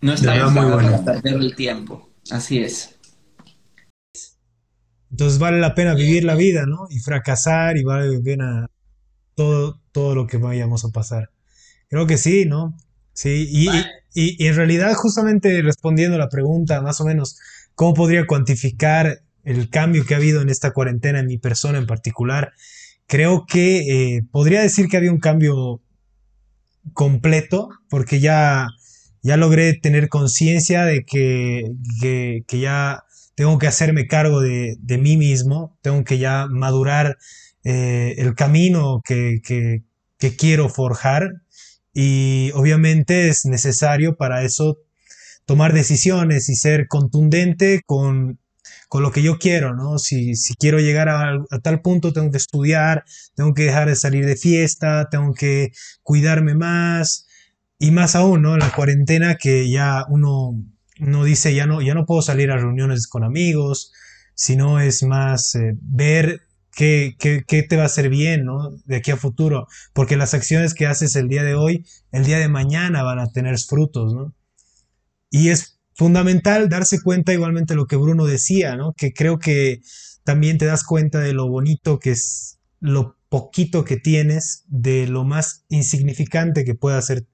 No 0.00 0.12
está 0.12 0.48
muy 0.50 0.64
bueno. 0.64 1.04
perder 1.04 1.34
el 1.34 1.54
tiempo. 1.54 2.10
Así 2.32 2.58
es. 2.58 2.98
Entonces 5.08 5.38
vale 5.38 5.60
la 5.60 5.76
pena 5.76 5.94
vivir 5.94 6.24
la 6.24 6.34
vida, 6.34 6.66
¿no? 6.66 6.88
Y 6.90 6.98
fracasar 6.98 7.76
y 7.76 7.84
vale 7.84 8.08
la 8.08 8.20
pena 8.20 8.70
todo, 9.36 9.80
todo 9.92 10.16
lo 10.16 10.26
que 10.26 10.36
vayamos 10.36 10.84
a 10.84 10.88
pasar. 10.88 11.30
Creo 11.88 12.08
que 12.08 12.18
sí, 12.18 12.44
¿no? 12.44 12.76
Sí, 13.12 13.48
y, 13.48 13.68
y, 14.14 14.46
en 14.48 14.56
realidad 14.56 14.94
justamente 14.94 15.62
respondiendo 15.62 16.16
a 16.16 16.18
la 16.18 16.28
pregunta, 16.28 16.82
más 16.82 17.00
o 17.00 17.04
menos, 17.04 17.38
¿cómo 17.76 17.94
podría 17.94 18.26
cuantificar 18.26 19.22
el 19.44 19.70
cambio 19.70 20.04
que 20.04 20.14
ha 20.14 20.16
habido 20.16 20.42
en 20.42 20.48
esta 20.48 20.72
cuarentena 20.72 21.20
en 21.20 21.28
mi 21.28 21.38
persona 21.38 21.78
en 21.78 21.86
particular? 21.86 22.52
Creo 23.06 23.46
que 23.46 24.16
eh, 24.16 24.22
podría 24.30 24.60
decir 24.62 24.88
que 24.88 24.96
había 24.96 25.12
un 25.12 25.20
cambio 25.20 25.80
completo, 26.92 27.68
porque 27.88 28.20
ya, 28.20 28.68
ya 29.22 29.36
logré 29.36 29.74
tener 29.74 30.08
conciencia 30.08 30.84
de 30.84 31.04
que, 31.04 31.64
que, 32.00 32.44
que 32.46 32.60
ya 32.60 33.04
tengo 33.36 33.58
que 33.58 33.66
hacerme 33.66 34.08
cargo 34.08 34.40
de, 34.40 34.98
mí 34.98 35.16
mismo, 35.16 35.78
tengo 35.82 36.02
que 36.04 36.18
ya 36.18 36.46
madurar 36.50 37.18
eh, 37.64 38.14
el 38.18 38.34
camino 38.34 39.02
que, 39.04 39.82
quiero 40.38 40.68
forjar. 40.68 41.30
Y 41.92 42.50
obviamente 42.54 43.28
es 43.28 43.44
necesario 43.44 44.16
para 44.16 44.42
eso 44.42 44.78
tomar 45.44 45.72
decisiones 45.74 46.48
y 46.48 46.56
ser 46.56 46.88
contundente 46.88 47.82
con, 47.86 48.38
lo 48.94 49.10
que 49.12 49.22
yo 49.22 49.38
quiero, 49.38 49.74
¿no? 49.74 49.98
Si, 49.98 50.34
quiero 50.58 50.78
llegar 50.80 51.08
a, 51.08 51.38
tal 51.62 51.80
punto, 51.82 52.12
tengo 52.12 52.30
que 52.30 52.36
estudiar, 52.36 53.04
tengo 53.34 53.54
que 53.54 53.64
dejar 53.64 53.88
de 53.88 53.96
salir 53.96 54.26
de 54.26 54.36
fiesta, 54.36 55.08
tengo 55.10 55.34
que 55.34 55.72
cuidarme 56.02 56.54
más 56.54 57.26
y 57.78 57.90
más 57.90 58.14
aún, 58.14 58.42
¿no? 58.42 58.56
La 58.56 58.72
cuarentena 58.72 59.36
que 59.36 59.70
ya 59.70 60.04
uno 60.08 60.52
no 60.98 61.24
dice 61.24 61.54
ya 61.54 61.66
no, 61.66 61.82
ya 61.82 61.94
no 61.94 62.06
puedo 62.06 62.22
salir 62.22 62.50
a 62.50 62.56
reuniones 62.56 63.06
con 63.06 63.24
amigos, 63.24 63.92
sino 64.34 64.80
es 64.80 65.02
más 65.02 65.54
eh, 65.54 65.74
ver 65.80 66.42
qué, 66.74 67.16
qué, 67.18 67.62
te 67.62 67.76
va 67.76 67.84
a 67.84 67.86
hacer 67.86 68.08
bien, 68.08 68.44
¿no? 68.44 68.70
De 68.84 68.96
aquí 68.96 69.10
a 69.10 69.16
futuro, 69.16 69.66
porque 69.92 70.16
las 70.16 70.34
acciones 70.34 70.74
que 70.74 70.86
haces 70.86 71.16
el 71.16 71.28
día 71.28 71.42
de 71.42 71.54
hoy, 71.54 71.86
el 72.12 72.24
día 72.24 72.38
de 72.38 72.48
mañana 72.48 73.02
van 73.02 73.18
a 73.18 73.32
tener 73.32 73.58
frutos, 73.58 74.14
¿no? 74.14 74.34
Y 75.30 75.48
es 75.48 75.75
fundamental 75.96 76.68
darse 76.68 77.00
cuenta 77.02 77.32
igualmente 77.32 77.74
lo 77.74 77.86
que 77.86 77.96
Bruno 77.96 78.26
decía, 78.26 78.76
¿no? 78.76 78.92
Que 78.96 79.12
creo 79.12 79.38
que 79.38 79.80
también 80.24 80.58
te 80.58 80.66
das 80.66 80.84
cuenta 80.84 81.20
de 81.20 81.32
lo 81.32 81.48
bonito 81.48 81.98
que 81.98 82.10
es 82.12 82.58
lo 82.80 83.16
poquito 83.28 83.84
que 83.84 83.96
tienes, 83.96 84.64
de 84.68 85.06
lo 85.08 85.24
más 85.24 85.64
insignificante 85.68 86.64
que 86.64 86.74
puede 86.74 86.96
hacer, 86.98 87.26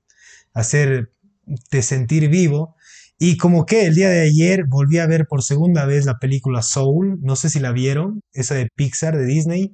hacerte 0.54 1.82
sentir 1.82 2.28
vivo 2.28 2.76
y 3.18 3.36
como 3.36 3.66
que 3.66 3.86
el 3.86 3.94
día 3.94 4.08
de 4.08 4.20
ayer 4.22 4.64
volví 4.66 4.98
a 4.98 5.06
ver 5.06 5.26
por 5.28 5.42
segunda 5.44 5.86
vez 5.86 6.06
la 6.06 6.18
película 6.18 6.62
Soul, 6.62 7.20
no 7.22 7.36
sé 7.36 7.50
si 7.50 7.60
la 7.60 7.72
vieron, 7.72 8.22
esa 8.32 8.56
de 8.56 8.68
Pixar, 8.74 9.16
de 9.16 9.26
Disney. 9.26 9.72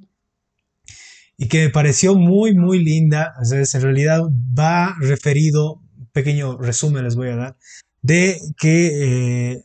y 1.39 1.49
que 1.49 1.65
me 1.65 1.71
pareció 1.71 2.15
muy, 2.15 2.55
muy 2.55 2.85
linda. 2.85 3.35
O 3.41 3.55
en 3.55 3.83
realidad 3.83 4.23
va 4.59 4.97
referido, 5.01 5.83
pequeño 6.13 6.59
resumen 6.59 7.05
les 7.05 7.17
voy 7.17 7.29
a 7.29 7.37
dar, 7.37 7.57
de 8.03 8.41
que... 8.59 9.55
Eh, 9.55 9.63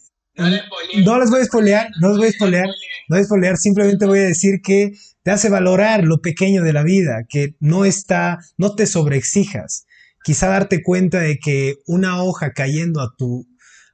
no, 1.06 1.20
les 1.20 1.30
voy 1.30 1.42
a 1.42 1.46
spoilear, 1.46 1.90
no 2.02 2.10
les 2.10 2.18
voy 2.18 2.28
a 2.28 2.32
spoilear, 2.32 2.66
no 2.66 3.16
voy 3.16 3.20
a 3.20 3.24
spoilear, 3.24 3.58
simplemente 3.58 4.06
voy 4.06 4.20
a 4.20 4.24
decir 4.24 4.62
que 4.64 4.94
te 5.22 5.32
hace 5.32 5.50
valorar 5.50 6.04
lo 6.04 6.22
pequeño 6.22 6.64
de 6.64 6.74
la 6.74 6.84
vida, 6.84 7.26
que 7.30 7.56
no 7.60 7.86
está, 7.86 8.40
no 8.58 8.76
te 8.76 8.88
sobreexijas. 8.88 9.86
Quizá 10.24 10.48
darte 10.48 10.82
cuenta 10.82 11.20
de 11.20 11.38
que 11.38 11.76
una 11.86 12.24
hoja 12.24 12.54
cayendo 12.54 13.02
a, 13.02 13.14
tu, 13.16 13.48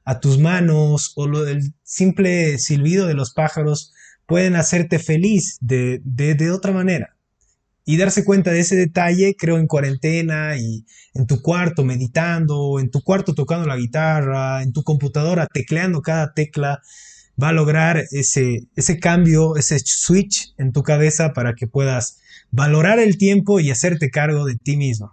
a 0.04 0.20
tus 0.20 0.38
manos 0.38 1.12
o 1.16 1.26
lo, 1.26 1.46
el 1.46 1.74
simple 1.82 2.58
silbido 2.58 3.06
de 3.06 3.14
los 3.14 3.34
pájaros 3.34 3.92
pueden 4.26 4.56
hacerte 4.56 4.98
feliz 4.98 5.58
de, 5.60 6.00
de, 6.04 6.34
de 6.34 6.50
otra 6.50 6.72
manera 6.72 7.16
y 7.90 7.96
darse 7.96 8.24
cuenta 8.24 8.52
de 8.52 8.60
ese 8.60 8.76
detalle, 8.76 9.34
creo, 9.36 9.58
en 9.58 9.66
cuarentena 9.66 10.56
y 10.56 10.84
en 11.12 11.26
tu 11.26 11.42
cuarto 11.42 11.82
meditando, 11.84 12.78
en 12.78 12.88
tu 12.88 13.02
cuarto 13.02 13.34
tocando 13.34 13.66
la 13.66 13.76
guitarra, 13.76 14.62
en 14.62 14.72
tu 14.72 14.84
computadora 14.84 15.48
tecleando 15.52 16.00
cada 16.00 16.32
tecla, 16.32 16.82
va 17.42 17.48
a 17.48 17.52
lograr 17.52 18.04
ese, 18.12 18.68
ese 18.76 19.00
cambio, 19.00 19.56
ese 19.56 19.80
switch 19.80 20.54
en 20.56 20.70
tu 20.72 20.84
cabeza 20.84 21.32
para 21.32 21.54
que 21.54 21.66
puedas 21.66 22.20
valorar 22.52 23.00
el 23.00 23.18
tiempo 23.18 23.58
y 23.58 23.72
hacerte 23.72 24.08
cargo 24.08 24.44
de 24.44 24.54
ti 24.54 24.76
mismo. 24.76 25.10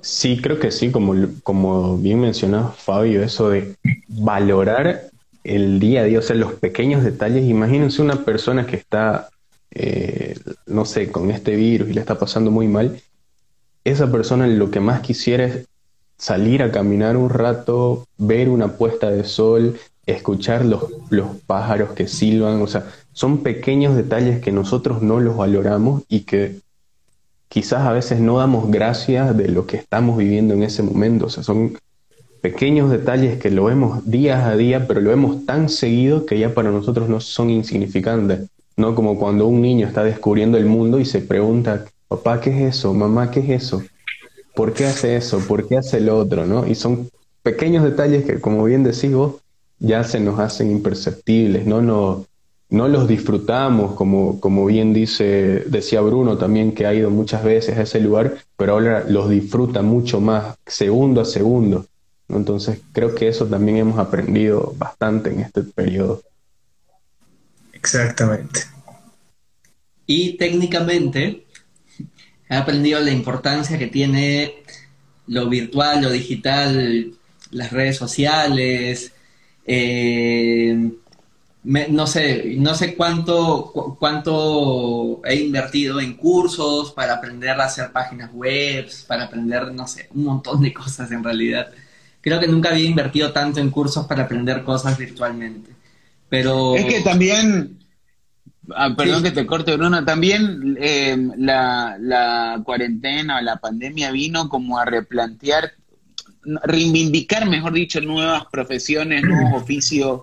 Sí, 0.00 0.38
creo 0.40 0.58
que 0.58 0.70
sí, 0.70 0.90
como, 0.90 1.14
como 1.42 1.98
bien 1.98 2.20
mencionaba 2.20 2.72
Fabio, 2.72 3.22
eso 3.22 3.50
de 3.50 3.76
valorar 4.08 5.10
el 5.44 5.78
día 5.78 6.00
a 6.00 6.04
día, 6.04 6.20
o 6.20 6.22
sea, 6.22 6.36
los 6.36 6.54
pequeños 6.54 7.04
detalles. 7.04 7.44
Imagínense 7.44 8.00
una 8.00 8.24
persona 8.24 8.66
que 8.66 8.76
está 8.76 9.28
eh, 9.70 10.38
no 10.66 10.84
sé, 10.84 11.10
con 11.10 11.30
este 11.30 11.56
virus 11.56 11.90
y 11.90 11.92
le 11.92 12.00
está 12.00 12.18
pasando 12.18 12.50
muy 12.50 12.68
mal, 12.68 13.00
esa 13.84 14.10
persona 14.10 14.46
lo 14.46 14.70
que 14.70 14.80
más 14.80 15.00
quisiera 15.00 15.44
es 15.44 15.66
salir 16.16 16.62
a 16.62 16.72
caminar 16.72 17.16
un 17.16 17.30
rato, 17.30 18.06
ver 18.18 18.48
una 18.48 18.76
puesta 18.76 19.10
de 19.10 19.24
sol, 19.24 19.78
escuchar 20.06 20.64
los, 20.64 20.84
los 21.10 21.36
pájaros 21.46 21.92
que 21.92 22.08
silban, 22.08 22.60
o 22.62 22.66
sea, 22.66 22.86
son 23.12 23.42
pequeños 23.42 23.94
detalles 23.94 24.40
que 24.40 24.52
nosotros 24.52 25.02
no 25.02 25.20
los 25.20 25.36
valoramos 25.36 26.02
y 26.08 26.20
que 26.20 26.60
quizás 27.48 27.86
a 27.86 27.92
veces 27.92 28.20
no 28.20 28.38
damos 28.38 28.70
gracias 28.70 29.36
de 29.36 29.48
lo 29.48 29.66
que 29.66 29.76
estamos 29.76 30.16
viviendo 30.18 30.54
en 30.54 30.62
ese 30.62 30.82
momento, 30.82 31.26
o 31.26 31.30
sea, 31.30 31.42
son 31.42 31.78
pequeños 32.40 32.90
detalles 32.90 33.38
que 33.38 33.50
lo 33.50 33.64
vemos 33.64 34.08
días 34.08 34.44
a 34.44 34.56
día, 34.56 34.86
pero 34.86 35.00
lo 35.00 35.10
vemos 35.10 35.44
tan 35.44 35.68
seguido 35.68 36.24
que 36.24 36.38
ya 36.38 36.54
para 36.54 36.70
nosotros 36.70 37.08
no 37.08 37.20
son 37.20 37.50
insignificantes. 37.50 38.48
¿No? 38.78 38.94
Como 38.94 39.18
cuando 39.18 39.46
un 39.46 39.60
niño 39.60 39.86
está 39.86 40.04
descubriendo 40.04 40.56
el 40.56 40.64
mundo 40.64 40.98
y 41.00 41.04
se 41.04 41.20
pregunta, 41.20 41.84
papá, 42.06 42.40
¿qué 42.40 42.50
es 42.50 42.76
eso? 42.76 42.94
Mamá, 42.94 43.30
¿qué 43.30 43.40
es 43.40 43.64
eso? 43.64 43.82
¿Por 44.54 44.72
qué 44.72 44.86
hace 44.86 45.16
eso? 45.16 45.40
¿Por 45.40 45.68
qué 45.68 45.76
hace 45.76 45.98
el 45.98 46.08
otro? 46.08 46.46
¿no? 46.46 46.66
Y 46.66 46.74
son 46.74 47.10
pequeños 47.42 47.84
detalles 47.84 48.24
que, 48.24 48.40
como 48.40 48.64
bien 48.64 48.84
decís 48.84 49.12
vos, 49.12 49.34
ya 49.80 50.04
se 50.04 50.20
nos 50.20 50.38
hacen 50.38 50.70
imperceptibles, 50.70 51.66
¿no? 51.66 51.82
No, 51.82 52.24
no 52.70 52.88
los 52.88 53.08
disfrutamos, 53.08 53.94
como, 53.94 54.38
como 54.40 54.66
bien 54.66 54.92
dice, 54.94 55.64
decía 55.66 56.00
Bruno 56.00 56.38
también, 56.38 56.72
que 56.72 56.86
ha 56.86 56.94
ido 56.94 57.10
muchas 57.10 57.42
veces 57.42 57.76
a 57.78 57.82
ese 57.82 58.00
lugar, 58.00 58.34
pero 58.56 58.74
ahora 58.74 59.04
los 59.08 59.28
disfruta 59.28 59.82
mucho 59.82 60.20
más, 60.20 60.56
segundo 60.66 61.20
a 61.20 61.24
segundo. 61.24 61.84
Entonces 62.28 62.80
creo 62.92 63.14
que 63.14 63.26
eso 63.26 63.46
también 63.46 63.78
hemos 63.78 63.98
aprendido 63.98 64.74
bastante 64.76 65.30
en 65.30 65.40
este 65.40 65.62
periodo. 65.62 66.22
Exactamente. 67.78 68.60
Y 70.06 70.36
técnicamente 70.36 71.46
he 72.48 72.56
aprendido 72.56 73.00
la 73.00 73.10
importancia 73.10 73.78
que 73.78 73.86
tiene 73.86 74.62
lo 75.26 75.48
virtual, 75.48 76.02
lo 76.02 76.10
digital, 76.10 77.12
las 77.50 77.72
redes 77.72 77.96
sociales. 77.96 79.12
Eh, 79.66 80.90
no 81.64 82.06
sé, 82.06 82.54
no 82.56 82.74
sé 82.74 82.96
cuánto, 82.96 83.96
cuánto 83.98 85.20
he 85.24 85.34
invertido 85.36 86.00
en 86.00 86.14
cursos 86.16 86.92
para 86.92 87.14
aprender 87.14 87.50
a 87.60 87.66
hacer 87.66 87.92
páginas 87.92 88.32
web, 88.32 88.88
para 89.06 89.24
aprender, 89.24 89.72
no 89.72 89.86
sé, 89.86 90.08
un 90.14 90.24
montón 90.24 90.62
de 90.62 90.72
cosas 90.72 91.10
en 91.10 91.22
realidad. 91.22 91.68
Creo 92.20 92.40
que 92.40 92.48
nunca 92.48 92.70
había 92.70 92.88
invertido 92.88 93.32
tanto 93.32 93.60
en 93.60 93.70
cursos 93.70 94.06
para 94.06 94.22
aprender 94.24 94.64
cosas 94.64 94.96
virtualmente. 94.96 95.72
Pero... 96.28 96.76
Es 96.76 96.84
que 96.84 97.00
también, 97.00 97.78
ah, 98.74 98.94
perdón 98.96 99.22
que 99.22 99.30
te 99.30 99.46
corte 99.46 99.76
Bruno, 99.76 100.04
también 100.04 100.76
eh, 100.80 101.16
la, 101.36 101.96
la 102.00 102.60
cuarentena 102.64 103.38
o 103.38 103.40
la 103.40 103.56
pandemia 103.56 104.10
vino 104.10 104.48
como 104.48 104.78
a 104.78 104.84
replantear, 104.84 105.72
reivindicar, 106.64 107.48
mejor 107.48 107.72
dicho, 107.72 108.00
nuevas 108.00 108.44
profesiones, 108.50 109.22
nuevos 109.22 109.62
oficios, 109.62 110.22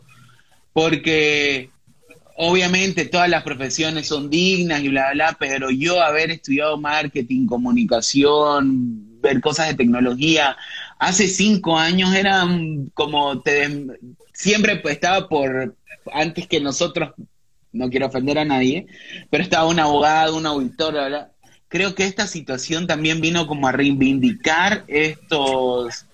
porque 0.74 1.70
obviamente 2.38 3.06
todas 3.06 3.30
las 3.30 3.44
profesiones 3.44 4.08
son 4.08 4.30
dignas 4.30 4.82
y 4.82 4.90
bla, 4.90 5.12
bla, 5.14 5.38
pero 5.40 5.72
yo 5.72 6.02
haber 6.02 6.32
estudiado 6.32 6.78
marketing, 6.78 7.48
comunicación, 7.48 9.22
ver 9.22 9.42
cosas 9.42 9.70
de 9.70 9.76
tecnología, 9.76 10.56
hace 11.06 11.28
cinco 11.28 11.78
años 11.78 12.16
era 12.16 12.48
como 12.96 13.42
te, 13.42 13.86
siempre 14.34 14.82
estaba 14.86 15.30
por 15.30 15.76
antes 16.12 16.48
que 16.48 16.60
nosotros, 16.60 17.14
no 17.72 17.90
quiero 17.90 18.08
ofender 18.08 18.40
a 18.40 18.46
nadie, 18.46 18.88
pero 19.30 19.44
estaba 19.44 19.68
un 19.68 19.80
abogado, 19.80 20.36
un 20.36 20.48
auditor, 20.48 20.96
creo 21.68 21.94
que 21.94 22.06
esta 22.06 22.26
situación 22.26 22.88
también 22.88 23.22
vino 23.22 23.46
como 23.46 23.68
a 23.68 23.72
reivindicar 23.72 24.84
estos, 24.88 26.06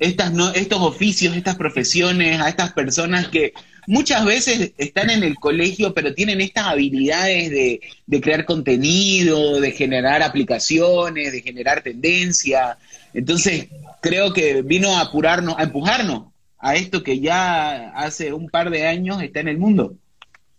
estas, 0.00 0.32
no, 0.32 0.50
estos 0.52 0.80
oficios, 0.80 1.36
estas 1.36 1.56
profesiones, 1.56 2.40
a 2.40 2.48
estas 2.48 2.72
personas 2.72 3.28
que 3.28 3.52
muchas 3.86 4.24
veces 4.24 4.72
están 4.78 5.10
en 5.10 5.22
el 5.22 5.36
colegio, 5.36 5.94
pero 5.94 6.12
tienen 6.12 6.40
estas 6.40 6.66
habilidades 6.66 7.50
de, 7.50 7.80
de 8.06 8.20
crear 8.20 8.44
contenido, 8.44 9.60
de 9.60 9.70
generar 9.70 10.22
aplicaciones, 10.22 11.32
de 11.32 11.40
generar 11.40 11.82
tendencia. 11.82 12.78
Entonces, 13.14 13.68
creo 14.02 14.32
que 14.32 14.62
vino 14.62 14.96
a 14.96 15.00
apurarnos, 15.00 15.54
a 15.58 15.62
empujarnos 15.62 16.24
a 16.58 16.74
esto 16.74 17.02
que 17.02 17.20
ya 17.20 17.90
hace 17.90 18.32
un 18.32 18.48
par 18.48 18.70
de 18.70 18.86
años 18.86 19.22
está 19.22 19.40
en 19.40 19.48
el 19.48 19.58
mundo. 19.58 19.94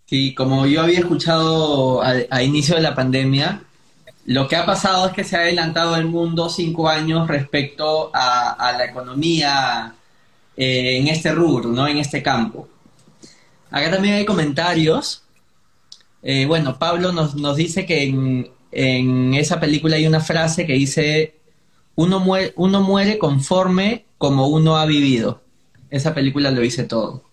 Sí, 0.05 0.35
como 0.35 0.67
yo 0.67 0.83
había 0.83 0.99
escuchado 0.99 2.01
a, 2.03 2.43
inicio 2.43 2.75
de 2.75 2.81
la 2.81 2.93
pandemia, 2.93 3.63
lo 4.25 4.47
que 4.47 4.55
ha 4.55 4.65
pasado 4.65 5.07
es 5.07 5.13
que 5.13 5.23
se 5.23 5.35
ha 5.35 5.39
adelantado 5.39 5.95
el 5.95 6.05
mundo 6.05 6.49
cinco 6.49 6.87
años 6.89 7.27
respecto 7.27 8.11
a, 8.13 8.73
la 8.77 8.85
economía 8.85 9.95
eh, 10.55 10.99
en 10.99 11.07
este 11.07 11.31
rubro, 11.31 11.69
¿no? 11.69 11.87
En 11.87 11.97
este 11.97 12.21
campo. 12.21 12.69
Acá 13.71 13.91
también 13.91 14.15
hay 14.15 14.25
comentarios. 14.25 15.23
Eh, 16.21 16.45
bueno, 16.45 16.77
Pablo 16.77 17.11
nos, 17.11 17.35
nos 17.35 17.57
dice 17.57 17.85
que 17.87 18.03
en, 18.03 18.49
en, 18.71 19.33
esa 19.33 19.59
película 19.59 19.95
hay 19.95 20.05
una 20.05 20.19
frase 20.19 20.67
que 20.67 20.73
dice, 20.73 21.34
uno 21.95 22.19
muere, 22.19 22.53
uno 22.55 22.81
muere 22.81 23.17
conforme 23.17 24.05
como 24.17 24.47
uno 24.47 24.77
ha 24.77 24.85
vivido. 24.85 25.41
Esa 25.89 26.13
película 26.13 26.51
lo 26.51 26.63
hice 26.63 26.83
todo. 26.83 27.23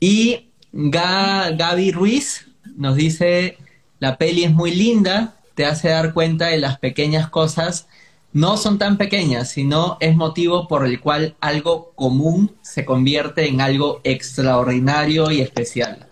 Y 0.00 0.50
Gaby 0.72 1.92
Ruiz 1.92 2.46
nos 2.76 2.96
dice, 2.96 3.58
la 3.98 4.18
peli 4.18 4.44
es 4.44 4.52
muy 4.52 4.74
linda, 4.74 5.36
te 5.54 5.64
hace 5.64 5.88
dar 5.88 6.12
cuenta 6.12 6.48
de 6.48 6.58
las 6.58 6.78
pequeñas 6.78 7.28
cosas. 7.28 7.88
No 8.32 8.58
son 8.58 8.78
tan 8.78 8.98
pequeñas, 8.98 9.48
sino 9.48 9.96
es 10.00 10.14
motivo 10.14 10.68
por 10.68 10.86
el 10.86 11.00
cual 11.00 11.34
algo 11.40 11.92
común 11.94 12.54
se 12.60 12.84
convierte 12.84 13.48
en 13.48 13.62
algo 13.62 14.00
extraordinario 14.04 15.30
y 15.30 15.40
especial. 15.40 16.06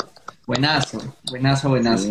Buenazo, 0.46 0.98
buenazo, 1.30 1.68
buenazo. 1.68 2.08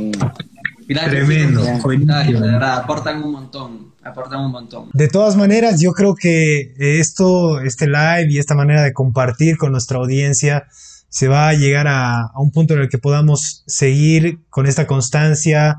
Tremendo. 0.87 1.63
de 1.63 2.33
verdad, 2.33 2.77
aportan 2.77 3.23
un 3.23 3.31
montón, 3.31 3.92
aportan 4.03 4.41
un 4.41 4.51
montón. 4.51 4.89
De 4.93 5.07
todas 5.07 5.35
maneras, 5.35 5.81
yo 5.81 5.91
creo 5.91 6.15
que 6.15 6.73
esto, 6.77 7.61
este 7.61 7.87
live 7.87 8.27
y 8.29 8.37
esta 8.37 8.55
manera 8.55 8.83
de 8.83 8.93
compartir 8.93 9.57
con 9.57 9.71
nuestra 9.71 9.97
audiencia 9.97 10.67
se 11.09 11.27
va 11.27 11.49
a 11.49 11.53
llegar 11.53 11.87
a, 11.87 12.31
un 12.35 12.51
punto 12.51 12.73
en 12.73 12.81
el 12.81 12.89
que 12.89 12.97
podamos 12.97 13.63
seguir 13.67 14.39
con 14.49 14.65
esta 14.65 14.87
constancia 14.87 15.77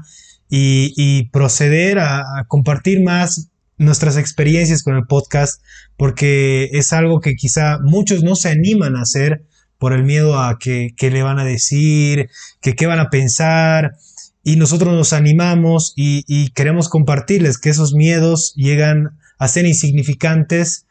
y, 0.48 1.28
proceder 1.30 1.98
a, 1.98 2.44
compartir 2.46 3.02
más 3.02 3.48
nuestras 3.76 4.16
experiencias 4.16 4.84
con 4.84 4.94
el 4.94 5.06
podcast, 5.06 5.60
porque 5.96 6.70
es 6.72 6.92
algo 6.92 7.20
que 7.20 7.34
quizá 7.34 7.78
muchos 7.82 8.22
no 8.22 8.36
se 8.36 8.50
animan 8.50 8.94
a 8.94 9.02
hacer 9.02 9.44
por 9.78 9.92
el 9.92 10.04
miedo 10.04 10.38
a 10.38 10.56
que, 10.58 10.94
que 10.96 11.10
le 11.10 11.24
van 11.24 11.40
a 11.40 11.44
decir, 11.44 12.30
que 12.60 12.74
qué 12.74 12.86
van 12.86 13.00
a 13.00 13.10
pensar, 13.10 13.96
y 14.44 14.56
nosotros 14.56 14.92
nos 14.92 15.14
animamos 15.14 15.94
y, 15.96 16.50
queremos 16.50 16.90
compartirles 16.90 17.58
que 17.58 17.70
esos 17.70 17.94
miedos 17.94 18.52
llegan 18.54 19.18
a 19.38 19.48
ser 19.48 19.64
insignificantes 19.64 20.86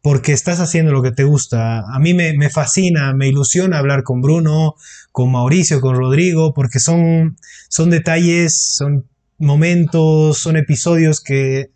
porque 0.00 0.32
estás 0.32 0.60
haciendo 0.60 0.92
lo 0.92 1.02
que 1.02 1.10
te 1.10 1.24
gusta. 1.24 1.80
A 1.92 1.98
mí 1.98 2.14
me, 2.14 2.32
me, 2.32 2.48
fascina, 2.48 3.12
me 3.12 3.28
ilusiona 3.28 3.78
hablar 3.78 4.04
con 4.04 4.20
Bruno, 4.20 4.76
con 5.10 5.32
Mauricio, 5.32 5.80
con 5.80 5.96
Rodrigo, 5.96 6.54
porque 6.54 6.78
son, 6.78 7.36
son 7.68 7.90
detalles, 7.90 8.56
son 8.56 9.06
momentos, 9.38 10.38
son 10.38 10.56
episodios 10.56 11.20
que 11.20 11.70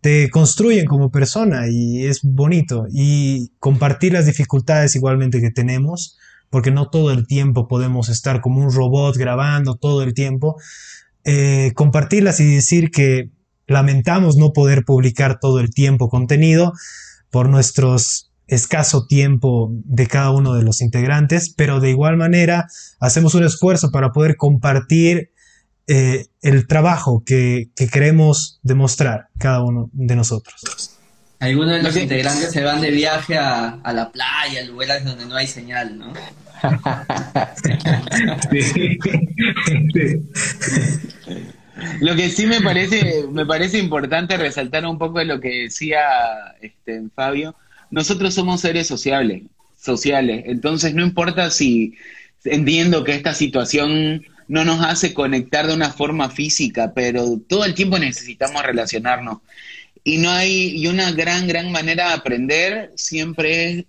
te 0.00 0.28
construyen 0.28 0.86
como 0.86 1.10
persona 1.10 1.68
y 1.68 2.04
es 2.06 2.20
bonito. 2.22 2.86
Y 2.90 3.52
compartir 3.58 4.12
las 4.12 4.26
dificultades 4.26 4.96
igualmente 4.96 5.40
que 5.40 5.50
tenemos, 5.50 6.18
porque 6.54 6.70
no 6.70 6.88
todo 6.88 7.10
el 7.10 7.26
tiempo 7.26 7.66
podemos 7.66 8.08
estar 8.08 8.40
como 8.40 8.60
un 8.60 8.72
robot 8.72 9.16
grabando 9.16 9.74
todo 9.74 10.04
el 10.04 10.14
tiempo. 10.14 10.54
Eh, 11.24 11.72
compartirlas 11.74 12.38
y 12.38 12.54
decir 12.54 12.92
que 12.92 13.30
lamentamos 13.66 14.36
no 14.36 14.52
poder 14.52 14.84
publicar 14.84 15.40
todo 15.40 15.58
el 15.58 15.70
tiempo 15.70 16.08
contenido 16.08 16.72
por 17.32 17.48
nuestros 17.48 18.30
escaso 18.46 19.08
tiempo 19.08 19.68
de 19.72 20.06
cada 20.06 20.30
uno 20.30 20.54
de 20.54 20.62
los 20.62 20.80
integrantes, 20.80 21.52
pero 21.52 21.80
de 21.80 21.90
igual 21.90 22.16
manera 22.16 22.68
hacemos 23.00 23.34
un 23.34 23.42
esfuerzo 23.42 23.90
para 23.90 24.12
poder 24.12 24.36
compartir 24.36 25.32
eh, 25.88 26.26
el 26.40 26.68
trabajo 26.68 27.24
que, 27.26 27.70
queremos 27.92 28.60
demostrar 28.62 29.26
cada 29.40 29.60
uno 29.64 29.90
de 29.92 30.14
nosotros. 30.14 30.94
Algunos 31.44 31.72
de 31.76 31.82
los 31.82 31.94
integrantes 31.96 32.52
se 32.52 32.62
van 32.62 32.80
de 32.80 32.90
viaje 32.90 33.36
a, 33.36 33.80
la 33.92 34.10
playa, 34.10 34.62
a 34.62 34.64
lugares 34.64 35.04
donde 35.04 35.26
no 35.26 35.34
hay 35.34 35.46
señal, 35.46 35.98
¿no? 35.98 36.10
Lo 42.00 42.14
que 42.14 42.30
sí 42.30 42.46
me 42.46 42.60
parece, 42.60 43.24
me 43.30 43.46
parece 43.46 43.78
importante 43.78 44.36
resaltar 44.36 44.86
un 44.86 44.98
poco 44.98 45.18
de 45.18 45.24
lo 45.24 45.40
que 45.40 45.62
decía 45.62 46.00
este, 46.60 47.02
Fabio. 47.14 47.54
Nosotros 47.90 48.34
somos 48.34 48.60
seres 48.60 48.86
sociables, 48.86 49.42
sociales. 49.76 50.44
Entonces 50.46 50.94
no 50.94 51.02
importa 51.02 51.50
si 51.50 51.94
entiendo 52.44 53.04
que 53.04 53.14
esta 53.14 53.34
situación 53.34 54.24
no 54.48 54.64
nos 54.64 54.84
hace 54.84 55.14
conectar 55.14 55.66
de 55.66 55.74
una 55.74 55.90
forma 55.90 56.30
física, 56.30 56.92
pero 56.94 57.40
todo 57.48 57.64
el 57.64 57.74
tiempo 57.74 57.98
necesitamos 57.98 58.62
relacionarnos. 58.62 59.38
Y 60.04 60.18
no 60.18 60.30
hay, 60.30 60.76
y 60.76 60.86
una 60.86 61.12
gran, 61.12 61.46
gran 61.46 61.72
manera 61.72 62.08
de 62.08 62.14
aprender 62.14 62.92
siempre 62.94 63.70
es 63.70 63.84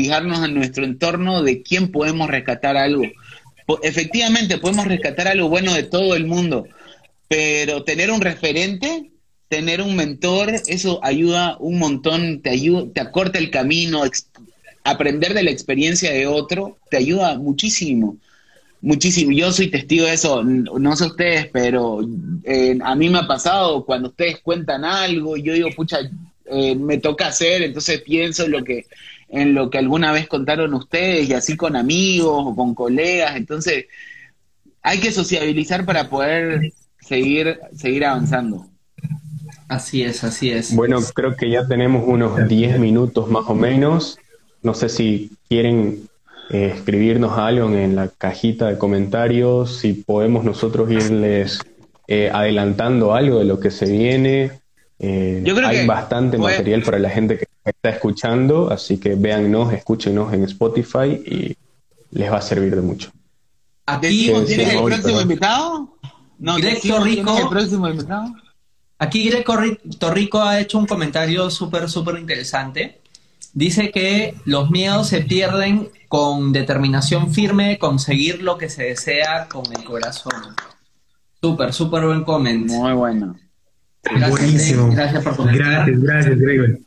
fijarnos 0.00 0.44
en 0.44 0.54
nuestro 0.54 0.84
entorno 0.84 1.42
de 1.42 1.62
quién 1.62 1.92
podemos 1.92 2.28
rescatar 2.28 2.76
algo. 2.76 3.04
Efectivamente, 3.82 4.58
podemos 4.58 4.86
rescatar 4.86 5.28
algo 5.28 5.48
bueno 5.48 5.74
de 5.74 5.82
todo 5.82 6.16
el 6.16 6.26
mundo, 6.26 6.66
pero 7.28 7.84
tener 7.84 8.10
un 8.10 8.20
referente, 8.20 9.10
tener 9.48 9.82
un 9.82 9.94
mentor, 9.94 10.52
eso 10.66 11.00
ayuda 11.02 11.56
un 11.60 11.78
montón, 11.78 12.40
te 12.40 12.50
ayuda, 12.50 12.86
te 12.94 13.00
acorta 13.00 13.38
el 13.38 13.50
camino, 13.50 14.02
aprender 14.84 15.34
de 15.34 15.42
la 15.42 15.50
experiencia 15.50 16.10
de 16.12 16.26
otro, 16.26 16.78
te 16.90 16.96
ayuda 16.96 17.38
muchísimo 17.38 18.16
muchísimo. 18.80 19.32
Yo 19.32 19.52
soy 19.52 19.68
testigo 19.68 20.06
de 20.06 20.14
eso, 20.14 20.42
no 20.42 20.96
sé 20.96 21.04
ustedes, 21.04 21.48
pero 21.52 22.00
eh, 22.44 22.78
a 22.82 22.94
mí 22.94 23.08
me 23.08 23.18
ha 23.18 23.26
pasado 23.26 23.84
cuando 23.84 24.08
ustedes 24.08 24.40
cuentan 24.40 24.84
algo 24.84 25.36
y 25.36 25.42
yo 25.42 25.52
digo, 25.52 25.68
pucha, 25.76 25.98
eh, 26.46 26.74
me 26.74 26.98
toca 26.98 27.28
hacer, 27.28 27.62
entonces 27.62 28.00
pienso 28.00 28.44
en 28.44 28.52
lo 28.52 28.64
que 28.64 28.86
en 29.30 29.54
lo 29.54 29.70
que 29.70 29.78
alguna 29.78 30.12
vez 30.12 30.26
contaron 30.28 30.74
ustedes 30.74 31.28
y 31.28 31.34
así 31.34 31.56
con 31.56 31.76
amigos 31.76 32.44
o 32.46 32.56
con 32.56 32.74
colegas, 32.74 33.36
entonces 33.36 33.86
hay 34.82 34.98
que 34.98 35.12
sociabilizar 35.12 35.84
para 35.84 36.08
poder 36.08 36.72
seguir 37.00 37.60
seguir 37.74 38.04
avanzando. 38.04 38.66
Así 39.68 40.02
es, 40.02 40.24
así 40.24 40.50
es. 40.50 40.74
Bueno, 40.74 40.98
creo 41.14 41.36
que 41.36 41.48
ya 41.48 41.66
tenemos 41.66 42.02
unos 42.06 42.48
10 42.48 42.80
minutos 42.80 43.28
más 43.28 43.44
o 43.46 43.54
menos. 43.54 44.18
No 44.62 44.74
sé 44.74 44.88
si 44.88 45.30
quieren 45.48 46.08
eh, 46.50 46.72
escribirnos 46.74 47.38
algo 47.38 47.70
en 47.70 47.94
la 47.94 48.08
cajita 48.08 48.66
de 48.66 48.78
comentarios, 48.78 49.78
si 49.78 49.92
podemos 49.92 50.44
nosotros 50.44 50.90
irles 50.90 51.60
eh, 52.08 52.28
adelantando 52.32 53.14
algo 53.14 53.38
de 53.38 53.44
lo 53.44 53.60
que 53.60 53.70
se 53.70 53.86
viene. 53.86 54.50
Eh, 54.98 55.44
hay 55.64 55.86
bastante 55.86 56.36
material 56.36 56.82
para 56.82 56.98
la 56.98 57.08
gente 57.08 57.38
que 57.38 57.46
está 57.70 57.90
escuchando, 57.90 58.70
así 58.70 58.98
que 58.98 59.14
véannos, 59.14 59.72
escúchenos 59.72 60.32
en 60.32 60.44
Spotify 60.44 61.22
y 61.26 61.56
les 62.10 62.30
va 62.30 62.38
a 62.38 62.42
servir 62.42 62.74
de 62.74 62.82
mucho. 62.82 63.10
Aquí 63.86 64.32
tienes 64.46 64.74
el 64.74 64.84
próximo 64.84 65.20
invitado? 65.20 65.96
No, 66.38 66.56
Torrico, 66.86 67.38
el 67.38 67.48
próximo 67.48 67.88
invitado? 67.88 68.34
Aquí 68.98 69.28
Greg 69.28 69.44
Torrico 69.98 70.42
ha 70.42 70.60
hecho 70.60 70.78
un 70.78 70.86
comentario 70.86 71.50
súper, 71.50 71.88
súper 71.88 72.18
interesante. 72.18 73.00
Dice 73.52 73.90
que 73.90 74.34
los 74.44 74.70
miedos 74.70 75.08
se 75.08 75.22
pierden 75.22 75.88
con 76.08 76.52
determinación 76.52 77.32
firme, 77.32 77.78
conseguir 77.78 78.42
lo 78.42 78.58
que 78.58 78.68
se 78.68 78.84
desea 78.84 79.48
con 79.48 79.64
el 79.74 79.84
corazón. 79.84 80.54
Súper, 81.40 81.72
súper 81.72 82.04
buen 82.04 82.24
comment. 82.24 82.70
Muy 82.70 82.92
bueno. 82.92 83.36
Buenísimo. 84.28 84.90
Gracias 84.92 85.24
por 85.24 85.36
comentar. 85.36 85.66
Gracias, 85.66 86.00
gracias, 86.00 86.38
Gregor. 86.38 86.78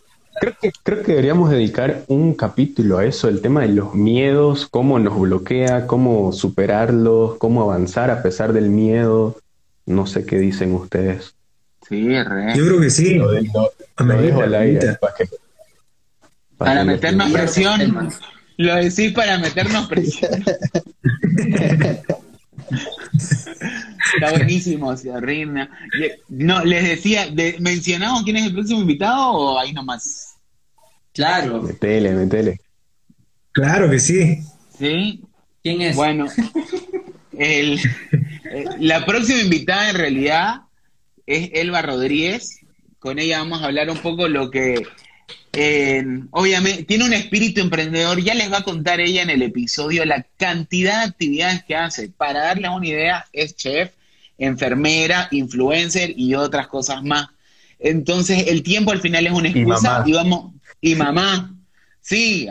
Creo 0.44 0.58
que, 0.60 0.74
creo 0.84 1.04
que 1.04 1.12
deberíamos 1.14 1.50
dedicar 1.50 2.04
un 2.10 2.34
capítulo 2.34 2.98
a 2.98 3.06
eso, 3.06 3.30
el 3.30 3.39
tema 3.39 3.62
de 3.62 3.70
los 3.70 3.96
miedos, 3.96 4.68
cómo 4.70 5.00
nos 5.00 5.18
bloquea, 5.18 5.88
cómo 5.88 6.34
superarlos, 6.34 7.38
cómo 7.38 7.62
avanzar 7.62 8.12
a 8.12 8.22
pesar 8.22 8.52
del 8.52 8.70
miedo. 8.70 9.38
No 9.86 10.06
sé 10.06 10.26
qué 10.26 10.38
dicen 10.39 10.74
ustedes. 10.74 11.34
Sí, 11.88 12.22
re. 12.22 12.58
Yo 12.58 12.66
creo 12.66 12.82
que 12.82 12.89
sí. 12.89 13.14
Lo, 13.14 13.30
para, 16.58 16.84
meternos 16.84 17.32
presión. 17.32 18.10
Lo 18.58 18.76
decís 18.76 19.14
para 19.14 19.38
meternos 19.38 19.88
presión. 19.88 20.44
Está 24.14 24.32
buenísimo, 24.32 24.94
Rirna. 25.22 25.70
No, 26.28 26.66
les 26.66 26.84
decía, 26.84 27.28
¿mencionamos 27.60 28.24
quién 28.24 28.36
es 28.36 28.48
el 28.48 28.54
próximo 28.54 28.82
invitado 28.82 29.32
o 29.32 29.58
ahí 29.58 29.72
nomás? 29.72 30.33
Claro. 31.14 31.61
Metele, 31.61 32.11
metele. 32.11 32.59
Claro 33.51 33.89
que 33.89 33.99
sí. 33.99 34.39
¿Sí? 34.78 35.22
¿Quién 35.61 35.82
es? 35.82 35.95
Bueno, 35.95 36.26
el, 37.38 37.80
la 38.80 39.05
próxima 39.05 39.39
invitada 39.39 39.89
en 39.89 39.95
realidad 39.95 40.61
es 41.26 41.51
Elba 41.53 41.82
Rodríguez. 41.82 42.59
Con 42.99 43.20
ella 43.20 43.39
vamos 43.39 43.61
a 43.61 43.66
hablar 43.66 43.89
un 43.89 43.97
poco 43.97 44.28
lo 44.28 44.49
que 44.49 44.84
obviamente, 46.32 46.84
tiene 46.84 47.05
un 47.05 47.14
espíritu 47.14 47.61
emprendedor, 47.61 48.20
ya 48.22 48.34
les 48.34 48.51
va 48.51 48.59
a 48.59 48.64
contar 48.64 48.99
ella 48.99 49.22
en 49.22 49.30
el 49.30 49.43
episodio 49.43 50.03
la 50.05 50.26
cantidad 50.38 50.99
de 50.99 51.09
actividades 51.09 51.64
que 51.64 51.76
hace. 51.76 52.09
Para 52.09 52.41
darles 52.41 52.72
una 52.72 52.88
idea, 52.88 53.26
es 53.32 53.55
chef, 53.55 53.91
enfermera, 54.38 55.28
influencer 55.32 56.14
y 56.18 56.34
otras 56.34 56.68
cosas 56.68 57.03
más. 57.03 57.28
Entonces, 57.80 58.47
el 58.47 58.64
tiempo 58.64 58.91
al 58.91 59.01
final 59.01 59.28
es 59.28 59.34
una 59.34 59.49
excusa 59.49 60.03
y, 60.05 60.14
vamos, 60.14 60.53
y 60.84 60.96
mamá, 60.96 61.56
sí, 62.02 62.46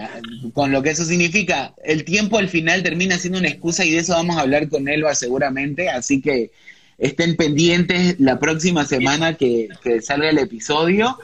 con 0.54 0.72
lo 0.72 0.82
que 0.82 0.88
eso 0.88 1.04
significa, 1.04 1.74
el 1.84 2.02
tiempo 2.02 2.38
al 2.38 2.48
final 2.48 2.82
termina 2.82 3.18
siendo 3.18 3.38
una 3.38 3.48
excusa 3.48 3.84
y 3.84 3.90
de 3.90 3.98
eso 3.98 4.14
vamos 4.14 4.38
a 4.38 4.40
hablar 4.40 4.70
con 4.70 4.88
Elba 4.88 5.14
seguramente, 5.14 5.90
así 5.90 6.22
que 6.22 6.50
estén 6.96 7.36
pendientes 7.36 8.18
la 8.18 8.38
próxima 8.38 8.86
semana 8.86 9.34
que, 9.34 9.68
salga 10.00 10.30
el 10.30 10.38
episodio. 10.38 11.18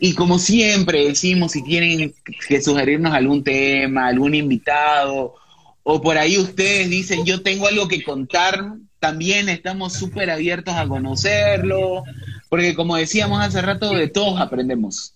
Y 0.00 0.14
como 0.14 0.38
siempre 0.38 1.06
decimos, 1.06 1.52
si 1.52 1.62
tienen 1.62 2.14
que 2.48 2.62
sugerirnos 2.62 3.12
algún 3.12 3.44
tema, 3.44 4.06
algún 4.06 4.34
invitado, 4.34 5.34
o 5.82 6.00
por 6.00 6.16
ahí 6.16 6.38
ustedes 6.38 6.88
dicen, 6.88 7.26
yo 7.26 7.42
tengo 7.42 7.66
algo 7.66 7.86
que 7.86 8.02
contar, 8.02 8.76
también 8.98 9.50
estamos 9.50 9.92
súper 9.92 10.30
abiertos 10.30 10.74
a 10.74 10.88
conocerlo, 10.88 12.02
porque 12.48 12.74
como 12.74 12.96
decíamos 12.96 13.42
hace 13.42 13.60
rato, 13.60 13.90
de 13.90 14.08
todos 14.08 14.40
aprendemos. 14.40 15.15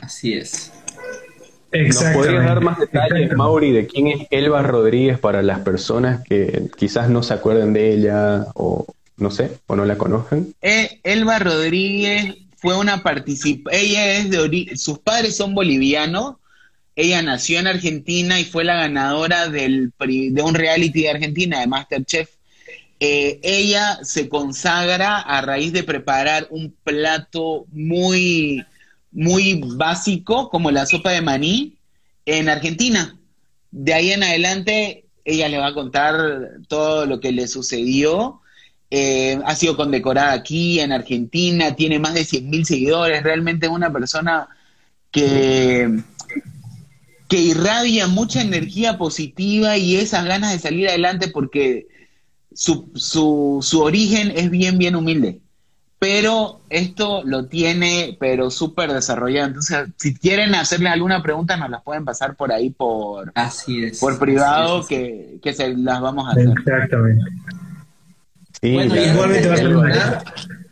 Así 0.00 0.34
es. 0.34 0.72
¿Nos 1.72 2.04
podrías 2.14 2.44
dar 2.44 2.60
más 2.60 2.78
detalles, 2.78 3.32
Mauri, 3.34 3.72
de 3.72 3.86
quién 3.86 4.08
es 4.08 4.26
Elba 4.30 4.62
Rodríguez 4.62 5.18
para 5.18 5.42
las 5.42 5.60
personas 5.60 6.22
que 6.22 6.70
quizás 6.76 7.08
no 7.08 7.22
se 7.22 7.32
acuerden 7.32 7.72
de 7.72 7.94
ella 7.94 8.46
o 8.54 8.86
no 9.16 9.30
sé, 9.30 9.58
o 9.66 9.76
no 9.76 9.84
la 9.86 9.96
conozcan? 9.96 10.54
Eh, 10.60 11.00
Elba 11.02 11.38
Rodríguez 11.38 12.36
fue 12.56 12.76
una 12.76 13.02
participa 13.02 13.72
ella 13.72 14.18
es 14.18 14.30
de 14.30 14.76
sus 14.76 14.98
padres 14.98 15.36
son 15.36 15.54
bolivianos, 15.54 16.36
ella 16.94 17.22
nació 17.22 17.58
en 17.58 17.66
Argentina 17.66 18.38
y 18.38 18.44
fue 18.44 18.64
la 18.64 18.74
ganadora 18.74 19.48
del, 19.48 19.92
de 19.98 20.42
un 20.42 20.54
reality 20.54 21.02
de 21.02 21.10
Argentina, 21.10 21.60
de 21.60 21.66
Masterchef. 21.66 22.28
Eh, 23.00 23.40
ella 23.42 23.98
se 24.02 24.28
consagra 24.28 25.18
a 25.18 25.40
raíz 25.40 25.72
de 25.72 25.82
preparar 25.82 26.46
un 26.50 26.72
plato 26.84 27.64
muy, 27.72 28.64
muy 29.12 29.60
básico, 29.76 30.48
como 30.48 30.70
la 30.70 30.86
sopa 30.86 31.10
de 31.10 31.22
maní, 31.22 31.76
en 32.26 32.48
Argentina. 32.48 33.16
De 33.70 33.94
ahí 33.94 34.12
en 34.12 34.22
adelante, 34.22 35.04
ella 35.24 35.48
le 35.48 35.58
va 35.58 35.68
a 35.68 35.74
contar 35.74 36.50
todo 36.68 37.06
lo 37.06 37.20
que 37.20 37.32
le 37.32 37.48
sucedió 37.48 38.42
eh, 38.94 39.40
ha 39.46 39.56
sido 39.56 39.74
condecorada 39.74 40.34
aquí 40.34 40.78
en 40.78 40.92
Argentina, 40.92 41.74
tiene 41.74 41.98
más 41.98 42.12
de 42.12 42.26
100.000 42.26 42.64
seguidores, 42.64 43.22
realmente 43.22 43.64
es 43.64 43.72
una 43.72 43.90
persona 43.90 44.48
que, 45.10 46.02
que 47.26 47.38
irradia 47.38 48.06
mucha 48.06 48.42
energía 48.42 48.98
positiva 48.98 49.78
y 49.78 49.96
esas 49.96 50.26
ganas 50.26 50.52
de 50.52 50.58
salir 50.58 50.90
adelante 50.90 51.28
porque 51.28 51.86
su, 52.52 52.90
su, 52.94 53.60
su 53.62 53.80
origen 53.80 54.30
es 54.36 54.50
bien, 54.50 54.76
bien 54.76 54.94
humilde. 54.94 55.40
Pero 56.02 56.62
esto 56.68 57.22
lo 57.24 57.46
tiene, 57.46 58.16
pero 58.18 58.50
súper 58.50 58.92
desarrollado. 58.92 59.46
Entonces, 59.46 59.86
si 59.98 60.12
quieren 60.16 60.52
hacerle 60.56 60.88
alguna 60.88 61.22
pregunta, 61.22 61.56
nos 61.56 61.70
las 61.70 61.80
pueden 61.82 62.04
pasar 62.04 62.34
por 62.34 62.50
ahí 62.50 62.70
por, 62.70 63.30
así 63.36 63.84
es, 63.84 64.00
por 64.00 64.18
privado, 64.18 64.84
Que, 64.84 65.38
que, 65.40 65.54
se 65.54 65.76
las 65.76 66.00
vamos 66.00 66.26
a 66.26 66.32
hacer. 66.32 66.48
Exactamente. 66.48 67.22
bueno, 68.62 68.96
igualmente 68.96 69.48
va 69.48 69.54
a 69.54 69.56
ser 69.58 70.24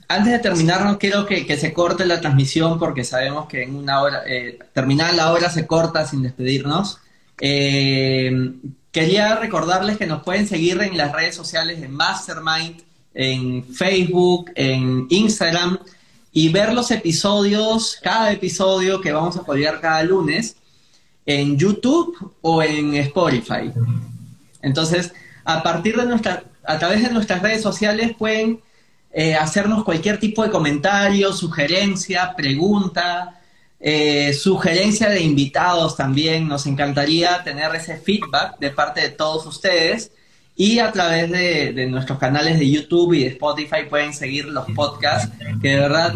antes 0.08 0.32
de 0.32 0.38
terminar, 0.40 0.84
no 0.84 0.98
quiero 0.98 1.24
que, 1.24 1.46
que, 1.46 1.56
se 1.56 1.72
corte 1.72 2.06
la 2.06 2.20
transmisión 2.20 2.80
porque 2.80 3.04
sabemos 3.04 3.46
que 3.46 3.62
en 3.62 3.76
una 3.76 4.02
hora, 4.02 4.22
eh, 4.26 4.58
terminar 4.72 5.14
la 5.14 5.30
hora 5.32 5.48
se 5.48 5.64
corta 5.64 6.04
sin 6.08 6.24
despedirnos. 6.24 6.98
Eh, 7.40 8.50
quería 8.90 9.36
recordarles 9.36 9.96
que 9.96 10.08
nos 10.08 10.24
pueden 10.24 10.48
seguir 10.48 10.80
en 10.80 10.96
las 10.96 11.12
redes 11.12 11.36
sociales 11.36 11.80
de 11.80 11.86
Mastermind, 11.86 12.82
en 13.22 13.62
Facebook, 13.64 14.50
en 14.54 15.06
Instagram 15.10 15.78
y 16.32 16.48
ver 16.48 16.72
los 16.72 16.90
episodios, 16.90 17.98
cada 18.02 18.32
episodio 18.32 19.02
que 19.02 19.12
vamos 19.12 19.36
a 19.36 19.42
publicar 19.42 19.78
cada 19.78 20.02
lunes 20.04 20.56
en 21.26 21.58
YouTube 21.58 22.32
o 22.40 22.62
en 22.62 22.94
Spotify. 22.94 23.72
Entonces, 24.62 25.12
a 25.44 25.62
partir 25.62 25.98
de 25.98 26.06
nuestra, 26.06 26.44
a 26.64 26.78
través 26.78 27.02
de 27.02 27.10
nuestras 27.10 27.42
redes 27.42 27.60
sociales 27.60 28.12
pueden 28.16 28.62
eh, 29.12 29.34
hacernos 29.34 29.84
cualquier 29.84 30.18
tipo 30.18 30.42
de 30.42 30.48
comentario, 30.48 31.34
sugerencia, 31.34 32.34
pregunta, 32.34 33.38
eh, 33.78 34.32
sugerencia 34.32 35.10
de 35.10 35.20
invitados 35.20 35.94
también. 35.94 36.48
Nos 36.48 36.64
encantaría 36.64 37.44
tener 37.44 37.74
ese 37.74 37.98
feedback 37.98 38.58
de 38.58 38.70
parte 38.70 39.02
de 39.02 39.10
todos 39.10 39.44
ustedes. 39.44 40.10
Y 40.61 40.78
a 40.78 40.92
través 40.92 41.30
de, 41.30 41.86
nuestros 41.86 42.18
canales 42.18 42.58
de 42.58 42.70
YouTube 42.70 43.14
y 43.14 43.20
de 43.20 43.28
Spotify 43.28 43.86
pueden 43.88 44.12
seguir 44.12 44.44
los 44.44 44.66
podcasts, 44.72 45.34
que 45.62 45.68
de 45.70 45.80
verdad 45.80 46.12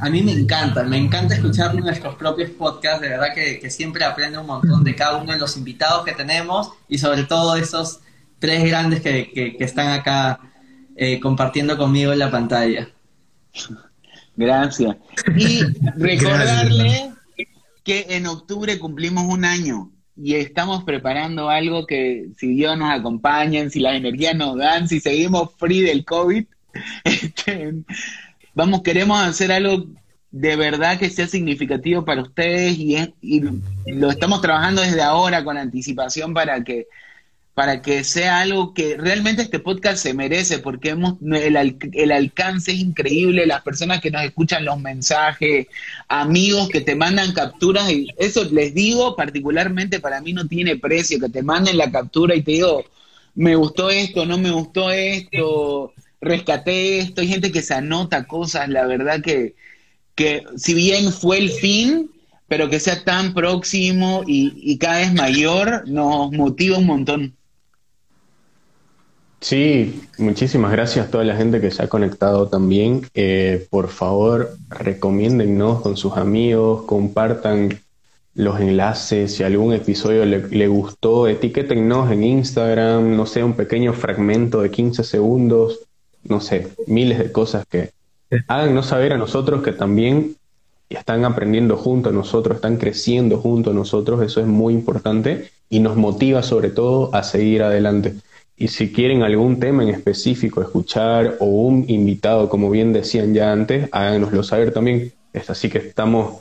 a 0.00 0.08
mí 0.08 0.22
me 0.22 0.32
encantan, 0.32 0.88
me 0.88 0.96
encanta 0.96 1.34
escuchar 1.34 1.74
nuestros 1.74 2.14
propios 2.14 2.48
podcasts, 2.52 3.02
de 3.02 3.10
verdad 3.10 3.34
que, 3.34 3.70
siempre 3.70 4.02
aprendo 4.02 4.40
un 4.40 4.46
montón 4.46 4.82
de 4.82 4.96
cada 4.96 5.18
uno 5.18 5.30
de 5.30 5.38
los 5.38 5.58
invitados 5.58 6.06
que 6.06 6.12
tenemos 6.12 6.72
y 6.88 6.96
sobre 6.96 7.24
todo 7.24 7.54
esos 7.56 8.00
tres 8.38 8.64
grandes 8.64 9.02
que, 9.02 9.30
que 9.30 9.62
están 9.62 9.88
acá 9.88 10.40
eh, 10.96 11.20
compartiendo 11.20 11.76
conmigo 11.76 12.14
en 12.14 12.20
la 12.20 12.30
pantalla. 12.30 12.88
Gracias. 14.36 14.96
Y 15.36 15.60
recordarle 15.98 17.12
que 17.84 18.06
en 18.08 18.26
octubre 18.26 18.78
cumplimos 18.78 19.26
un 19.26 19.44
año 19.44 19.90
y 20.16 20.34
estamos 20.34 20.84
preparando 20.84 21.50
algo 21.50 21.86
que 21.86 22.28
si 22.36 22.48
Dios 22.54 22.76
nos 22.78 22.90
acompaña, 22.90 23.68
si 23.68 23.80
las 23.80 23.96
energías 23.96 24.34
nos 24.34 24.56
dan, 24.56 24.88
si 24.88 25.00
seguimos 25.00 25.50
free 25.58 25.82
del 25.82 26.04
COVID, 26.04 26.44
este, 27.04 27.74
vamos, 28.54 28.82
queremos 28.82 29.20
hacer 29.20 29.52
algo 29.52 29.86
de 30.30 30.56
verdad 30.56 30.98
que 30.98 31.10
sea 31.10 31.26
significativo 31.26 32.04
para 32.04 32.22
ustedes 32.22 32.76
y, 32.78 32.96
y 33.20 33.42
lo 33.86 34.10
estamos 34.10 34.40
trabajando 34.40 34.82
desde 34.82 35.02
ahora 35.02 35.44
con 35.44 35.56
anticipación 35.56 36.34
para 36.34 36.62
que 36.64 36.86
para 37.56 37.80
que 37.80 38.04
sea 38.04 38.40
algo 38.40 38.74
que 38.74 38.98
realmente 38.98 39.40
este 39.40 39.60
podcast 39.60 39.96
se 39.96 40.12
merece, 40.12 40.58
porque 40.58 40.90
hemos, 40.90 41.14
el, 41.22 41.78
el, 41.94 42.12
alcance 42.12 42.72
es 42.72 42.80
increíble, 42.80 43.46
las 43.46 43.62
personas 43.62 44.02
que 44.02 44.10
nos 44.10 44.22
escuchan 44.24 44.66
los 44.66 44.78
mensajes, 44.78 45.66
amigos 46.06 46.68
que 46.68 46.82
te 46.82 46.94
mandan 46.94 47.32
capturas, 47.32 47.90
y 47.90 48.08
eso 48.18 48.44
les 48.52 48.74
digo 48.74 49.16
particularmente 49.16 50.00
para 50.00 50.20
mí 50.20 50.34
no 50.34 50.46
tiene 50.46 50.76
precio, 50.76 51.18
que 51.18 51.30
te 51.30 51.42
manden 51.42 51.78
la 51.78 51.90
captura 51.90 52.34
y 52.36 52.42
te 52.42 52.52
digo, 52.52 52.84
me 53.34 53.56
gustó 53.56 53.88
esto, 53.88 54.26
no 54.26 54.36
me 54.36 54.50
gustó 54.50 54.90
esto, 54.90 55.94
rescaté 56.20 56.98
esto, 56.98 57.22
hay 57.22 57.28
gente 57.28 57.52
que 57.52 57.62
se 57.62 57.72
anota 57.72 58.26
cosas, 58.26 58.68
la 58.68 58.86
verdad 58.86 59.22
que, 59.22 59.54
que 60.14 60.44
si 60.58 60.74
bien 60.74 61.10
fue 61.10 61.38
el 61.38 61.48
fin, 61.48 62.10
pero 62.48 62.68
que 62.68 62.80
sea 62.80 63.02
tan 63.02 63.32
próximo 63.32 64.24
y, 64.26 64.52
y 64.56 64.76
cada 64.76 64.98
vez 64.98 65.14
mayor, 65.14 65.88
nos 65.88 66.30
motiva 66.32 66.76
un 66.76 66.84
montón. 66.84 67.36
Sí, 69.46 70.02
muchísimas 70.18 70.72
gracias 70.72 71.06
a 71.06 71.10
toda 71.12 71.22
la 71.22 71.36
gente 71.36 71.60
que 71.60 71.70
se 71.70 71.80
ha 71.80 71.88
conectado 71.88 72.48
también. 72.48 73.06
Eh, 73.14 73.64
por 73.70 73.90
favor, 73.90 74.50
recomiéndennos 74.70 75.82
con 75.82 75.96
sus 75.96 76.16
amigos, 76.16 76.82
compartan 76.82 77.78
los 78.34 78.58
enlaces. 78.58 79.36
Si 79.36 79.44
algún 79.44 79.72
episodio 79.72 80.24
le, 80.24 80.66
gustó, 80.66 81.28
etiquétennos 81.28 82.10
en 82.10 82.24
Instagram, 82.24 83.16
no 83.16 83.24
sé, 83.24 83.44
un 83.44 83.52
pequeño 83.52 83.92
fragmento 83.92 84.62
de 84.62 84.72
15 84.72 85.04
segundos, 85.04 85.78
no 86.24 86.40
sé, 86.40 86.66
miles 86.88 87.20
de 87.20 87.30
cosas 87.30 87.66
que 87.66 87.92
háganos 88.48 88.86
saber 88.86 89.12
a 89.12 89.16
nosotros 89.16 89.62
que 89.62 89.70
también 89.70 90.34
están 90.88 91.24
aprendiendo 91.24 91.76
junto 91.76 92.08
a 92.08 92.12
nosotros, 92.12 92.56
están 92.56 92.78
creciendo 92.78 93.38
junto 93.38 93.70
a 93.70 93.74
nosotros. 93.74 94.22
Eso 94.22 94.40
es 94.40 94.48
muy 94.48 94.74
importante 94.74 95.52
y 95.70 95.78
nos 95.78 95.96
motiva 95.96 96.42
sobre 96.42 96.70
todo 96.70 97.14
a 97.14 97.22
seguir 97.22 97.62
adelante. 97.62 98.16
Y 98.56 98.68
si 98.68 98.90
quieren 98.90 99.22
algún 99.22 99.60
tema 99.60 99.82
en 99.82 99.90
específico 99.90 100.62
escuchar 100.62 101.36
o 101.40 101.44
un 101.44 101.84
invitado, 101.88 102.48
como 102.48 102.70
bien 102.70 102.92
decían 102.92 103.34
ya 103.34 103.52
antes, 103.52 103.88
háganoslo 103.92 104.42
saber 104.42 104.72
también. 104.72 105.12
Así 105.48 105.68
que 105.68 105.78
estamos 105.78 106.40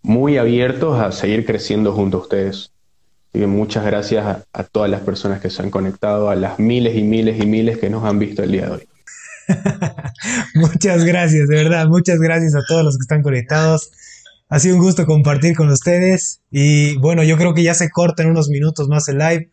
muy 0.00 0.38
abiertos 0.38 0.98
a 0.98 1.12
seguir 1.12 1.44
creciendo 1.44 1.92
junto 1.92 2.16
a 2.16 2.20
ustedes. 2.20 2.70
Muchas 3.34 3.84
gracias 3.84 4.24
a, 4.24 4.44
a, 4.52 4.64
todas 4.64 4.90
las 4.90 5.02
personas 5.02 5.40
que 5.40 5.50
se 5.50 5.62
han 5.62 5.70
conectado, 5.70 6.30
a 6.30 6.36
las 6.36 6.58
miles 6.58 6.96
y 6.96 7.02
miles 7.02 7.42
y 7.42 7.46
miles 7.46 7.78
que 7.78 7.90
nos 7.90 8.04
han 8.04 8.18
visto 8.18 8.42
el 8.42 8.52
día 8.52 8.66
de 8.66 8.72
hoy. 8.72 8.88
muchas 10.54 11.04
gracias, 11.04 11.48
de 11.48 11.56
verdad, 11.56 11.86
muchas 11.86 12.18
gracias 12.18 12.54
a 12.54 12.60
todos 12.66 12.84
los 12.84 12.96
que 12.96 13.02
están 13.02 13.22
conectados. 13.22 13.90
Ha 14.48 14.58
sido 14.58 14.76
un 14.76 14.82
gusto 14.82 15.06
compartir 15.06 15.56
con 15.56 15.70
ustedes 15.70 16.40
y 16.50 16.96
bueno, 16.98 17.22
yo 17.22 17.36
creo 17.38 17.54
que 17.54 17.62
ya 17.62 17.74
se 17.74 17.90
corta 17.90 18.22
en 18.22 18.30
unos 18.30 18.48
minutos 18.48 18.88
más 18.88 19.08
el 19.08 19.18
live 19.18 19.50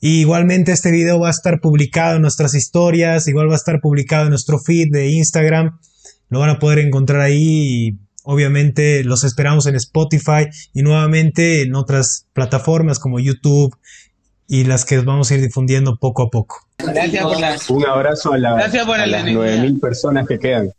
igualmente 0.00 0.72
este 0.72 0.90
video 0.90 1.20
va 1.20 1.28
a 1.28 1.32
estar 1.32 1.60
publicado 1.60 2.16
en 2.16 2.22
nuestras 2.22 2.54
historias, 2.54 3.28
igual 3.28 3.48
va 3.48 3.54
a 3.54 3.56
estar 3.56 3.80
publicado 3.80 4.24
en 4.24 4.30
nuestro 4.30 4.58
feed 4.58 4.88
de 4.90 5.08
Instagram. 5.08 5.78
Lo 6.28 6.40
van 6.40 6.50
a 6.50 6.58
poder 6.58 6.78
encontrar 6.78 7.20
ahí 7.20 7.88
y 7.88 7.98
obviamente 8.22 9.02
los 9.04 9.24
esperamos 9.24 9.66
en 9.66 9.76
Spotify 9.76 10.46
y 10.74 10.82
nuevamente 10.82 11.62
en 11.62 11.74
otras 11.74 12.26
plataformas 12.32 12.98
como 12.98 13.18
YouTube 13.18 13.76
y 14.46 14.64
las 14.64 14.84
que 14.84 14.98
vamos 14.98 15.30
a 15.30 15.34
ir 15.34 15.40
difundiendo 15.40 15.96
poco 15.96 16.22
a 16.22 16.30
poco. 16.30 16.66
Gracias 16.78 17.66
por 17.66 17.76
Un 17.76 17.86
abrazo 17.86 18.32
a, 18.32 18.38
las 18.38 18.72
9.000 18.72 19.80
personas 19.80 20.26
que 20.26 20.38
quedan. 20.38 20.70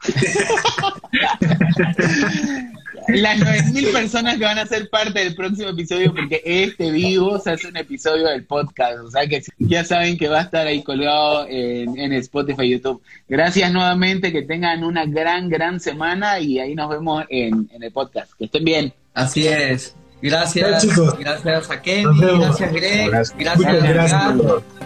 las 3.16 3.38
9.000 3.38 3.92
personas 3.92 4.36
que 4.36 4.44
van 4.44 4.58
a 4.58 4.66
ser 4.66 4.88
parte 4.90 5.20
del 5.20 5.34
próximo 5.34 5.70
episodio, 5.70 6.12
porque 6.14 6.42
este 6.44 6.90
vivo 6.90 7.38
se 7.38 7.52
hace 7.52 7.68
un 7.68 7.76
episodio 7.76 8.26
del 8.28 8.44
podcast. 8.44 8.98
O 9.04 9.10
sea 9.10 9.26
que 9.26 9.42
ya 9.58 9.84
saben 9.84 10.16
que 10.16 10.28
va 10.28 10.40
a 10.40 10.42
estar 10.42 10.66
ahí 10.66 10.82
colgado 10.82 11.46
en, 11.48 12.12
Spotify 12.14 12.64
y 12.64 12.70
YouTube. 12.70 13.02
Gracias 13.28 13.72
nuevamente, 13.72 14.32
que 14.32 14.42
tengan 14.42 14.84
una 14.84 15.06
gran, 15.06 15.48
gran 15.48 15.80
semana 15.80 16.40
y 16.40 16.58
ahí 16.58 16.74
nos 16.74 16.90
vemos 16.90 17.24
en, 17.28 17.68
el 17.80 17.92
podcast. 17.92 18.32
Que 18.38 18.46
estén 18.46 18.64
bien. 18.64 18.92
Así 19.14 19.46
es. 19.46 19.94
Gracias, 20.22 20.86
gracias 21.18 21.70
a 21.70 21.80
Kevin, 21.80 22.10
gracias 22.20 22.72
Greg, 22.74 23.10
gracias, 23.38 24.12
a 24.12 24.36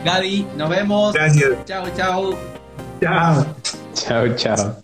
Gaby, 0.04 0.46
nos 0.56 0.70
vemos. 0.70 1.12
Gracias. 1.12 1.64
Chao, 1.64 1.84
chao. 1.96 2.38
Chao. 3.00 3.56
Chao, 3.94 4.36
chao. 4.36 4.76